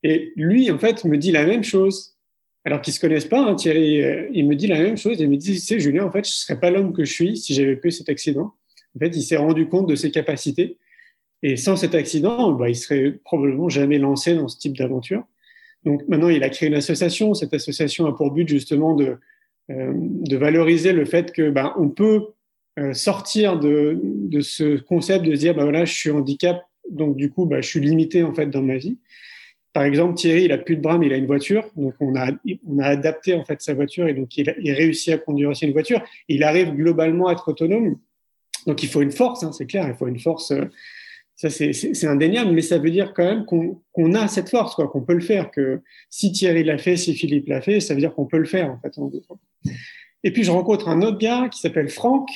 Et 0.01 0.33
lui, 0.35 0.71
en 0.71 0.79
fait, 0.79 1.03
me 1.05 1.17
dit 1.17 1.31
la 1.31 1.45
même 1.45 1.63
chose. 1.63 2.15
Alors 2.65 2.81
qu'ils 2.81 2.93
se 2.93 2.99
connaissent 2.99 3.25
pas, 3.25 3.39
hein, 3.39 3.55
Thierry, 3.55 4.01
euh, 4.03 4.27
il 4.33 4.47
me 4.47 4.55
dit 4.55 4.67
la 4.67 4.79
même 4.79 4.97
chose. 4.97 5.19
Il 5.19 5.29
me 5.29 5.37
dit, 5.37 5.59
c'est 5.59 5.79
Julien, 5.79 6.05
en 6.05 6.11
fait, 6.11 6.27
je 6.27 6.31
serais 6.31 6.59
pas 6.59 6.69
l'homme 6.69 6.93
que 6.93 7.05
je 7.05 7.11
suis 7.11 7.37
si 7.37 7.53
j'avais 7.53 7.75
pas 7.75 7.87
eu 7.87 7.91
cet 7.91 8.09
accident. 8.09 8.53
En 8.95 8.99
fait, 8.99 9.15
il 9.15 9.21
s'est 9.21 9.37
rendu 9.37 9.67
compte 9.67 9.87
de 9.87 9.95
ses 9.95 10.11
capacités 10.11 10.77
et 11.41 11.55
sans 11.55 11.75
cet 11.75 11.95
accident, 11.95 12.51
bah, 12.51 12.69
il 12.69 12.75
serait 12.75 13.17
probablement 13.23 13.69
jamais 13.69 13.97
lancé 13.97 14.35
dans 14.35 14.47
ce 14.47 14.57
type 14.57 14.77
d'aventure. 14.77 15.23
Donc 15.85 16.05
maintenant, 16.07 16.29
il 16.29 16.43
a 16.43 16.49
créé 16.49 16.67
une 16.67 16.75
association. 16.75 17.33
Cette 17.33 17.53
association 17.53 18.05
a 18.07 18.13
pour 18.13 18.31
but 18.31 18.47
justement 18.47 18.93
de, 18.95 19.17
euh, 19.71 19.93
valoriser 20.31 20.91
le 20.91 21.05
fait 21.05 21.31
que 21.31 21.49
bah, 21.49 21.73
on 21.77 21.89
peut 21.89 22.27
euh, 22.77 22.93
sortir 22.93 23.57
de, 23.57 24.01
ce 24.41 24.77
concept 24.79 25.25
de 25.25 25.33
dire 25.33 25.55
bah 25.55 25.63
voilà, 25.63 25.85
je 25.85 25.93
suis 25.93 26.11
handicap, 26.11 26.61
donc 26.91 27.15
du 27.15 27.29
coup, 27.29 27.45
bah, 27.45 27.61
je 27.61 27.67
suis 27.67 27.79
limité 27.79 28.23
en 28.23 28.33
fait 28.33 28.47
dans 28.47 28.61
ma 28.61 28.77
vie. 28.77 28.97
Par 29.73 29.83
exemple, 29.83 30.15
Thierry, 30.15 30.45
il 30.45 30.51
a 30.51 30.57
plus 30.57 30.77
de 30.77 30.81
bras, 30.81 30.97
mais 30.97 31.05
il 31.05 31.13
a 31.13 31.17
une 31.17 31.27
voiture, 31.27 31.69
donc 31.75 31.93
on 31.99 32.15
a 32.15 32.31
on 32.67 32.79
a 32.79 32.85
adapté 32.85 33.35
en 33.35 33.45
fait 33.45 33.61
sa 33.61 33.73
voiture 33.75 34.07
et 34.07 34.13
donc 34.13 34.35
il, 34.35 34.49
réussit 34.71 35.13
à 35.13 35.17
conduire 35.17 35.49
aussi 35.49 35.65
une 35.65 35.73
voiture. 35.73 36.01
Il 36.27 36.43
arrive 36.43 36.71
globalement 36.71 37.27
à 37.27 37.33
être 37.33 37.47
autonome. 37.47 37.97
Donc 38.65 38.81
il 38.81 38.89
faut 38.89 39.01
une 39.01 39.11
force, 39.11 39.43
hein, 39.43 39.51
c'est 39.51 39.67
clair, 39.67 39.87
il 39.87 39.93
faut 39.93 40.07
une 40.07 40.19
force. 40.19 40.51
Euh, 40.51 40.65
ça, 41.35 41.49
c'est 41.49 42.05
indéniable, 42.05 42.51
mais 42.51 42.61
ça 42.61 42.79
veut 42.79 42.91
dire 42.91 43.13
quand 43.13 43.23
même 43.23 43.45
qu'on 43.45 44.13
a 44.13 44.27
cette 44.27 44.49
force, 44.49 44.75
quoi, 44.75 44.89
qu'on 44.89 45.01
peut 45.01 45.13
le 45.13 45.21
faire. 45.21 45.51
Que 45.51 45.79
si 46.09 46.33
Thierry 46.33 46.65
l'a 46.65 46.77
fait, 46.77 46.97
si 46.97 47.13
Philippe 47.13 47.47
l'a 47.47 47.61
fait, 47.61 47.79
ça 47.79 47.93
veut 47.93 48.01
dire 48.01 48.13
qu'on 48.13 48.25
peut 48.25 48.39
le 48.39 48.45
faire, 48.45 48.69
en 48.69 48.77
fait. 48.79 48.93
Et 50.25 50.33
puis, 50.33 50.43
je 50.43 50.51
rencontre 50.51 50.89
un 50.89 51.01
autre 51.01 51.17
gars 51.17 51.47
qui 51.47 51.61
s'appelle 51.61 51.87
Franck. 51.87 52.29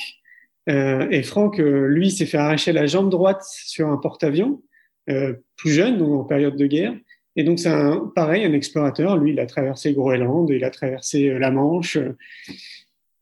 Euh, 0.70 1.06
et 1.10 1.22
Franck, 1.22 1.60
euh, 1.60 1.86
lui, 1.86 2.10
s'est 2.10 2.24
fait 2.24 2.38
arracher 2.38 2.72
la 2.72 2.86
jambe 2.86 3.10
droite 3.10 3.42
sur 3.42 3.88
un 3.88 3.98
porte-avions, 3.98 4.62
plus 5.06 5.72
jeune, 5.72 5.98
donc 5.98 6.22
en 6.22 6.24
période 6.24 6.56
de 6.56 6.66
guerre. 6.66 6.94
Et 7.36 7.44
donc, 7.44 7.58
c'est 7.58 7.70
pareil, 8.14 8.44
un 8.44 8.52
explorateur. 8.52 9.16
Lui, 9.16 9.32
il 9.32 9.40
a 9.40 9.46
traversé 9.46 9.92
Groenland, 9.92 10.48
il 10.50 10.64
a 10.64 10.70
traversé 10.70 11.36
la 11.38 11.50
Manche. 11.50 11.98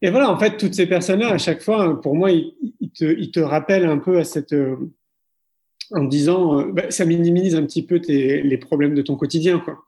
Et 0.03 0.11
voilà, 0.11 0.31
en 0.31 0.39
fait, 0.39 0.57
toutes 0.57 0.75
ces 0.75 0.87
personnes-là, 0.87 1.29
à 1.29 1.39
chaque 1.39 1.63
fois, 1.63 2.01
pour 2.01 2.15
moi, 2.15 2.31
ils, 2.31 3.31
te, 3.31 3.41
rappellent 3.41 3.87
un 3.87 3.99
peu 3.99 4.19
à 4.19 4.25
cette 4.25 4.55
en 5.93 6.05
disant, 6.05 6.61
euh, 6.61 6.73
bah, 6.73 6.91
ça 6.91 7.05
minimise 7.05 7.55
un 7.55 7.65
petit 7.65 7.83
peu 7.83 8.01
les 8.09 8.59
problèmes 8.59 8.95
de 8.95 9.03
ton 9.03 9.17
quotidien. 9.17 9.59
Quoi. 9.59 9.79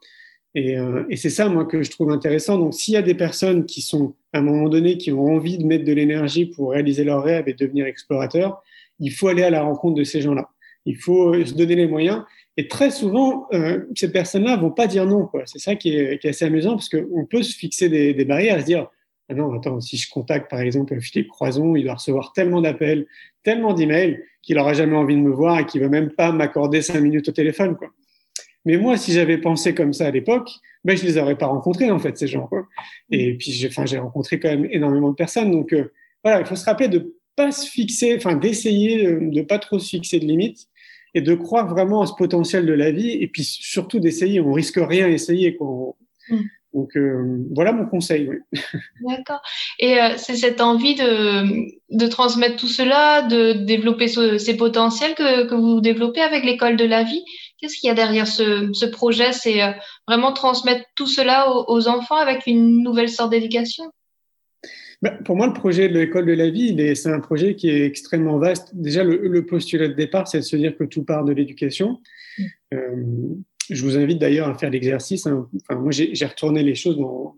Et, 0.55 0.79
euh, 0.79 1.05
et 1.09 1.17
c'est 1.17 1.31
ça, 1.31 1.49
moi, 1.49 1.65
que 1.65 1.83
je 1.83 1.91
trouve 1.91 2.11
intéressant. 2.11 2.59
Donc, 2.59 2.75
s'il 2.75 2.95
y 2.95 2.97
a 2.97 3.03
des 3.03 3.15
personnes 3.15 3.67
qui 3.67 3.83
sont, 3.83 4.15
à 4.33 4.39
un 4.39 4.43
moment 4.43 4.69
donné, 4.69 4.99
qui 4.99 5.13
ont 5.13 5.35
envie 5.35 5.59
de 5.59 5.65
mettre 5.65 5.85
de 5.85 5.93
l'énergie 5.93 6.47
pour 6.47 6.73
réaliser 6.73 7.05
leurs 7.05 7.23
rêves 7.23 7.49
et 7.49 7.55
devenir 7.55 7.87
explorateurs, 7.87 8.63
il 9.01 9.11
faut 9.11 9.29
aller 9.29 9.43
à 9.43 9.51
la 9.51 9.63
rencontre 9.63 9.97
de 9.97 10.05
ces 10.05 10.21
gens-là. 10.21 10.51
Il 10.87 10.97
faut 10.97 11.35
se 11.45 11.55
donner 11.55 11.75
les 11.75 11.89
moyens. 11.89 12.23
Et 12.57 12.69
très 12.69 12.91
souvent, 12.91 13.47
euh, 13.53 13.81
ces 13.97 14.13
personnes-là 14.13 14.57
vont 14.57 14.71
pas 14.71 14.87
dire 14.87 15.07
non. 15.07 15.29
C'est 15.47 15.59
ça 15.59 15.75
qui 15.75 15.97
est, 15.97 16.19
qui 16.19 16.27
est, 16.27 16.31
assez 16.31 16.45
amusant, 16.45 16.73
parce 16.73 16.89
qu'on 16.89 17.27
peut 17.29 17.43
se 17.43 17.57
fixer 17.57 17.89
des, 17.89 18.15
des 18.15 18.25
barrières 18.25 18.59
et 18.59 18.61
se 18.61 18.67
dire, 18.67 18.89
ah 19.29 19.35
non, 19.35 19.55
attends, 19.55 19.81
si 19.81 19.97
je 19.97 20.11
contacte 20.11 20.51
par 20.51 20.61
exemple 20.61 21.01
Philippe 21.01 21.29
Croison, 21.29 21.75
il 21.77 21.85
doit 21.85 21.95
recevoir 21.95 22.33
tellement 22.33 22.61
d'appels, 22.61 23.07
tellement 23.43 23.73
d'emails 23.73 24.23
qu'il 24.43 24.57
n'aura 24.57 24.75
jamais 24.75 24.97
envie 24.97 25.17
de 25.17 25.21
me 25.21 25.31
voir 25.31 25.61
et 25.61 25.67
qu'il 25.67 25.81
va 25.81 25.89
même 25.89 26.11
pas 26.11 26.31
m'accorder 26.31 26.83
cinq 26.83 27.01
minutes 27.01 27.29
au 27.29 27.33
téléphone. 27.33 27.77
Quoi. 27.77 27.89
Mais 28.67 28.77
moi, 28.77 28.97
si 28.97 29.13
j'avais 29.13 29.39
pensé 29.39 29.75
comme 29.75 29.93
ça 29.93 30.07
à 30.07 30.11
l'époque, 30.11 30.51
ben, 30.85 30.97
je 30.97 31.05
les 31.05 31.17
aurais 31.17 31.37
pas 31.37 31.47
rencontrés 31.47 31.91
en 31.91 31.99
fait 31.99 32.17
ces 32.19 32.27
gens. 32.27 32.47
Quoi. 32.47 32.67
Et 33.11 33.35
puis, 33.35 33.51
j'ai, 33.51 33.99
rencontré 33.99 34.39
quand 34.39 34.51
même 34.51 34.69
énormément 34.71 35.11
de 35.11 35.15
personnes. 35.15 35.51
Donc 35.51 35.73
euh, 35.73 35.91
voilà, 36.23 36.41
il 36.41 36.47
faut 36.47 36.57
se 36.57 36.65
rappeler 36.65 36.89
de 36.89 37.15
pas 37.35 37.51
se 37.51 37.69
fixer, 37.69 38.15
enfin 38.17 38.37
d'essayer 38.37 39.07
de 39.11 39.43
pas 39.43 39.59
trop 39.59 39.79
se 39.79 39.89
fixer 39.89 40.21
de 40.21 40.27
limites 40.27 40.69
et 41.15 41.21
de 41.21 41.35
croire 41.35 41.69
vraiment 41.69 42.03
à 42.03 42.07
ce 42.07 42.15
potentiel 42.15 42.67
de 42.67 42.73
la 42.73 42.91
vie. 42.91 43.11
Et 43.11 43.29
puis 43.29 43.45
surtout 43.45 44.01
d'essayer. 44.01 44.41
On 44.41 44.53
risque 44.53 44.81
rien 44.81 45.07
à 45.07 45.11
essayer. 45.11 45.57
Quoi. 45.57 45.95
Mm. 46.29 46.43
Donc 46.75 46.97
euh, 46.97 47.47
voilà 47.55 47.73
mon 47.73 47.87
conseil. 47.87 48.29
D'accord. 49.07 49.41
Et 49.79 50.01
euh, 50.01 50.15
c'est 50.17 50.35
cette 50.35 50.61
envie 50.61 50.97
de, 50.97 51.69
de, 51.91 52.07
transmettre 52.09 52.57
tout 52.57 52.69
cela, 52.69 53.23
de 53.23 53.53
développer 53.53 54.09
ces 54.09 54.57
potentiels 54.57 55.15
que, 55.15 55.47
que, 55.47 55.55
vous 55.55 55.81
développez 55.81 56.21
avec 56.21 56.45
l'école 56.45 56.77
de 56.77 56.85
la 56.85 57.05
vie. 57.05 57.25
Qu'est-ce 57.59 57.79
qu'il 57.79 57.87
y 57.87 57.91
a 57.91 57.95
derrière 57.95 58.27
ce, 58.27 58.73
ce 58.73 58.87
projet? 58.87 59.33
C'est 59.33 59.63
euh, 59.63 59.71
vraiment 60.09 60.33
transmettre 60.33 60.85
tout 60.97 61.07
cela 61.07 61.49
aux, 61.49 61.89
enfants 61.89 62.17
avec 62.17 62.47
une 62.49 62.83
nouvelle 62.83 63.09
sorte 63.09 63.31
d'éducation? 63.31 63.85
Pour 65.25 65.37
moi, 65.37 65.47
le 65.47 65.53
projet 65.53 65.89
de 65.89 65.99
l'école 65.99 66.27
de 66.27 66.33
la 66.33 66.51
vie, 66.51 66.97
c'est 66.97 67.11
un 67.11 67.21
projet 67.21 67.55
qui 67.55 67.69
est 67.69 67.85
extrêmement 67.85 68.39
vaste. 68.39 68.75
Déjà, 68.75 69.05
le, 69.05 69.17
le 69.29 69.47
postulat 69.47 69.89
de 69.89 69.95
départ, 69.95 70.29
c'est 70.29 70.39
de 70.39 70.45
se 70.45 70.57
dire 70.57 70.77
que 70.77 70.85
tout 70.85 71.05
part 71.05 71.25
de 71.25 71.33
l'éducation. 71.33 72.01
Mm 72.73 73.35
je 73.71 73.83
vous 73.83 73.97
invite 73.97 74.19
d'ailleurs 74.19 74.49
à 74.49 74.55
faire 74.55 74.71
l'exercice. 74.71 75.27
Hein. 75.27 75.49
Enfin, 75.63 75.81
moi, 75.81 75.93
j'ai 75.93 76.27
retourné 76.27 76.63
les 76.63 76.75
choses 76.75 76.99
dans, 76.99 77.37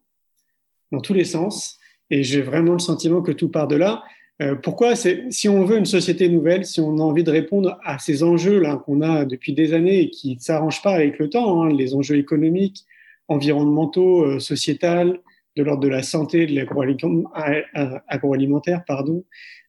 dans, 0.92 1.00
tous 1.00 1.14
les 1.14 1.24
sens 1.24 1.78
et 2.10 2.22
j'ai 2.22 2.40
vraiment 2.40 2.72
le 2.72 2.78
sentiment 2.78 3.22
que 3.22 3.32
tout 3.32 3.48
part 3.48 3.68
de 3.68 3.76
là. 3.76 4.02
Euh, 4.42 4.54
pourquoi? 4.54 4.94
Si 4.96 5.48
on 5.48 5.64
veut 5.64 5.78
une 5.78 5.86
société 5.86 6.28
nouvelle, 6.28 6.66
si 6.66 6.80
on 6.80 6.98
a 6.98 7.02
envie 7.02 7.24
de 7.24 7.30
répondre 7.30 7.78
à 7.84 7.98
ces 7.98 8.22
enjeux-là 8.22 8.82
qu'on 8.84 9.00
a 9.00 9.24
depuis 9.24 9.54
des 9.54 9.72
années 9.72 10.00
et 10.00 10.10
qui 10.10 10.34
ne 10.34 10.40
s'arrangent 10.40 10.82
pas 10.82 10.94
avec 10.94 11.18
le 11.18 11.30
temps, 11.30 11.62
hein, 11.62 11.72
les 11.72 11.94
enjeux 11.94 12.16
économiques, 12.16 12.84
environnementaux, 13.28 14.24
euh, 14.24 14.38
sociétals, 14.38 15.20
de 15.56 15.62
l'ordre 15.62 15.82
de 15.82 15.88
la 15.88 16.02
santé, 16.02 16.46
de 16.46 16.54
l'agroalimentaire, 16.54 18.84
pardon, 18.86 19.24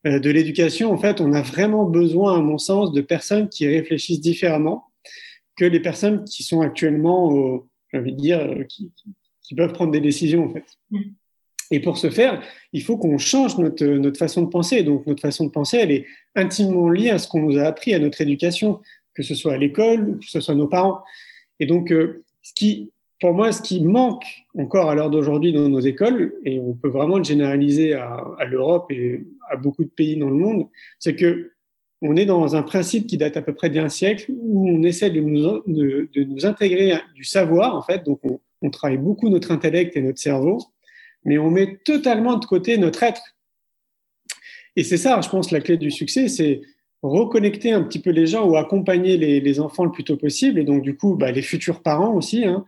euh, 0.06 0.20
de 0.20 0.30
l'éducation, 0.30 0.92
en 0.92 0.98
fait, 0.98 1.22
on 1.22 1.34
a 1.34 1.42
vraiment 1.42 1.86
besoin, 1.86 2.38
à 2.38 2.42
mon 2.42 2.58
sens, 2.58 2.92
de 2.92 3.02
personnes 3.02 3.50
qui 3.50 3.68
réfléchissent 3.68 4.22
différemment 4.22 4.86
que 5.56 5.66
les 5.66 5.80
personnes 5.80 6.24
qui 6.26 6.44
sont 6.44 6.62
actuellement, 6.62 7.66
j'ai 7.92 8.00
envie 8.00 8.14
de 8.14 8.20
dire, 8.20 8.40
euh, 8.40 8.64
qui, 8.64 8.92
qui, 9.42 9.56
peuvent 9.56 9.74
prendre 9.74 9.92
des 9.92 10.02
décisions 10.02 10.46
en 10.46 10.54
fait. 10.54 10.66
Mm. 10.92 11.00
Et 11.72 11.82
pour 11.82 11.98
ce 11.98 12.10
faire, 12.10 12.42
il 12.74 12.84
faut 12.84 12.98
qu'on 12.98 13.18
change 13.18 13.58
notre, 13.58 13.86
notre 13.86 14.18
façon 14.18 14.44
de 14.44 14.48
penser. 14.48 14.84
Donc 14.84 15.06
notre 15.06 15.22
façon 15.22 15.46
de 15.46 15.52
penser, 15.52 15.78
elle 15.78 15.92
est 15.92 16.06
intimement 16.36 16.90
liée 16.90 17.10
à 17.10 17.18
ce 17.18 17.28
qu'on 17.28 17.42
nous 17.42 17.58
a 17.58 17.64
appris 17.64 17.94
à 17.94 18.00
notre 18.00 18.22
éducation, 18.22 18.80
que 19.14 19.24
ce 19.24 19.36
soit 19.36 19.54
à 19.54 19.58
l'école, 19.58 20.20
que 20.20 20.26
ce 20.26 20.40
soit 20.40 20.56
nos 20.56 20.68
parents. 20.68 21.02
Et 21.60 21.66
donc, 21.66 21.92
euh, 21.92 22.24
ce 22.42 22.54
qui, 22.54 22.92
pour 23.20 23.34
moi, 23.34 23.52
ce 23.52 23.62
qui 23.62 23.82
manque 23.82 24.26
encore 24.58 24.90
à 24.90 24.96
l'heure 24.96 25.10
d'aujourd'hui 25.10 25.52
dans 25.52 25.68
nos 25.68 25.80
écoles, 25.80 26.36
et 26.46 26.60
on 26.60 26.74
peut 26.74 26.90
vraiment 26.90 27.18
le 27.18 27.24
généraliser 27.24 27.94
à, 27.94 28.46
l'Europe 28.48 28.92
et 28.92 29.26
à 29.50 29.56
beaucoup 29.56 29.84
de 29.84 29.90
pays 29.90 30.18
dans 30.18 30.30
le 30.30 30.36
monde, 30.36 30.68
c'est 31.00 31.16
que 31.16 31.52
on 32.04 32.16
est 32.16 32.26
dans 32.26 32.56
un 32.56 32.62
principe 32.62 33.08
qui 33.08 33.18
date 33.18 33.38
à 33.38 33.42
peu 33.42 33.56
près 33.56 33.72
d'un 33.72 33.90
siècle 33.90 34.32
où 34.32 34.70
on 34.70 34.84
essaie 34.84 35.10
de 35.10 35.20
nous, 35.20 36.46
intégrer 36.46 36.94
du 37.16 37.24
savoir, 37.24 37.76
en 37.76 37.82
fait. 37.82 38.04
Donc, 38.04 38.20
on, 38.24 38.40
on, 38.62 38.70
travaille 38.70 39.00
beaucoup 39.00 39.30
notre 39.30 39.52
intellect 39.52 39.98
et 39.98 40.02
notre 40.04 40.20
cerveau, 40.20 40.60
mais 41.26 41.40
on 41.40 41.50
met 41.50 41.78
totalement 41.84 42.36
de 42.36 42.46
côté 42.46 42.78
notre 42.78 43.02
être. 43.02 43.36
Et 44.76 44.84
c'est 44.84 44.98
ça, 44.98 45.20
je 45.22 45.30
pense, 45.30 45.50
la 45.50 45.60
clé 45.60 45.78
du 45.78 45.90
succès, 45.90 46.28
c'est 46.28 46.62
reconnecter 47.02 47.72
un 47.72 47.82
petit 47.82 48.00
peu 48.00 48.12
les 48.12 48.28
gens 48.28 48.48
ou 48.48 48.58
accompagner 48.58 49.18
les, 49.18 49.40
les, 49.40 49.60
enfants 49.60 49.86
le 49.86 49.92
plus 49.92 50.04
tôt 50.04 50.18
possible, 50.18 50.60
et 50.60 50.64
donc 50.64 50.84
du 50.84 50.96
coup, 50.96 51.16
bah, 51.16 51.32
les 51.32 51.42
futurs 51.42 51.82
parents 51.82 52.14
aussi. 52.14 52.46
Hein. 52.46 52.66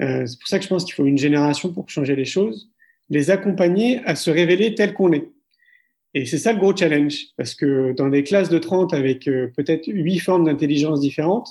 Euh, 0.00 0.26
c'est 0.26 0.38
pour 0.38 0.48
ça 0.48 0.58
que 0.58 0.64
je 0.64 0.68
pense 0.68 0.84
qu'il 0.84 0.94
faut 0.94 1.04
une 1.04 1.18
génération 1.18 1.72
pour 1.72 1.88
changer 1.88 2.16
les 2.16 2.24
choses, 2.24 2.70
les 3.10 3.30
accompagner 3.30 4.00
à 4.04 4.14
se 4.14 4.30
révéler 4.30 4.74
tel 4.74 4.94
qu'on 4.94 5.12
est. 5.12 5.28
Et 6.14 6.26
c'est 6.26 6.38
ça 6.38 6.52
le 6.52 6.58
gros 6.58 6.76
challenge, 6.76 7.26
parce 7.36 7.54
que 7.54 7.92
dans 7.92 8.08
des 8.08 8.22
classes 8.22 8.48
de 8.48 8.58
30 8.58 8.94
avec 8.94 9.28
euh, 9.28 9.48
peut-être 9.56 9.86
huit 9.86 10.18
formes 10.18 10.44
d'intelligence 10.44 11.00
différentes, 11.00 11.48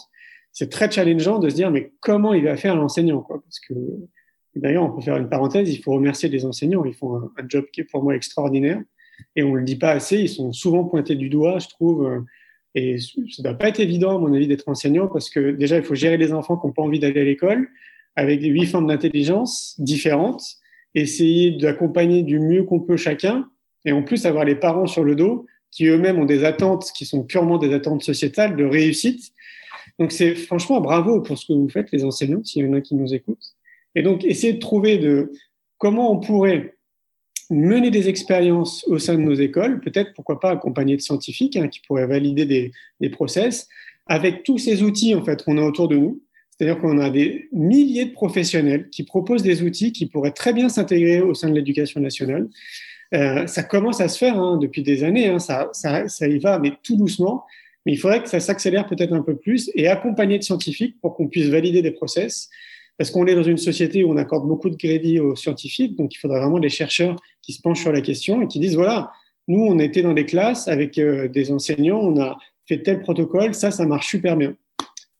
c'est 0.52 0.70
très 0.70 0.92
challengeant 0.92 1.40
de 1.40 1.50
se 1.50 1.56
dire 1.56 1.72
mais 1.72 1.94
comment 2.02 2.34
il 2.34 2.44
va 2.44 2.58
faire 2.58 2.76
l'enseignant 2.76 3.26
Parce 3.28 3.60
que 3.60 3.74
d'ailleurs, 4.56 4.84
on 4.84 4.92
peut 4.92 5.02
faire 5.02 5.18
une 5.18 5.30
parenthèse, 5.30 5.74
il 5.74 5.82
faut 5.82 5.94
remercier 5.94 6.30
les 6.30 6.46
enseignants, 6.46 6.84
ils 6.84 6.94
font 6.94 7.16
un, 7.16 7.32
un 7.38 7.46
job 7.48 7.66
qui 7.72 7.82
est 7.82 7.86
pour 7.86 8.04
moi 8.04 8.16
extraordinaire 8.16 8.82
et 9.36 9.44
on 9.44 9.56
le 9.56 9.64
dit 9.64 9.76
pas 9.76 9.92
assez, 9.92 10.18
ils 10.18 10.30
sont 10.30 10.52
souvent 10.52 10.84
pointés 10.84 11.16
du 11.16 11.30
doigt, 11.30 11.60
je 11.60 11.68
trouve. 11.68 12.06
Euh, 12.06 12.20
et 12.74 13.00
ça 13.00 13.12
ne 13.18 13.44
doit 13.44 13.54
pas 13.58 13.68
être 13.68 13.80
évident, 13.80 14.16
à 14.16 14.20
mon 14.20 14.34
avis, 14.34 14.48
d'être 14.48 14.68
enseignant 14.70 15.08
parce 15.08 15.30
que 15.30 15.52
déjà, 15.52 15.78
il 15.78 15.84
faut 15.84 15.96
gérer 15.96 16.18
les 16.18 16.32
enfants 16.34 16.58
qui 16.58 16.68
n'ont 16.68 16.74
pas 16.74 16.82
envie 16.82 17.00
d'aller 17.00 17.22
à 17.22 17.24
l'école 17.24 17.68
avec 18.16 18.42
huit 18.42 18.66
formes 18.66 18.88
d'intelligence 18.88 19.76
différentes, 19.80 20.44
essayer 20.96 21.52
d'accompagner 21.52 22.24
du 22.24 22.40
mieux 22.40 22.64
qu'on 22.64 22.80
peut 22.80 22.98
chacun 22.98 23.48
et 23.86 23.92
en 23.92 24.04
plus 24.04 24.26
avoir 24.26 24.46
les 24.46 24.56
parents 24.56 24.88
sur 24.88 25.04
le 25.04 25.16
dos 25.16 25.46
qui 25.72 25.86
eux-mêmes 25.86 26.20
ont 26.20 26.26
des 26.26 26.44
attentes 26.44 26.92
qui 26.94 27.06
sont 27.06 27.24
purement 27.24 27.58
des 27.58 27.74
attentes 27.74 28.04
sociétales 28.04 28.56
de 28.58 28.66
réussite. 28.66 29.32
Donc 30.00 30.12
c'est 30.12 30.36
franchement 30.36 30.82
bravo 30.82 31.22
pour 31.22 31.38
ce 31.38 31.46
que 31.48 31.54
vous 31.54 31.70
faites 31.70 31.92
les 31.92 32.04
enseignants, 32.04 32.44
s'il 32.44 32.66
y 32.66 32.68
en 32.68 32.74
a 32.74 32.82
qui 32.82 32.96
nous 32.96 33.14
écoutent. 33.14 33.56
Et 33.96 34.04
donc 34.04 34.26
essayer 34.26 34.54
de 34.54 34.60
trouver 34.60 34.98
de 34.98 35.32
comment 35.78 36.12
on 36.12 36.20
pourrait 36.20 36.76
mener 37.50 37.92
des 37.92 38.08
expériences 38.08 38.86
au 38.88 38.98
sein 38.98 39.16
de 39.16 39.22
nos 39.22 39.34
écoles, 39.34 39.82
peut-être 39.82 40.14
pourquoi 40.14 40.40
pas 40.40 40.52
accompagner 40.52 40.96
de 40.96 41.02
scientifiques 41.02 41.58
hein, 41.58 41.68
qui 41.68 41.82
pourraient 41.82 42.08
valider 42.08 42.46
des, 42.46 42.72
des 43.00 43.10
process, 43.10 43.68
avec 44.08 44.44
tous 44.44 44.58
ces 44.58 44.84
outils 44.84 45.16
en 45.16 45.24
fait 45.24 45.44
qu'on 45.44 45.58
a 45.58 45.62
autour 45.62 45.88
de 45.88 45.98
nous. 45.98 46.22
C'est-à-dire 46.62 46.80
qu'on 46.80 47.00
a 47.00 47.10
des 47.10 47.50
milliers 47.52 48.06
de 48.06 48.12
professionnels 48.12 48.88
qui 48.92 49.02
proposent 49.02 49.42
des 49.42 49.64
outils 49.64 49.92
qui 49.92 50.06
pourraient 50.06 50.30
très 50.30 50.54
bien 50.54 50.70
s'intégrer 50.70 51.20
au 51.20 51.34
sein 51.34 51.50
de 51.50 51.56
l'éducation 51.56 52.00
nationale. 52.00 52.50
Euh, 53.16 53.48
ça 53.48 53.64
commence 53.64 54.00
à 54.00 54.08
se 54.08 54.20
faire 54.20 54.38
hein, 54.38 54.60
depuis 54.62 54.84
des 54.84 55.04
années, 55.04 55.28
hein, 55.28 55.40
ça, 55.40 55.72
ça, 55.74 56.28
y 56.28 56.38
va, 56.38 56.60
mais 56.60 56.74
tout 56.84 56.98
doucement. 56.98 57.46
Mais 57.84 57.94
il 57.94 57.98
faudrait 57.98 58.22
que 58.22 58.30
ça 58.30 58.40
s'accélère 58.40 58.86
peut-être 58.86 59.12
un 59.12 59.24
peu 59.24 59.36
plus 59.36 59.72
et 59.74 59.88
accompagner 59.88 60.38
de 60.38 60.44
scientifiques 60.44 61.02
pour 61.02 61.16
qu'on 61.16 61.28
puisse 61.28 61.48
valider 61.48 61.82
des 61.82 61.90
process. 61.90 62.48
Parce 62.96 63.10
qu'on 63.10 63.26
est 63.26 63.34
dans 63.34 63.42
une 63.42 63.58
société 63.58 64.04
où 64.04 64.12
on 64.12 64.18
accorde 64.18 64.48
beaucoup 64.48 64.70
de 64.70 64.76
crédit 64.76 65.20
aux 65.20 65.36
scientifiques, 65.36 65.96
donc 65.96 66.14
il 66.14 66.20
faudrait 66.20 66.42
vraiment 66.42 66.60
des 66.60 66.70
chercheurs 66.70 67.16
qui 67.42 67.54
se 67.54 67.62
penchent 67.64 67.82
sur 67.82 67.92
la 67.92 68.02
question 68.02 68.40
et 68.44 68.48
qui 68.48 68.60
disent 68.60 68.76
voilà, 68.76 69.12
nous 69.48 69.66
on 69.66 69.80
était 69.80 70.04
dans 70.04 70.14
des 70.14 70.28
classes 70.28 70.68
avec 70.68 71.00
euh, 71.00 71.28
des 71.28 71.52
enseignants, 71.52 72.02
on 72.02 72.22
a 72.22 72.38
fait 72.68 72.84
tel 72.84 73.00
protocole, 73.00 73.56
ça, 73.56 73.72
ça 73.72 73.88
marche 73.88 74.10
super 74.10 74.38
bien. 74.38 74.54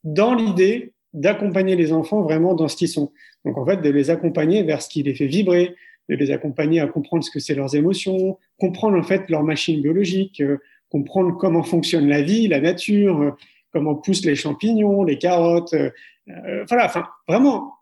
Dans 0.04 0.36
l'idée 0.36 0.94
d'accompagner 1.14 1.76
les 1.76 1.92
enfants 1.92 2.22
vraiment 2.22 2.54
dans 2.54 2.68
ce 2.68 2.76
qu'ils 2.76 2.90
sont. 2.90 3.12
Donc 3.46 3.58
en 3.58 3.66
fait, 3.66 3.78
de 3.78 3.90
les 3.90 4.10
accompagner 4.10 4.64
vers 4.64 4.82
ce 4.82 4.90
qui 4.90 5.04
les 5.04 5.14
fait 5.14 5.28
vibrer, 5.28 5.76
de 6.10 6.16
les 6.16 6.32
accompagner 6.32 6.80
à 6.80 6.88
comprendre 6.88 7.24
ce 7.24 7.32
que 7.32 7.40
c'est 7.40 7.56
leurs 7.56 7.76
émotions, 7.76 8.38
comprendre 8.60 8.98
en 8.98 9.04
fait 9.04 9.30
leur 9.30 9.44
machine 9.44 9.82
biologique, 9.82 10.42
euh, 10.42 10.58
comprendre 10.92 11.38
comment 11.38 11.64
fonctionne 11.64 12.08
la 12.08 12.22
vie, 12.22 12.48
la 12.48 12.60
nature, 12.60 13.22
euh, 13.22 13.32
comment 13.72 13.96
poussent 13.96 14.26
les 14.26 14.36
champignons, 14.36 15.04
les 15.04 15.18
carottes. 15.18 15.74
Euh, 15.74 15.90
euh, 16.30 16.66
voilà, 16.68 16.86
enfin, 16.86 17.06
vraiment, 17.28 17.74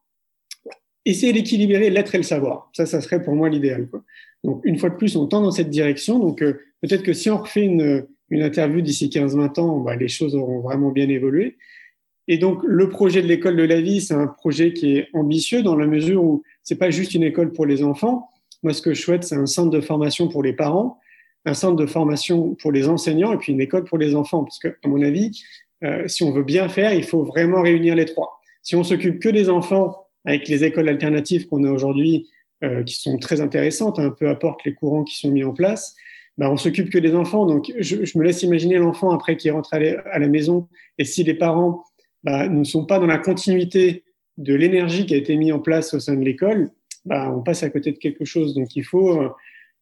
essayer 1.06 1.34
d'équilibrer 1.34 1.90
l'être 1.90 2.14
et 2.16 2.20
le 2.20 2.24
savoir. 2.24 2.70
Ça, 2.74 2.86
ça 2.86 3.02
serait 3.02 3.22
pour 3.22 3.36
moi 3.36 3.50
l'idéal. 3.50 3.90
Donc, 4.44 4.62
une 4.64 4.78
fois 4.78 4.90
de 4.90 4.96
plus, 4.96 5.16
on 5.16 5.28
tend 5.28 5.42
dans 5.42 5.52
cette 5.52 5.70
direction. 5.70 6.20
Donc, 6.20 6.40
peut-être 6.40 7.04
que 7.04 7.14
si 7.14 7.30
on 7.30 7.38
refait 7.38 7.66
une, 7.66 8.06
une 8.30 8.44
interview 8.44 8.82
d'ici 8.82 9.10
15-20 9.10 9.60
ans, 9.60 9.80
bah, 9.80 9.96
les 9.96 10.08
choses 10.08 10.36
auront 10.36 10.60
vraiment 10.60 10.92
bien 10.92 11.10
évolué. 11.10 11.58
Et 12.32 12.38
donc, 12.38 12.62
le 12.64 12.90
projet 12.90 13.24
de 13.24 13.28
l'école 13.28 13.56
de 13.56 13.64
la 13.64 13.82
vie, 13.82 14.02
c'est 14.02 14.14
un 14.14 14.28
projet 14.28 14.72
qui 14.72 14.96
est 14.96 15.08
ambitieux 15.14 15.64
dans 15.64 15.76
la 15.76 15.88
mesure 15.88 16.24
où 16.24 16.44
c'est 16.62 16.78
pas 16.78 16.92
juste 16.92 17.16
une 17.16 17.24
école 17.24 17.52
pour 17.52 17.66
les 17.66 17.84
enfants. 17.84 18.30
Moi, 18.62 18.72
ce 18.72 18.84
que 18.84 18.94
je 18.94 19.02
souhaite, 19.02 19.24
c'est 19.24 19.36
un 19.36 19.48
centre 19.48 19.72
de 19.72 19.82
formation 19.82 20.28
pour 20.28 20.44
les 20.44 20.54
parents, 20.54 21.00
un 21.46 21.56
centre 21.56 21.76
de 21.76 21.88
formation 21.88 22.54
pour 22.62 22.72
les 22.72 22.88
enseignants 22.88 23.34
et 23.34 23.38
puis 23.38 23.52
une 23.52 23.62
école 23.62 23.84
pour 23.84 23.98
les 23.98 24.14
enfants. 24.14 24.44
Parce 24.44 24.60
que, 24.60 24.68
à 24.68 24.88
mon 24.88 25.02
avis, 25.02 25.42
euh, 25.84 26.08
si 26.08 26.22
on 26.22 26.32
veut 26.32 26.44
bien 26.44 26.70
faire, 26.70 26.94
il 26.94 27.04
faut 27.04 27.24
vraiment 27.24 27.64
réunir 27.64 27.96
les 27.96 28.06
trois. 28.06 28.40
Si 28.62 28.76
on 28.76 28.84
s'occupe 28.84 29.20
que 29.20 29.30
des 29.30 29.50
enfants 29.50 30.06
avec 30.24 30.48
les 30.48 30.64
écoles 30.64 30.88
alternatives 30.88 31.48
qu'on 31.48 31.64
a 31.64 31.72
aujourd'hui, 31.72 32.28
euh, 32.64 32.84
qui 32.84 32.94
sont 32.94 33.18
très 33.18 33.42
intéressantes, 33.42 33.98
hein, 33.98 34.14
peu 34.20 34.30
apportent 34.30 34.64
les 34.66 34.76
courants 34.76 35.04
qui 35.04 35.18
sont 35.18 35.32
mis 35.32 35.44
en 35.44 35.54
place, 35.54 35.96
bah, 36.38 36.52
on 36.52 36.58
s'occupe 36.58 36.92
que 36.92 37.00
des 37.00 37.16
enfants. 37.16 37.48
Donc, 37.48 37.74
je, 37.80 37.96
me 38.16 38.24
laisse 38.24 38.44
imaginer 38.44 38.78
l'enfant 38.78 39.10
après 39.10 39.36
qui 39.36 39.50
rentre 39.50 39.74
à 39.74 40.20
la 40.20 40.28
maison. 40.28 40.68
Et 41.00 41.06
si 41.06 41.24
les 41.24 41.34
parents 41.34 41.86
bah, 42.24 42.48
ne 42.48 42.64
sont 42.64 42.86
pas 42.86 43.00
dans 43.00 43.08
la 43.08 43.18
continuité 43.18 44.04
de 44.38 44.54
l'énergie 44.54 45.06
qui 45.06 45.14
a 45.14 45.18
été 45.18 45.36
mise 45.36 45.52
en 45.52 45.60
place 45.60 45.94
au 45.94 46.00
sein 46.00 46.16
de 46.16 46.24
l'école, 46.24 46.72
bah, 47.06 47.32
on 47.36 47.42
passe 47.42 47.64
à 47.64 47.70
côté 47.70 47.92
de 47.92 47.98
quelque 47.98 48.26
chose. 48.26 48.56
Donc 48.56 48.76
il 48.76 48.84
faut, 48.84 49.22
euh, 49.22 49.30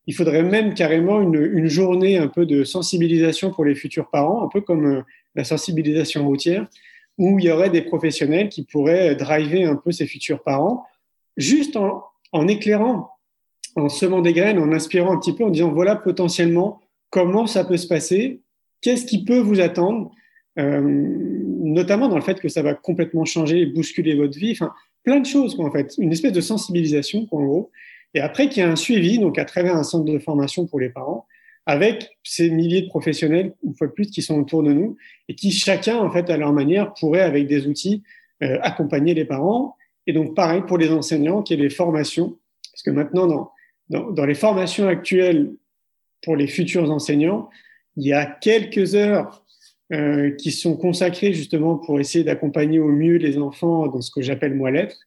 il 0.07 0.15
faudrait 0.15 0.43
même 0.43 0.73
carrément 0.73 1.21
une, 1.21 1.67
journée 1.67 2.17
un 2.17 2.27
peu 2.27 2.45
de 2.45 2.63
sensibilisation 2.63 3.51
pour 3.51 3.65
les 3.65 3.75
futurs 3.75 4.09
parents, 4.09 4.43
un 4.43 4.47
peu 4.47 4.61
comme 4.61 4.85
euh, 4.85 5.01
la 5.35 5.43
sensibilisation 5.43 6.25
routière, 6.25 6.67
où 7.17 7.39
il 7.39 7.45
y 7.45 7.51
aurait 7.51 7.69
des 7.69 7.81
professionnels 7.81 8.49
qui 8.49 8.63
pourraient 8.63 9.15
driver 9.15 9.65
un 9.65 9.75
peu 9.75 9.91
ces 9.91 10.07
futurs 10.07 10.41
parents, 10.43 10.85
juste 11.35 11.77
en, 11.77 12.47
éclairant, 12.47 13.11
en 13.75 13.89
semant 13.89 14.21
des 14.21 14.33
graines, 14.33 14.59
en 14.59 14.71
inspirant 14.71 15.13
un 15.13 15.19
petit 15.19 15.33
peu, 15.33 15.43
en 15.43 15.49
disant 15.49 15.71
voilà 15.71 15.95
potentiellement 15.95 16.79
comment 17.09 17.47
ça 17.47 17.63
peut 17.63 17.77
se 17.77 17.87
passer, 17.87 18.41
qu'est-ce 18.81 19.05
qui 19.05 19.23
peut 19.23 19.39
vous 19.39 19.59
attendre. 19.59 20.11
Euh, 20.59 21.46
notamment 21.73 22.07
dans 22.07 22.15
le 22.15 22.21
fait 22.21 22.39
que 22.39 22.49
ça 22.49 22.61
va 22.61 22.73
complètement 22.73 23.25
changer, 23.25 23.65
bousculer 23.65 24.15
votre 24.15 24.37
vie, 24.37 24.51
enfin, 24.51 24.73
plein 25.03 25.19
de 25.19 25.25
choses, 25.25 25.55
quoi, 25.55 25.65
en 25.65 25.71
fait. 25.71 25.93
Une 25.97 26.11
espèce 26.11 26.31
de 26.31 26.41
sensibilisation, 26.41 27.25
quoi, 27.25 27.39
en 27.39 27.45
gros. 27.45 27.71
Et 28.13 28.19
après, 28.19 28.49
qu'il 28.49 28.63
y 28.63 28.65
a 28.65 28.69
un 28.69 28.75
suivi, 28.75 29.19
donc 29.19 29.37
à 29.37 29.45
travers 29.45 29.75
un 29.75 29.83
centre 29.83 30.05
de 30.05 30.19
formation 30.19 30.65
pour 30.65 30.79
les 30.79 30.89
parents, 30.89 31.25
avec 31.65 32.17
ces 32.23 32.49
milliers 32.49 32.83
de 32.83 32.87
professionnels, 32.87 33.53
une 33.63 33.75
fois 33.75 33.87
de 33.87 33.91
plus, 33.91 34.09
qui 34.09 34.21
sont 34.21 34.39
autour 34.39 34.63
de 34.63 34.71
nous, 34.71 34.95
et 35.27 35.35
qui 35.35 35.51
chacun, 35.51 35.97
en 35.97 36.09
fait, 36.09 36.29
à 36.29 36.37
leur 36.37 36.53
manière, 36.53 36.93
pourrait, 36.93 37.21
avec 37.21 37.47
des 37.47 37.67
outils, 37.67 38.03
euh, 38.41 38.57
accompagner 38.61 39.13
les 39.13 39.25
parents. 39.25 39.75
Et 40.07 40.13
donc, 40.13 40.35
pareil 40.35 40.61
pour 40.65 40.77
les 40.77 40.89
enseignants, 40.89 41.43
qui 41.43 41.53
est 41.53 41.57
les 41.57 41.69
formations. 41.69 42.37
Parce 42.71 42.83
que 42.83 42.91
maintenant, 42.91 43.27
dans, 43.27 43.51
dans, 43.89 44.11
dans 44.11 44.25
les 44.25 44.35
formations 44.35 44.87
actuelles 44.87 45.51
pour 46.23 46.35
les 46.35 46.47
futurs 46.47 46.89
enseignants, 46.89 47.49
il 47.97 48.05
y 48.05 48.13
a 48.13 48.25
quelques 48.25 48.95
heures 48.95 49.43
euh, 49.93 50.31
qui 50.31 50.51
sont 50.51 50.75
consacrés 50.75 51.31
justement 51.31 51.77
pour 51.77 51.99
essayer 51.99 52.23
d'accompagner 52.23 52.79
au 52.79 52.89
mieux 52.89 53.15
les 53.15 53.37
enfants 53.37 53.87
dans 53.87 54.01
ce 54.01 54.11
que 54.11 54.21
j'appelle 54.21 54.53
moi 54.53 54.69
l'être, 54.69 54.97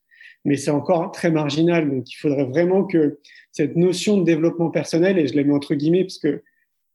mais 0.45 0.57
c'est 0.57 0.70
encore 0.70 1.12
très 1.12 1.31
marginal. 1.31 1.91
Donc 1.91 2.11
il 2.11 2.16
faudrait 2.16 2.45
vraiment 2.45 2.85
que 2.85 3.18
cette 3.53 3.76
notion 3.76 4.16
de 4.16 4.24
développement 4.24 4.70
personnel, 4.70 5.18
et 5.18 5.26
je 5.26 5.37
la 5.37 5.45
mets 5.45 5.53
entre 5.53 5.74
guillemets 5.74 6.05
parce 6.05 6.18
que 6.18 6.43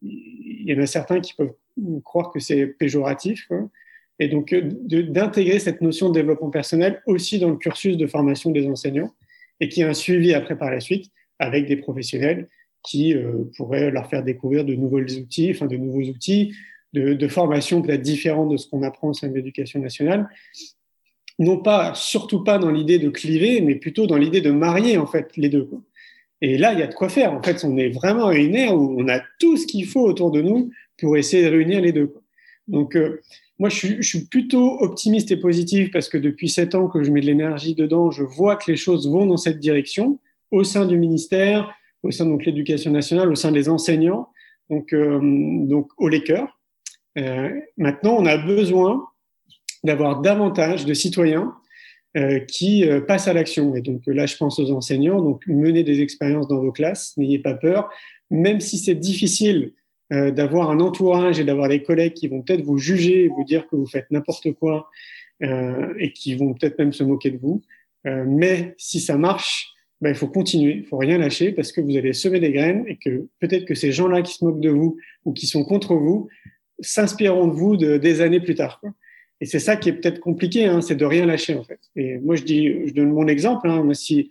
il 0.02 0.64
y 0.66 0.74
en 0.74 0.82
a 0.82 0.88
certains 0.88 1.20
qui 1.20 1.34
peuvent 1.36 1.54
croire 2.04 2.32
que 2.32 2.40
c'est 2.40 2.66
péjoratif, 2.66 3.48
quoi. 3.48 3.70
et 4.20 4.30
donc 4.30 4.52
euh, 4.52 4.62
d'intégrer 4.64 5.60
cette 5.60 5.82
notion 5.82 6.10
de 6.10 6.16
développement 6.16 6.50
personnel 6.50 7.02
aussi 7.06 7.40
dans 7.40 7.50
le 7.50 7.58
cursus 7.58 7.98
de 7.98 8.08
formation 8.08 8.52
des 8.52 8.68
enseignants, 8.68 9.14
et 9.60 9.70
qui 9.70 9.84
a 9.84 9.90
un 9.90 9.94
suivi 9.94 10.34
après 10.34 10.58
par 10.58 10.72
la 10.72 10.80
suite 10.80 11.12
avec 11.40 11.68
des 11.68 11.76
professionnels 11.76 12.50
qui 12.84 13.14
euh, 13.14 13.44
pourraient 13.58 13.92
leur 13.92 14.10
faire 14.10 14.24
découvrir 14.24 14.64
de 14.66 14.74
nouveaux 14.74 15.02
outils, 15.02 15.52
enfin 15.52 15.66
de 15.66 15.78
nouveaux 15.78 16.02
outils, 16.02 16.54
de, 16.96 17.28
formation 17.28 17.82
peut-être 17.82 18.02
différente 18.02 18.52
de 18.52 18.58
ce 18.58 18.68
qu'on 18.68 18.84
apprend 18.84 19.10
au 19.10 19.14
sein 19.14 19.28
de 19.28 19.36
l'éducation 19.36 19.80
nationale, 19.80 20.28
non 21.38 21.58
pas, 21.58 21.94
surtout 21.94 22.44
pas 22.44 22.58
dans 22.58 22.72
l'idée 22.72 22.98
de 22.98 23.10
cliver, 23.10 23.62
mais 23.62 23.76
plutôt 23.76 24.08
dans 24.08 24.18
l'idée 24.18 24.42
de 24.42 24.52
marier 24.52 24.98
en 24.98 25.06
fait 25.06 25.32
les 25.36 25.50
deux. 25.50 25.70
Et 26.42 26.58
là, 26.58 26.74
il 26.74 26.80
y 26.80 26.84
a 26.84 26.88
de 26.88 26.94
quoi 26.94 27.10
faire. 27.10 27.34
En 27.34 27.42
fait, 27.42 27.64
on 27.64 27.78
est 27.78 27.90
vraiment 27.90 28.28
à 28.28 28.36
une 28.36 28.56
ère 28.56 28.76
où 28.76 28.96
on 28.98 29.08
a 29.08 29.20
tout 29.40 29.58
ce 29.58 29.66
qu'il 29.66 29.86
faut 29.86 30.02
autour 30.02 30.32
de 30.32 30.42
nous 30.42 30.72
pour 30.98 31.18
essayer 31.18 31.44
de 31.44 31.50
réunir 31.50 31.82
les 31.82 31.92
deux. 31.92 32.14
Donc, 32.68 32.96
euh, 32.96 33.22
moi, 33.58 33.70
je 33.70 34.02
suis, 34.02 34.26
plutôt 34.26 34.82
optimiste 34.82 35.32
et 35.32 35.38
positif 35.38 35.92
parce 35.92 36.10
que 36.10 36.18
depuis 36.18 36.50
sept 36.50 36.76
ans 36.76 36.88
que 36.88 37.04
je 37.04 37.12
mets 37.12 37.22
de 37.22 37.26
l'énergie 37.26 37.74
dedans, 37.74 38.12
je 38.12 38.24
vois 38.24 38.58
que 38.58 38.70
les 38.70 38.78
choses 38.78 39.10
vont 39.10 39.26
dans 39.26 39.38
cette 39.38 39.60
direction 39.60 40.20
au 40.52 40.64
sein 40.64 40.86
du 40.86 40.98
ministère, 40.98 41.74
au 42.04 42.12
sein 42.12 42.26
de 42.26 42.44
l'éducation 42.44 42.92
nationale, 42.92 43.32
au 43.32 43.36
sein 43.36 43.52
des 43.52 43.70
enseignants, 43.70 44.30
donc, 44.70 44.94
euh, 44.94 45.20
donc 45.22 45.90
au 45.98 46.10
cœurs. 46.10 46.55
Euh, 47.18 47.50
maintenant, 47.78 48.18
on 48.20 48.26
a 48.26 48.38
besoin 48.38 49.08
d'avoir 49.84 50.22
davantage 50.22 50.86
de 50.86 50.94
citoyens 50.94 51.54
euh, 52.18 52.40
qui 52.40 52.88
euh, 52.88 53.02
passent 53.02 53.28
à 53.28 53.34
l'action. 53.34 53.76
Et 53.76 53.82
donc 53.82 54.04
là, 54.08 54.26
je 54.26 54.38
pense 54.38 54.58
aux 54.58 54.72
enseignants. 54.72 55.22
Donc 55.22 55.46
menez 55.48 55.84
des 55.84 56.00
expériences 56.00 56.48
dans 56.48 56.62
vos 56.62 56.72
classes, 56.72 57.14
n'ayez 57.18 57.40
pas 57.40 57.54
peur, 57.54 57.90
même 58.32 58.62
si 58.62 58.78
c'est 58.78 58.96
difficile 58.96 59.74
euh, 60.14 60.32
d'avoir 60.32 60.70
un 60.70 60.80
entourage 60.80 61.42
et 61.42 61.44
d'avoir 61.44 61.68
des 61.68 61.84
collègues 61.84 62.14
qui 62.14 62.30
vont 62.30 62.42
peut-être 62.42 62.64
vous 62.64 62.78
juger, 62.78 63.28
vous 63.28 63.44
dire 63.44 63.68
que 63.68 63.76
vous 63.76 63.86
faites 63.86 64.10
n'importe 64.12 64.54
quoi 64.54 64.90
et 65.42 66.14
qui 66.14 66.34
vont 66.36 66.54
peut-être 66.54 66.80
même 66.80 66.94
se 66.94 67.04
moquer 67.04 67.30
de 67.30 67.38
vous. 67.38 67.62
mais 68.06 68.74
si 68.78 69.02
ça 69.02 69.18
marche, 69.18 69.74
ben, 70.00 70.12
il 70.12 70.16
faut 70.16 70.30
continuer, 70.30 70.76
il 70.78 70.86
faut 70.86 70.98
rien 70.98 71.18
lâcher 71.18 71.52
parce 71.52 71.74
que 71.74 71.82
vous 71.82 71.98
allez 71.98 72.14
semer 72.14 72.40
des 72.40 72.54
graines 72.54 72.86
et 72.88 72.96
que 72.96 73.28
peut-être 73.42 73.66
que 73.66 73.76
ces 73.76 73.92
gens-là 73.92 74.22
qui 74.22 74.36
se 74.36 74.46
moquent 74.46 74.62
de 74.62 74.70
vous 74.70 74.96
ou 75.26 75.34
qui 75.34 75.46
sont 75.46 75.66
contre 75.66 75.96
vous 75.96 76.30
s'inspireront 76.80 77.48
de 77.48 77.54
vous 77.54 77.78
de, 77.78 77.98
des 77.98 78.22
années 78.22 78.42
plus 78.42 78.56
tard. 78.56 78.80
Quoi. 78.80 78.92
Et 79.42 79.46
c'est 79.46 79.60
ça 79.60 79.76
qui 79.76 79.90
est 79.90 79.94
peut-être 79.94 80.20
compliqué, 80.20 80.66
hein, 80.66 80.82
c'est 80.82 80.96
de 80.96 81.06
rien 81.06 81.26
lâcher 81.26 81.56
en 81.56 81.64
fait. 81.64 81.80
Et 81.96 82.18
moi 82.18 82.36
je 82.36 82.44
dis, 82.44 82.88
je 82.88 82.94
donne 82.94 83.12
mon 83.12 83.28
exemple. 83.28 83.70
Hein, 83.70 83.94
si 83.94 84.30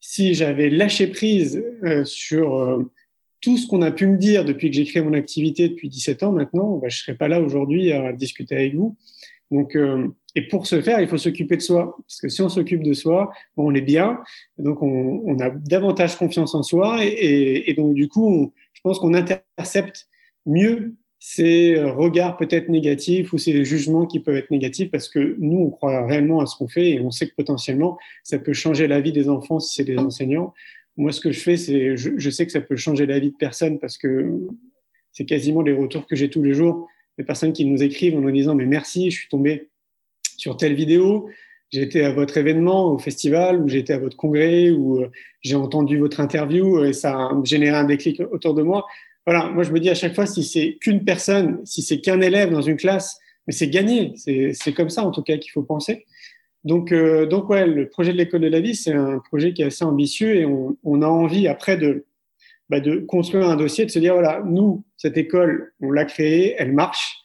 si 0.00 0.34
j'avais 0.34 0.70
lâché 0.70 1.08
prise 1.08 1.64
euh, 1.82 2.04
sur 2.04 2.56
euh, 2.56 2.92
tout 3.40 3.56
ce 3.56 3.66
qu'on 3.66 3.82
a 3.82 3.90
pu 3.90 4.06
me 4.06 4.16
dire 4.16 4.44
depuis 4.44 4.70
que 4.70 4.76
j'ai 4.76 4.84
créé 4.84 5.02
mon 5.02 5.14
activité 5.14 5.68
depuis 5.68 5.88
17 5.88 6.22
ans 6.22 6.32
maintenant, 6.32 6.76
bah, 6.76 6.88
je 6.88 6.98
serais 6.98 7.16
pas 7.16 7.26
là 7.26 7.40
aujourd'hui 7.40 7.92
à 7.92 8.12
discuter 8.12 8.54
avec 8.54 8.74
vous. 8.74 8.96
Donc, 9.50 9.74
euh, 9.76 10.08
et 10.34 10.42
pour 10.42 10.66
ce 10.66 10.80
faire, 10.80 11.00
il 11.00 11.08
faut 11.08 11.18
s'occuper 11.18 11.56
de 11.56 11.62
soi. 11.62 11.96
Parce 12.06 12.20
que 12.20 12.28
si 12.28 12.40
on 12.42 12.48
s'occupe 12.48 12.82
de 12.82 12.92
soi, 12.92 13.32
on 13.56 13.74
est 13.74 13.80
bien. 13.80 14.20
Donc, 14.58 14.82
on, 14.82 15.22
on, 15.24 15.38
a 15.40 15.50
davantage 15.50 16.16
confiance 16.16 16.54
en 16.54 16.62
soi. 16.62 17.04
Et, 17.04 17.08
et, 17.08 17.70
et 17.70 17.74
donc, 17.74 17.94
du 17.94 18.08
coup, 18.08 18.52
je 18.72 18.80
pense 18.82 18.98
qu'on 18.98 19.14
intercepte 19.14 20.08
mieux 20.44 20.94
ces 21.18 21.80
regards 21.82 22.36
peut-être 22.36 22.68
négatifs 22.68 23.32
ou 23.32 23.38
ces 23.38 23.64
jugements 23.64 24.06
qui 24.06 24.20
peuvent 24.20 24.36
être 24.36 24.50
négatifs 24.50 24.90
parce 24.90 25.08
que 25.08 25.36
nous, 25.38 25.58
on 25.58 25.70
croit 25.70 26.06
réellement 26.06 26.40
à 26.40 26.46
ce 26.46 26.56
qu'on 26.56 26.68
fait 26.68 26.90
et 26.90 27.00
on 27.00 27.10
sait 27.10 27.26
que 27.28 27.34
potentiellement, 27.34 27.98
ça 28.22 28.38
peut 28.38 28.52
changer 28.52 28.86
la 28.86 29.00
vie 29.00 29.12
des 29.12 29.28
enfants 29.28 29.58
si 29.58 29.74
c'est 29.74 29.84
des 29.84 29.98
enseignants. 29.98 30.52
Moi, 30.96 31.12
ce 31.12 31.20
que 31.20 31.32
je 31.32 31.40
fais, 31.40 31.56
c'est, 31.56 31.96
je, 31.96 32.10
je, 32.16 32.30
sais 32.30 32.46
que 32.46 32.52
ça 32.52 32.60
peut 32.60 32.76
changer 32.76 33.06
la 33.06 33.18
vie 33.18 33.30
de 33.30 33.36
personne 33.36 33.78
parce 33.78 33.98
que 33.98 34.46
c'est 35.12 35.24
quasiment 35.24 35.62
les 35.62 35.72
retours 35.72 36.06
que 36.06 36.16
j'ai 36.16 36.28
tous 36.28 36.42
les 36.42 36.52
jours, 36.52 36.86
des 37.18 37.24
personnes 37.24 37.52
qui 37.52 37.64
nous 37.64 37.82
écrivent 37.82 38.16
en 38.16 38.20
nous 38.20 38.30
disant, 38.30 38.54
mais 38.54 38.66
merci, 38.66 39.10
je 39.10 39.18
suis 39.18 39.28
tombé 39.28 39.68
sur 40.36 40.56
telle 40.56 40.74
vidéo, 40.74 41.28
j'ai 41.72 41.82
été 41.82 42.04
à 42.04 42.12
votre 42.12 42.36
événement 42.36 42.92
au 42.92 42.98
festival 42.98 43.60
ou 43.60 43.68
j'ai 43.68 43.78
été 43.78 43.92
à 43.92 43.98
votre 43.98 44.16
congrès 44.16 44.70
ou 44.70 45.04
j'ai 45.40 45.56
entendu 45.56 45.98
votre 45.98 46.20
interview 46.20 46.84
et 46.84 46.92
ça 46.92 47.14
a 47.16 47.40
généré 47.44 47.76
un 47.76 47.84
déclic 47.84 48.20
autour 48.30 48.54
de 48.54 48.62
moi 48.62 48.86
voilà, 49.26 49.48
moi 49.50 49.64
je 49.64 49.72
me 49.72 49.80
dis 49.80 49.90
à 49.90 49.94
chaque 49.94 50.14
fois, 50.14 50.24
si 50.26 50.44
c'est 50.44 50.78
qu'une 50.80 51.04
personne, 51.04 51.60
si 51.64 51.82
c'est 51.82 52.00
qu'un 52.00 52.20
élève 52.20 52.50
dans 52.50 52.62
une 52.62 52.76
classe, 52.76 53.18
mais 53.46 53.52
c'est 53.52 53.68
gagné. 53.68 54.14
C'est 54.16 54.72
comme 54.72 54.88
ça 54.90 55.02
en 55.04 55.10
tout 55.10 55.22
cas 55.22 55.36
qu'il 55.36 55.50
faut 55.50 55.62
penser. 55.62 56.06
Donc, 56.64 56.92
euh, 56.92 57.26
donc 57.26 57.48
ouais, 57.48 57.66
le 57.66 57.88
projet 57.88 58.12
de 58.12 58.16
l'école 58.16 58.40
de 58.40 58.48
la 58.48 58.60
vie, 58.60 58.74
c'est 58.74 58.92
un 58.92 59.18
projet 59.18 59.52
qui 59.52 59.62
est 59.62 59.66
assez 59.66 59.84
ambitieux 59.84 60.34
et 60.34 60.46
on, 60.46 60.76
on 60.82 61.02
a 61.02 61.06
envie 61.06 61.46
après 61.46 61.76
de, 61.76 62.06
bah, 62.68 62.80
de 62.80 62.98
construire 62.98 63.48
un 63.48 63.56
dossier, 63.56 63.84
de 63.86 63.90
se 63.90 63.98
dire 63.98 64.14
voilà, 64.14 64.42
nous, 64.44 64.84
cette 64.96 65.16
école, 65.16 65.72
on 65.80 65.92
l'a 65.92 66.04
créée, 66.04 66.56
elle 66.58 66.72
marche. 66.72 67.18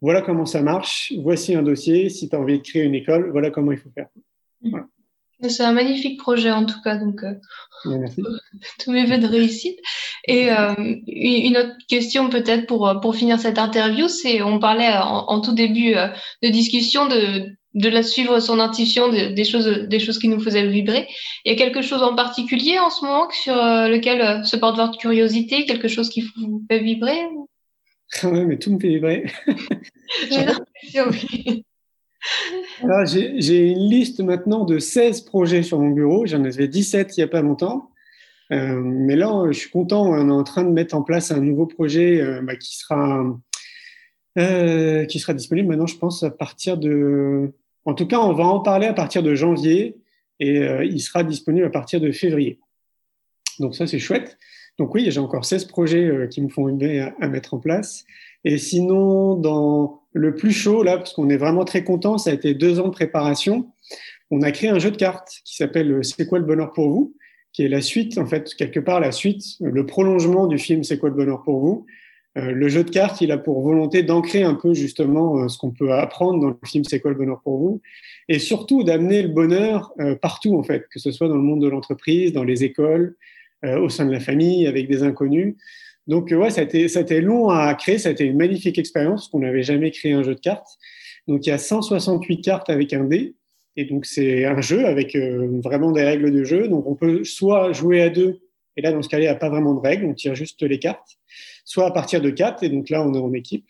Voilà 0.00 0.22
comment 0.22 0.46
ça 0.46 0.62
marche. 0.62 1.12
Voici 1.18 1.54
un 1.54 1.62
dossier. 1.62 2.08
Si 2.08 2.28
tu 2.28 2.34
as 2.34 2.40
envie 2.40 2.58
de 2.58 2.62
créer 2.62 2.82
une 2.82 2.94
école, 2.94 3.30
voilà 3.30 3.50
comment 3.50 3.72
il 3.72 3.78
faut 3.78 3.90
faire. 3.90 4.08
Voilà. 4.62 4.86
C'est 5.48 5.64
un 5.64 5.72
magnifique 5.72 6.18
projet 6.18 6.50
en 6.50 6.66
tout 6.66 6.80
cas, 6.82 6.96
donc 6.96 7.22
euh, 7.22 7.34
tous 8.78 8.92
mes 8.92 9.06
vœux 9.06 9.18
de 9.18 9.26
réussite. 9.26 9.78
Et 10.26 10.50
euh, 10.50 10.74
une 11.06 11.56
autre 11.56 11.74
question 11.88 12.28
peut-être 12.28 12.66
pour 12.66 12.88
euh, 12.88 12.94
pour 12.94 13.16
finir 13.16 13.38
cette 13.38 13.58
interview, 13.58 14.08
c'est 14.08 14.42
on 14.42 14.58
parlait 14.58 14.92
en, 14.92 15.26
en 15.28 15.40
tout 15.40 15.54
début 15.54 15.94
euh, 15.94 16.08
de 16.42 16.48
discussion 16.48 17.06
de 17.06 17.46
de 17.74 17.88
la 17.88 18.02
suivre 18.02 18.40
son 18.40 18.58
intuition, 18.58 19.10
de, 19.10 19.32
des 19.32 19.44
choses 19.44 19.66
des 19.66 20.00
choses 20.00 20.18
qui 20.18 20.28
nous 20.28 20.40
faisaient 20.40 20.66
vibrer. 20.66 21.06
Il 21.44 21.52
y 21.52 21.54
a 21.54 21.58
quelque 21.58 21.82
chose 21.82 22.02
en 22.02 22.16
particulier 22.16 22.78
en 22.78 22.90
ce 22.90 23.04
moment 23.04 23.30
sur 23.30 23.54
lequel 23.54 24.44
se 24.44 24.56
porte 24.56 24.76
votre 24.76 24.98
curiosité, 24.98 25.64
quelque 25.66 25.88
chose 25.88 26.10
qui 26.10 26.22
vous 26.36 26.62
fait 26.68 26.80
vibrer 26.80 27.20
ouais, 28.24 28.44
mais 28.44 28.58
tout 28.58 28.72
me 28.72 28.80
fait 28.80 28.88
vibrer. 28.88 29.24
J'ai 30.30 30.44
l'impression, 30.44 31.04
oui. 31.10 31.64
J'ai 33.04 33.70
une 33.70 33.88
liste 33.88 34.20
maintenant 34.20 34.64
de 34.64 34.78
16 34.78 35.22
projets 35.22 35.62
sur 35.62 35.78
mon 35.78 35.90
bureau. 35.90 36.26
J'en 36.26 36.44
avais 36.44 36.68
17 36.68 37.16
il 37.16 37.20
n'y 37.20 37.24
a 37.24 37.28
pas 37.28 37.42
longtemps. 37.42 37.90
Euh, 38.52 38.80
mais 38.82 39.16
là, 39.16 39.44
je 39.50 39.58
suis 39.58 39.70
content. 39.70 40.06
On 40.06 40.28
est 40.28 40.32
en 40.32 40.44
train 40.44 40.64
de 40.64 40.70
mettre 40.70 40.94
en 40.94 41.02
place 41.02 41.30
un 41.30 41.40
nouveau 41.40 41.66
projet 41.66 42.20
euh, 42.20 42.40
bah, 42.42 42.56
qui, 42.56 42.76
sera, 42.76 43.24
euh, 44.38 45.04
qui 45.06 45.18
sera 45.18 45.34
disponible 45.34 45.68
maintenant, 45.68 45.86
je 45.86 45.96
pense, 45.96 46.22
à 46.22 46.30
partir 46.30 46.76
de. 46.76 47.52
En 47.84 47.94
tout 47.94 48.06
cas, 48.06 48.18
on 48.18 48.32
va 48.32 48.44
en 48.44 48.60
parler 48.60 48.86
à 48.86 48.92
partir 48.92 49.22
de 49.22 49.34
janvier 49.34 49.96
et 50.38 50.60
il 50.84 51.00
sera 51.00 51.22
disponible 51.22 51.66
à 51.66 51.70
partir 51.70 52.00
de 52.00 52.12
février. 52.12 52.58
Donc, 53.58 53.74
ça, 53.74 53.86
c'est 53.86 53.98
chouette. 53.98 54.38
Donc, 54.78 54.94
oui, 54.94 55.10
j'ai 55.10 55.20
encore 55.20 55.44
16 55.44 55.66
projets 55.66 56.28
qui 56.30 56.40
me 56.40 56.48
font 56.48 56.68
une 56.68 56.82
à, 56.98 57.14
à 57.20 57.28
mettre 57.28 57.54
en 57.54 57.58
place. 57.58 58.04
Et 58.44 58.56
sinon, 58.56 59.34
dans 59.34 59.99
le 60.12 60.34
plus 60.34 60.52
chaud, 60.52 60.82
là, 60.82 60.96
parce 60.96 61.12
qu'on 61.12 61.28
est 61.28 61.36
vraiment 61.36 61.64
très 61.64 61.84
content, 61.84 62.18
ça 62.18 62.30
a 62.30 62.32
été 62.32 62.54
deux 62.54 62.80
ans 62.80 62.88
de 62.88 62.92
préparation. 62.92 63.68
On 64.30 64.42
a 64.42 64.50
créé 64.52 64.70
un 64.70 64.78
jeu 64.78 64.90
de 64.90 64.96
cartes 64.96 65.40
qui 65.44 65.56
s'appelle 65.56 66.00
C'est 66.02 66.26
quoi 66.26 66.38
le 66.38 66.44
bonheur 66.44 66.72
pour 66.72 66.88
vous? 66.88 67.14
Qui 67.52 67.64
est 67.64 67.68
la 67.68 67.80
suite, 67.80 68.18
en 68.18 68.26
fait, 68.26 68.54
quelque 68.54 68.80
part 68.80 69.00
la 69.00 69.12
suite, 69.12 69.42
le 69.60 69.86
prolongement 69.86 70.46
du 70.46 70.58
film 70.58 70.84
C'est 70.84 70.98
quoi 70.98 71.08
le 71.08 71.16
bonheur 71.16 71.42
pour 71.42 71.60
vous? 71.60 71.86
Euh, 72.38 72.52
Le 72.52 72.68
jeu 72.68 72.84
de 72.84 72.90
cartes, 72.90 73.20
il 73.20 73.32
a 73.32 73.38
pour 73.38 73.60
volonté 73.60 74.04
d'ancrer 74.04 74.44
un 74.44 74.54
peu 74.54 74.72
justement 74.72 75.38
euh, 75.38 75.48
ce 75.48 75.58
qu'on 75.58 75.72
peut 75.72 75.92
apprendre 75.92 76.40
dans 76.40 76.48
le 76.48 76.56
film 76.64 76.84
C'est 76.84 77.00
quoi 77.00 77.10
le 77.10 77.16
bonheur 77.16 77.40
pour 77.42 77.58
vous? 77.58 77.80
Et 78.28 78.38
surtout 78.38 78.84
d'amener 78.84 79.22
le 79.22 79.28
bonheur 79.28 79.92
euh, 80.00 80.14
partout, 80.14 80.56
en 80.56 80.62
fait, 80.62 80.86
que 80.92 81.00
ce 81.00 81.10
soit 81.10 81.28
dans 81.28 81.36
le 81.36 81.42
monde 81.42 81.60
de 81.60 81.68
l'entreprise, 81.68 82.32
dans 82.32 82.44
les 82.44 82.62
écoles, 82.62 83.16
euh, 83.64 83.78
au 83.78 83.88
sein 83.88 84.06
de 84.06 84.12
la 84.12 84.20
famille, 84.20 84.66
avec 84.66 84.88
des 84.88 85.02
inconnus. 85.02 85.56
Donc, 86.06 86.30
ouais, 86.30 86.50
ça 86.50 86.62
a, 86.62 86.64
été, 86.64 86.88
ça 86.88 87.00
a 87.00 87.02
été 87.02 87.20
long 87.20 87.50
à 87.50 87.74
créer, 87.74 87.98
ça 87.98 88.08
a 88.08 88.12
été 88.12 88.24
une 88.24 88.36
magnifique 88.36 88.78
expérience, 88.78 89.28
qu'on 89.28 89.40
n'avait 89.40 89.62
jamais 89.62 89.90
créé 89.90 90.12
un 90.12 90.22
jeu 90.22 90.34
de 90.34 90.40
cartes. 90.40 90.78
Donc, 91.28 91.46
il 91.46 91.50
y 91.50 91.52
a 91.52 91.58
168 91.58 92.40
cartes 92.40 92.70
avec 92.70 92.92
un 92.92 93.04
dé. 93.04 93.34
Et 93.76 93.84
donc, 93.84 94.06
c'est 94.06 94.44
un 94.44 94.60
jeu 94.60 94.86
avec 94.86 95.14
euh, 95.14 95.60
vraiment 95.62 95.92
des 95.92 96.02
règles 96.02 96.32
de 96.32 96.44
jeu. 96.44 96.68
Donc, 96.68 96.86
on 96.86 96.96
peut 96.96 97.24
soit 97.24 97.72
jouer 97.72 98.02
à 98.02 98.10
deux, 98.10 98.40
et 98.76 98.82
là, 98.82 98.92
dans 98.92 99.02
ce 99.02 99.08
cas-là, 99.08 99.22
il 99.22 99.26
n'y 99.26 99.32
a 99.32 99.36
pas 99.36 99.48
vraiment 99.48 99.74
de 99.74 99.80
règles, 99.80 100.06
on 100.06 100.14
tire 100.14 100.34
juste 100.34 100.62
les 100.62 100.78
cartes, 100.78 101.18
soit 101.64 101.86
à 101.86 101.90
partir 101.90 102.20
de 102.20 102.30
quatre, 102.30 102.62
et 102.62 102.68
donc 102.68 102.88
là, 102.88 103.06
on 103.06 103.14
est 103.14 103.18
en 103.18 103.32
équipe, 103.32 103.66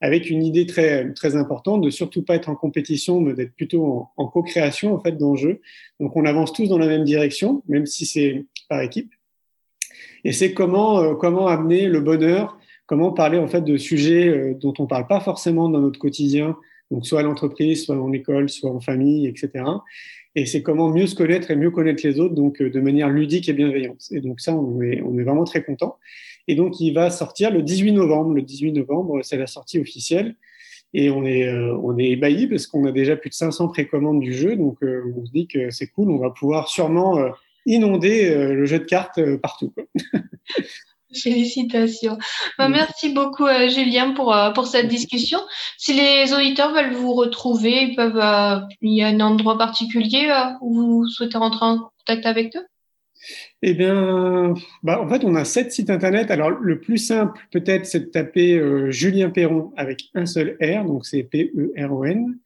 avec 0.00 0.28
une 0.28 0.42
idée 0.42 0.66
très, 0.66 1.12
très 1.12 1.36
importante 1.36 1.82
de 1.82 1.90
surtout 1.90 2.22
pas 2.22 2.34
être 2.34 2.48
en 2.48 2.56
compétition, 2.56 3.20
mais 3.20 3.34
d'être 3.34 3.54
plutôt 3.54 3.84
en, 3.84 4.12
en 4.16 4.26
co-création, 4.26 4.94
en 4.94 5.00
fait, 5.00 5.16
dans 5.16 5.32
le 5.32 5.38
jeu. 5.38 5.60
Donc, 6.00 6.16
on 6.16 6.24
avance 6.24 6.52
tous 6.52 6.68
dans 6.68 6.78
la 6.78 6.86
même 6.86 7.04
direction, 7.04 7.62
même 7.68 7.86
si 7.86 8.06
c'est 8.06 8.44
par 8.68 8.80
équipe. 8.80 9.13
Et 10.24 10.32
c'est 10.32 10.54
comment, 10.54 11.00
euh, 11.00 11.14
comment 11.14 11.46
amener 11.46 11.86
le 11.86 12.00
bonheur, 12.00 12.58
comment 12.86 13.12
parler 13.12 13.38
en 13.38 13.46
fait 13.46 13.62
de 13.62 13.76
sujets 13.76 14.28
euh, 14.28 14.54
dont 14.54 14.74
on 14.78 14.86
parle 14.86 15.06
pas 15.06 15.20
forcément 15.20 15.68
dans 15.68 15.80
notre 15.80 15.98
quotidien, 15.98 16.56
donc 16.90 17.06
soit 17.06 17.20
à 17.20 17.22
l'entreprise, 17.22 17.84
soit 17.84 17.96
en 17.96 18.12
école, 18.12 18.48
soit 18.48 18.70
en 18.70 18.80
famille, 18.80 19.26
etc. 19.26 19.64
Et 20.36 20.46
c'est 20.46 20.62
comment 20.62 20.88
mieux 20.88 21.06
se 21.06 21.14
connaître 21.14 21.50
et 21.50 21.56
mieux 21.56 21.70
connaître 21.70 22.04
les 22.04 22.18
autres, 22.18 22.34
donc 22.34 22.60
euh, 22.60 22.70
de 22.70 22.80
manière 22.80 23.08
ludique 23.08 23.48
et 23.48 23.52
bienveillante. 23.52 24.06
Et 24.10 24.20
donc 24.20 24.40
ça, 24.40 24.54
on 24.54 24.82
est, 24.82 25.00
on 25.02 25.16
est 25.18 25.22
vraiment 25.22 25.44
très 25.44 25.62
content. 25.62 25.96
Et 26.48 26.56
donc 26.56 26.80
il 26.80 26.92
va 26.92 27.10
sortir 27.10 27.52
le 27.52 27.62
18 27.62 27.92
novembre. 27.92 28.34
Le 28.34 28.42
18 28.42 28.72
novembre, 28.72 29.20
c'est 29.22 29.38
la 29.38 29.46
sortie 29.46 29.78
officielle. 29.78 30.34
Et 30.92 31.10
on 31.10 31.24
est, 31.24 31.46
euh, 31.46 31.76
on 31.82 31.98
est 31.98 32.10
ébahi 32.10 32.46
parce 32.46 32.66
qu'on 32.66 32.84
a 32.84 32.92
déjà 32.92 33.16
plus 33.16 33.30
de 33.30 33.34
500 33.34 33.68
précommandes 33.68 34.20
du 34.20 34.32
jeu. 34.32 34.56
Donc 34.56 34.82
euh, 34.82 35.02
on 35.16 35.24
se 35.24 35.30
dit 35.30 35.46
que 35.46 35.70
c'est 35.70 35.86
cool. 35.86 36.10
On 36.10 36.18
va 36.18 36.30
pouvoir 36.30 36.68
sûrement 36.68 37.18
inonder 37.66 38.30
euh, 38.30 38.54
le 38.54 38.66
jeu 38.66 38.78
de 38.78 38.84
cartes 38.84 39.18
euh, 39.18 39.38
partout. 39.38 39.72
Félicitations. 41.14 42.18
Bah, 42.58 42.68
merci 42.68 43.12
beaucoup, 43.12 43.46
euh, 43.46 43.68
Julien, 43.68 44.12
pour, 44.12 44.34
euh, 44.34 44.50
pour 44.50 44.66
cette 44.66 44.88
discussion. 44.88 45.38
Si 45.78 45.94
les 45.94 46.32
auditeurs 46.32 46.72
veulent 46.72 46.94
vous 46.94 47.14
retrouver, 47.14 47.82
ils 47.82 47.96
peuvent, 47.96 48.16
euh, 48.16 48.60
il 48.82 48.96
y 48.96 49.02
a 49.02 49.08
un 49.08 49.20
endroit 49.20 49.58
particulier 49.58 50.32
où 50.60 50.74
vous 50.74 51.08
souhaitez 51.08 51.38
rentrer 51.38 51.64
en 51.64 51.90
contact 51.98 52.26
avec 52.26 52.56
eux? 52.56 52.66
Eh 53.62 53.72
bien, 53.72 54.54
bah, 54.82 55.00
en 55.00 55.08
fait, 55.08 55.24
on 55.24 55.34
a 55.34 55.44
sept 55.44 55.72
sites 55.72 55.90
internet. 55.90 56.30
Alors, 56.30 56.50
le 56.50 56.80
plus 56.80 56.98
simple, 56.98 57.40
peut-être, 57.50 57.86
c'est 57.86 58.00
de 58.00 58.04
taper 58.06 58.60
Julien 58.90 59.30
Perron 59.30 59.72
avec 59.76 60.10
un 60.14 60.26
seul 60.26 60.58
R, 60.60 60.84
donc 60.84 61.06
c'est 61.06 61.22
P-E-R-O-N, 61.22 62.36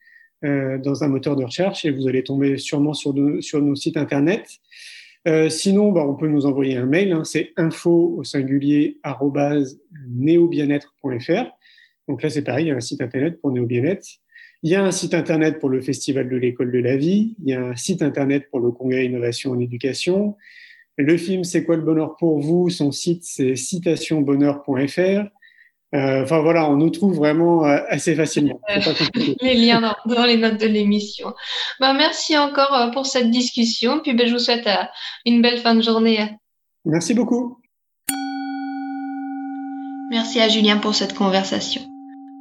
dans 0.41 1.03
un 1.03 1.07
moteur 1.09 1.35
de 1.35 1.43
recherche, 1.43 1.83
et 1.83 1.91
vous 1.91 2.07
allez 2.07 2.23
tomber 2.23 2.57
sûrement 2.57 2.93
sur, 2.93 3.13
de, 3.13 3.41
sur 3.41 3.61
nos 3.61 3.75
sites 3.75 3.97
internet. 3.97 4.47
Euh, 5.27 5.49
sinon, 5.49 5.91
bah, 5.91 6.05
on 6.07 6.15
peut 6.15 6.27
nous 6.27 6.45
envoyer 6.45 6.77
un 6.77 6.85
mail, 6.85 7.11
hein, 7.11 7.23
c'est 7.23 7.51
info 7.57 8.15
au 8.17 8.23
singulier. 8.23 8.99
Donc 12.07 12.23
là, 12.23 12.29
c'est 12.29 12.41
pareil, 12.41 12.65
il 12.65 12.69
y 12.69 12.71
a 12.71 12.75
un 12.75 12.79
site 12.79 13.01
internet 13.01 13.39
pour 13.41 13.51
Néo-Bien-être. 13.51 14.07
Il 14.63 14.71
y 14.71 14.75
a 14.75 14.83
un 14.83 14.91
site 14.91 15.13
internet 15.13 15.59
pour 15.59 15.69
le 15.69 15.81
Festival 15.81 16.27
de 16.29 16.35
l'école 16.35 16.71
de 16.71 16.79
la 16.79 16.97
vie. 16.97 17.35
Il 17.41 17.49
y 17.49 17.53
a 17.53 17.63
un 17.63 17.75
site 17.75 18.01
internet 18.01 18.49
pour 18.49 18.59
le 18.59 18.71
Congrès 18.71 19.05
Innovation 19.05 19.51
en 19.51 19.59
éducation. 19.59 20.35
Le 20.97 21.15
film 21.15 21.45
C'est 21.45 21.63
quoi 21.63 21.77
le 21.77 21.81
bonheur 21.81 22.17
pour 22.17 22.39
vous? 22.39 22.69
Son 22.69 22.91
site, 22.91 23.23
c'est 23.23 23.55
citationbonheur.fr. 23.55 25.29
Enfin 25.91 26.39
voilà, 26.41 26.69
on 26.69 26.75
nous 26.75 26.91
trouve 26.91 27.15
vraiment 27.15 27.63
assez 27.63 28.15
facilement. 28.15 28.61
les 29.41 29.55
liens 29.55 29.95
dans, 30.05 30.25
les 30.25 30.37
notes 30.37 30.59
de 30.59 30.67
l'émission. 30.67 31.33
Ben, 31.79 31.93
merci 31.93 32.37
encore 32.37 32.91
pour 32.93 33.07
cette 33.07 33.31
discussion. 33.31 33.99
Puis 33.99 34.13
ben, 34.13 34.27
je 34.27 34.33
vous 34.33 34.39
souhaite 34.39 34.69
une 35.25 35.41
belle 35.41 35.57
fin 35.57 35.73
de 35.73 35.81
journée. 35.81 36.29
Merci 36.85 37.13
beaucoup. 37.13 37.57
Merci 40.11 40.39
à 40.39 40.49
Julien 40.49 40.77
pour 40.77 40.95
cette 40.95 41.13
conversation. 41.13 41.81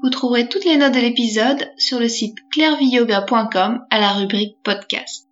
Vous 0.02 0.10
trouverez 0.10 0.48
toutes 0.48 0.64
les 0.64 0.76
notes 0.76 0.94
de 0.94 1.00
l'épisode 1.00 1.70
sur 1.76 1.98
le 1.98 2.08
site 2.08 2.38
clairviyoga.com 2.50 3.80
à 3.90 4.00
la 4.00 4.12
rubrique 4.12 4.56
podcast. 4.62 5.26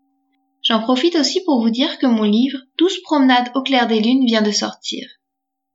J'en 0.62 0.82
profite 0.82 1.14
aussi 1.14 1.42
pour 1.44 1.62
vous 1.62 1.70
dire 1.70 1.98
que 1.98 2.06
mon 2.06 2.24
livre 2.24 2.58
12 2.78 3.00
promenades 3.04 3.50
au 3.54 3.62
clair 3.62 3.86
des 3.86 4.00
lunes 4.00 4.26
vient 4.26 4.42
de 4.42 4.50
sortir. 4.50 5.06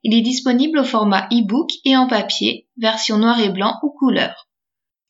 Il 0.04 0.14
est 0.16 0.22
disponible 0.22 0.80
au 0.80 0.84
format 0.84 1.28
e-book 1.32 1.70
et 1.86 1.96
en 1.96 2.08
papier, 2.08 2.68
version 2.78 3.18
noir 3.18 3.40
et 3.40 3.50
blanc 3.50 3.80
ou 3.84 3.92
couleur. 3.92 4.48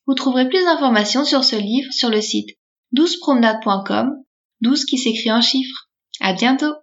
Vous 0.06 0.14
trouverez 0.14 0.48
plus 0.48 0.64
d'informations 0.64 1.24
sur 1.24 1.44
ce 1.44 1.56
livre 1.56 1.92
sur 1.92 2.10
le 2.10 2.20
site 2.20 2.50
12promenades.com, 2.96 4.12
12 4.60 4.84
qui 4.84 4.98
s'écrit 4.98 5.32
en 5.32 5.40
chiffres. 5.40 5.90
À 6.20 6.34
bientôt! 6.34 6.74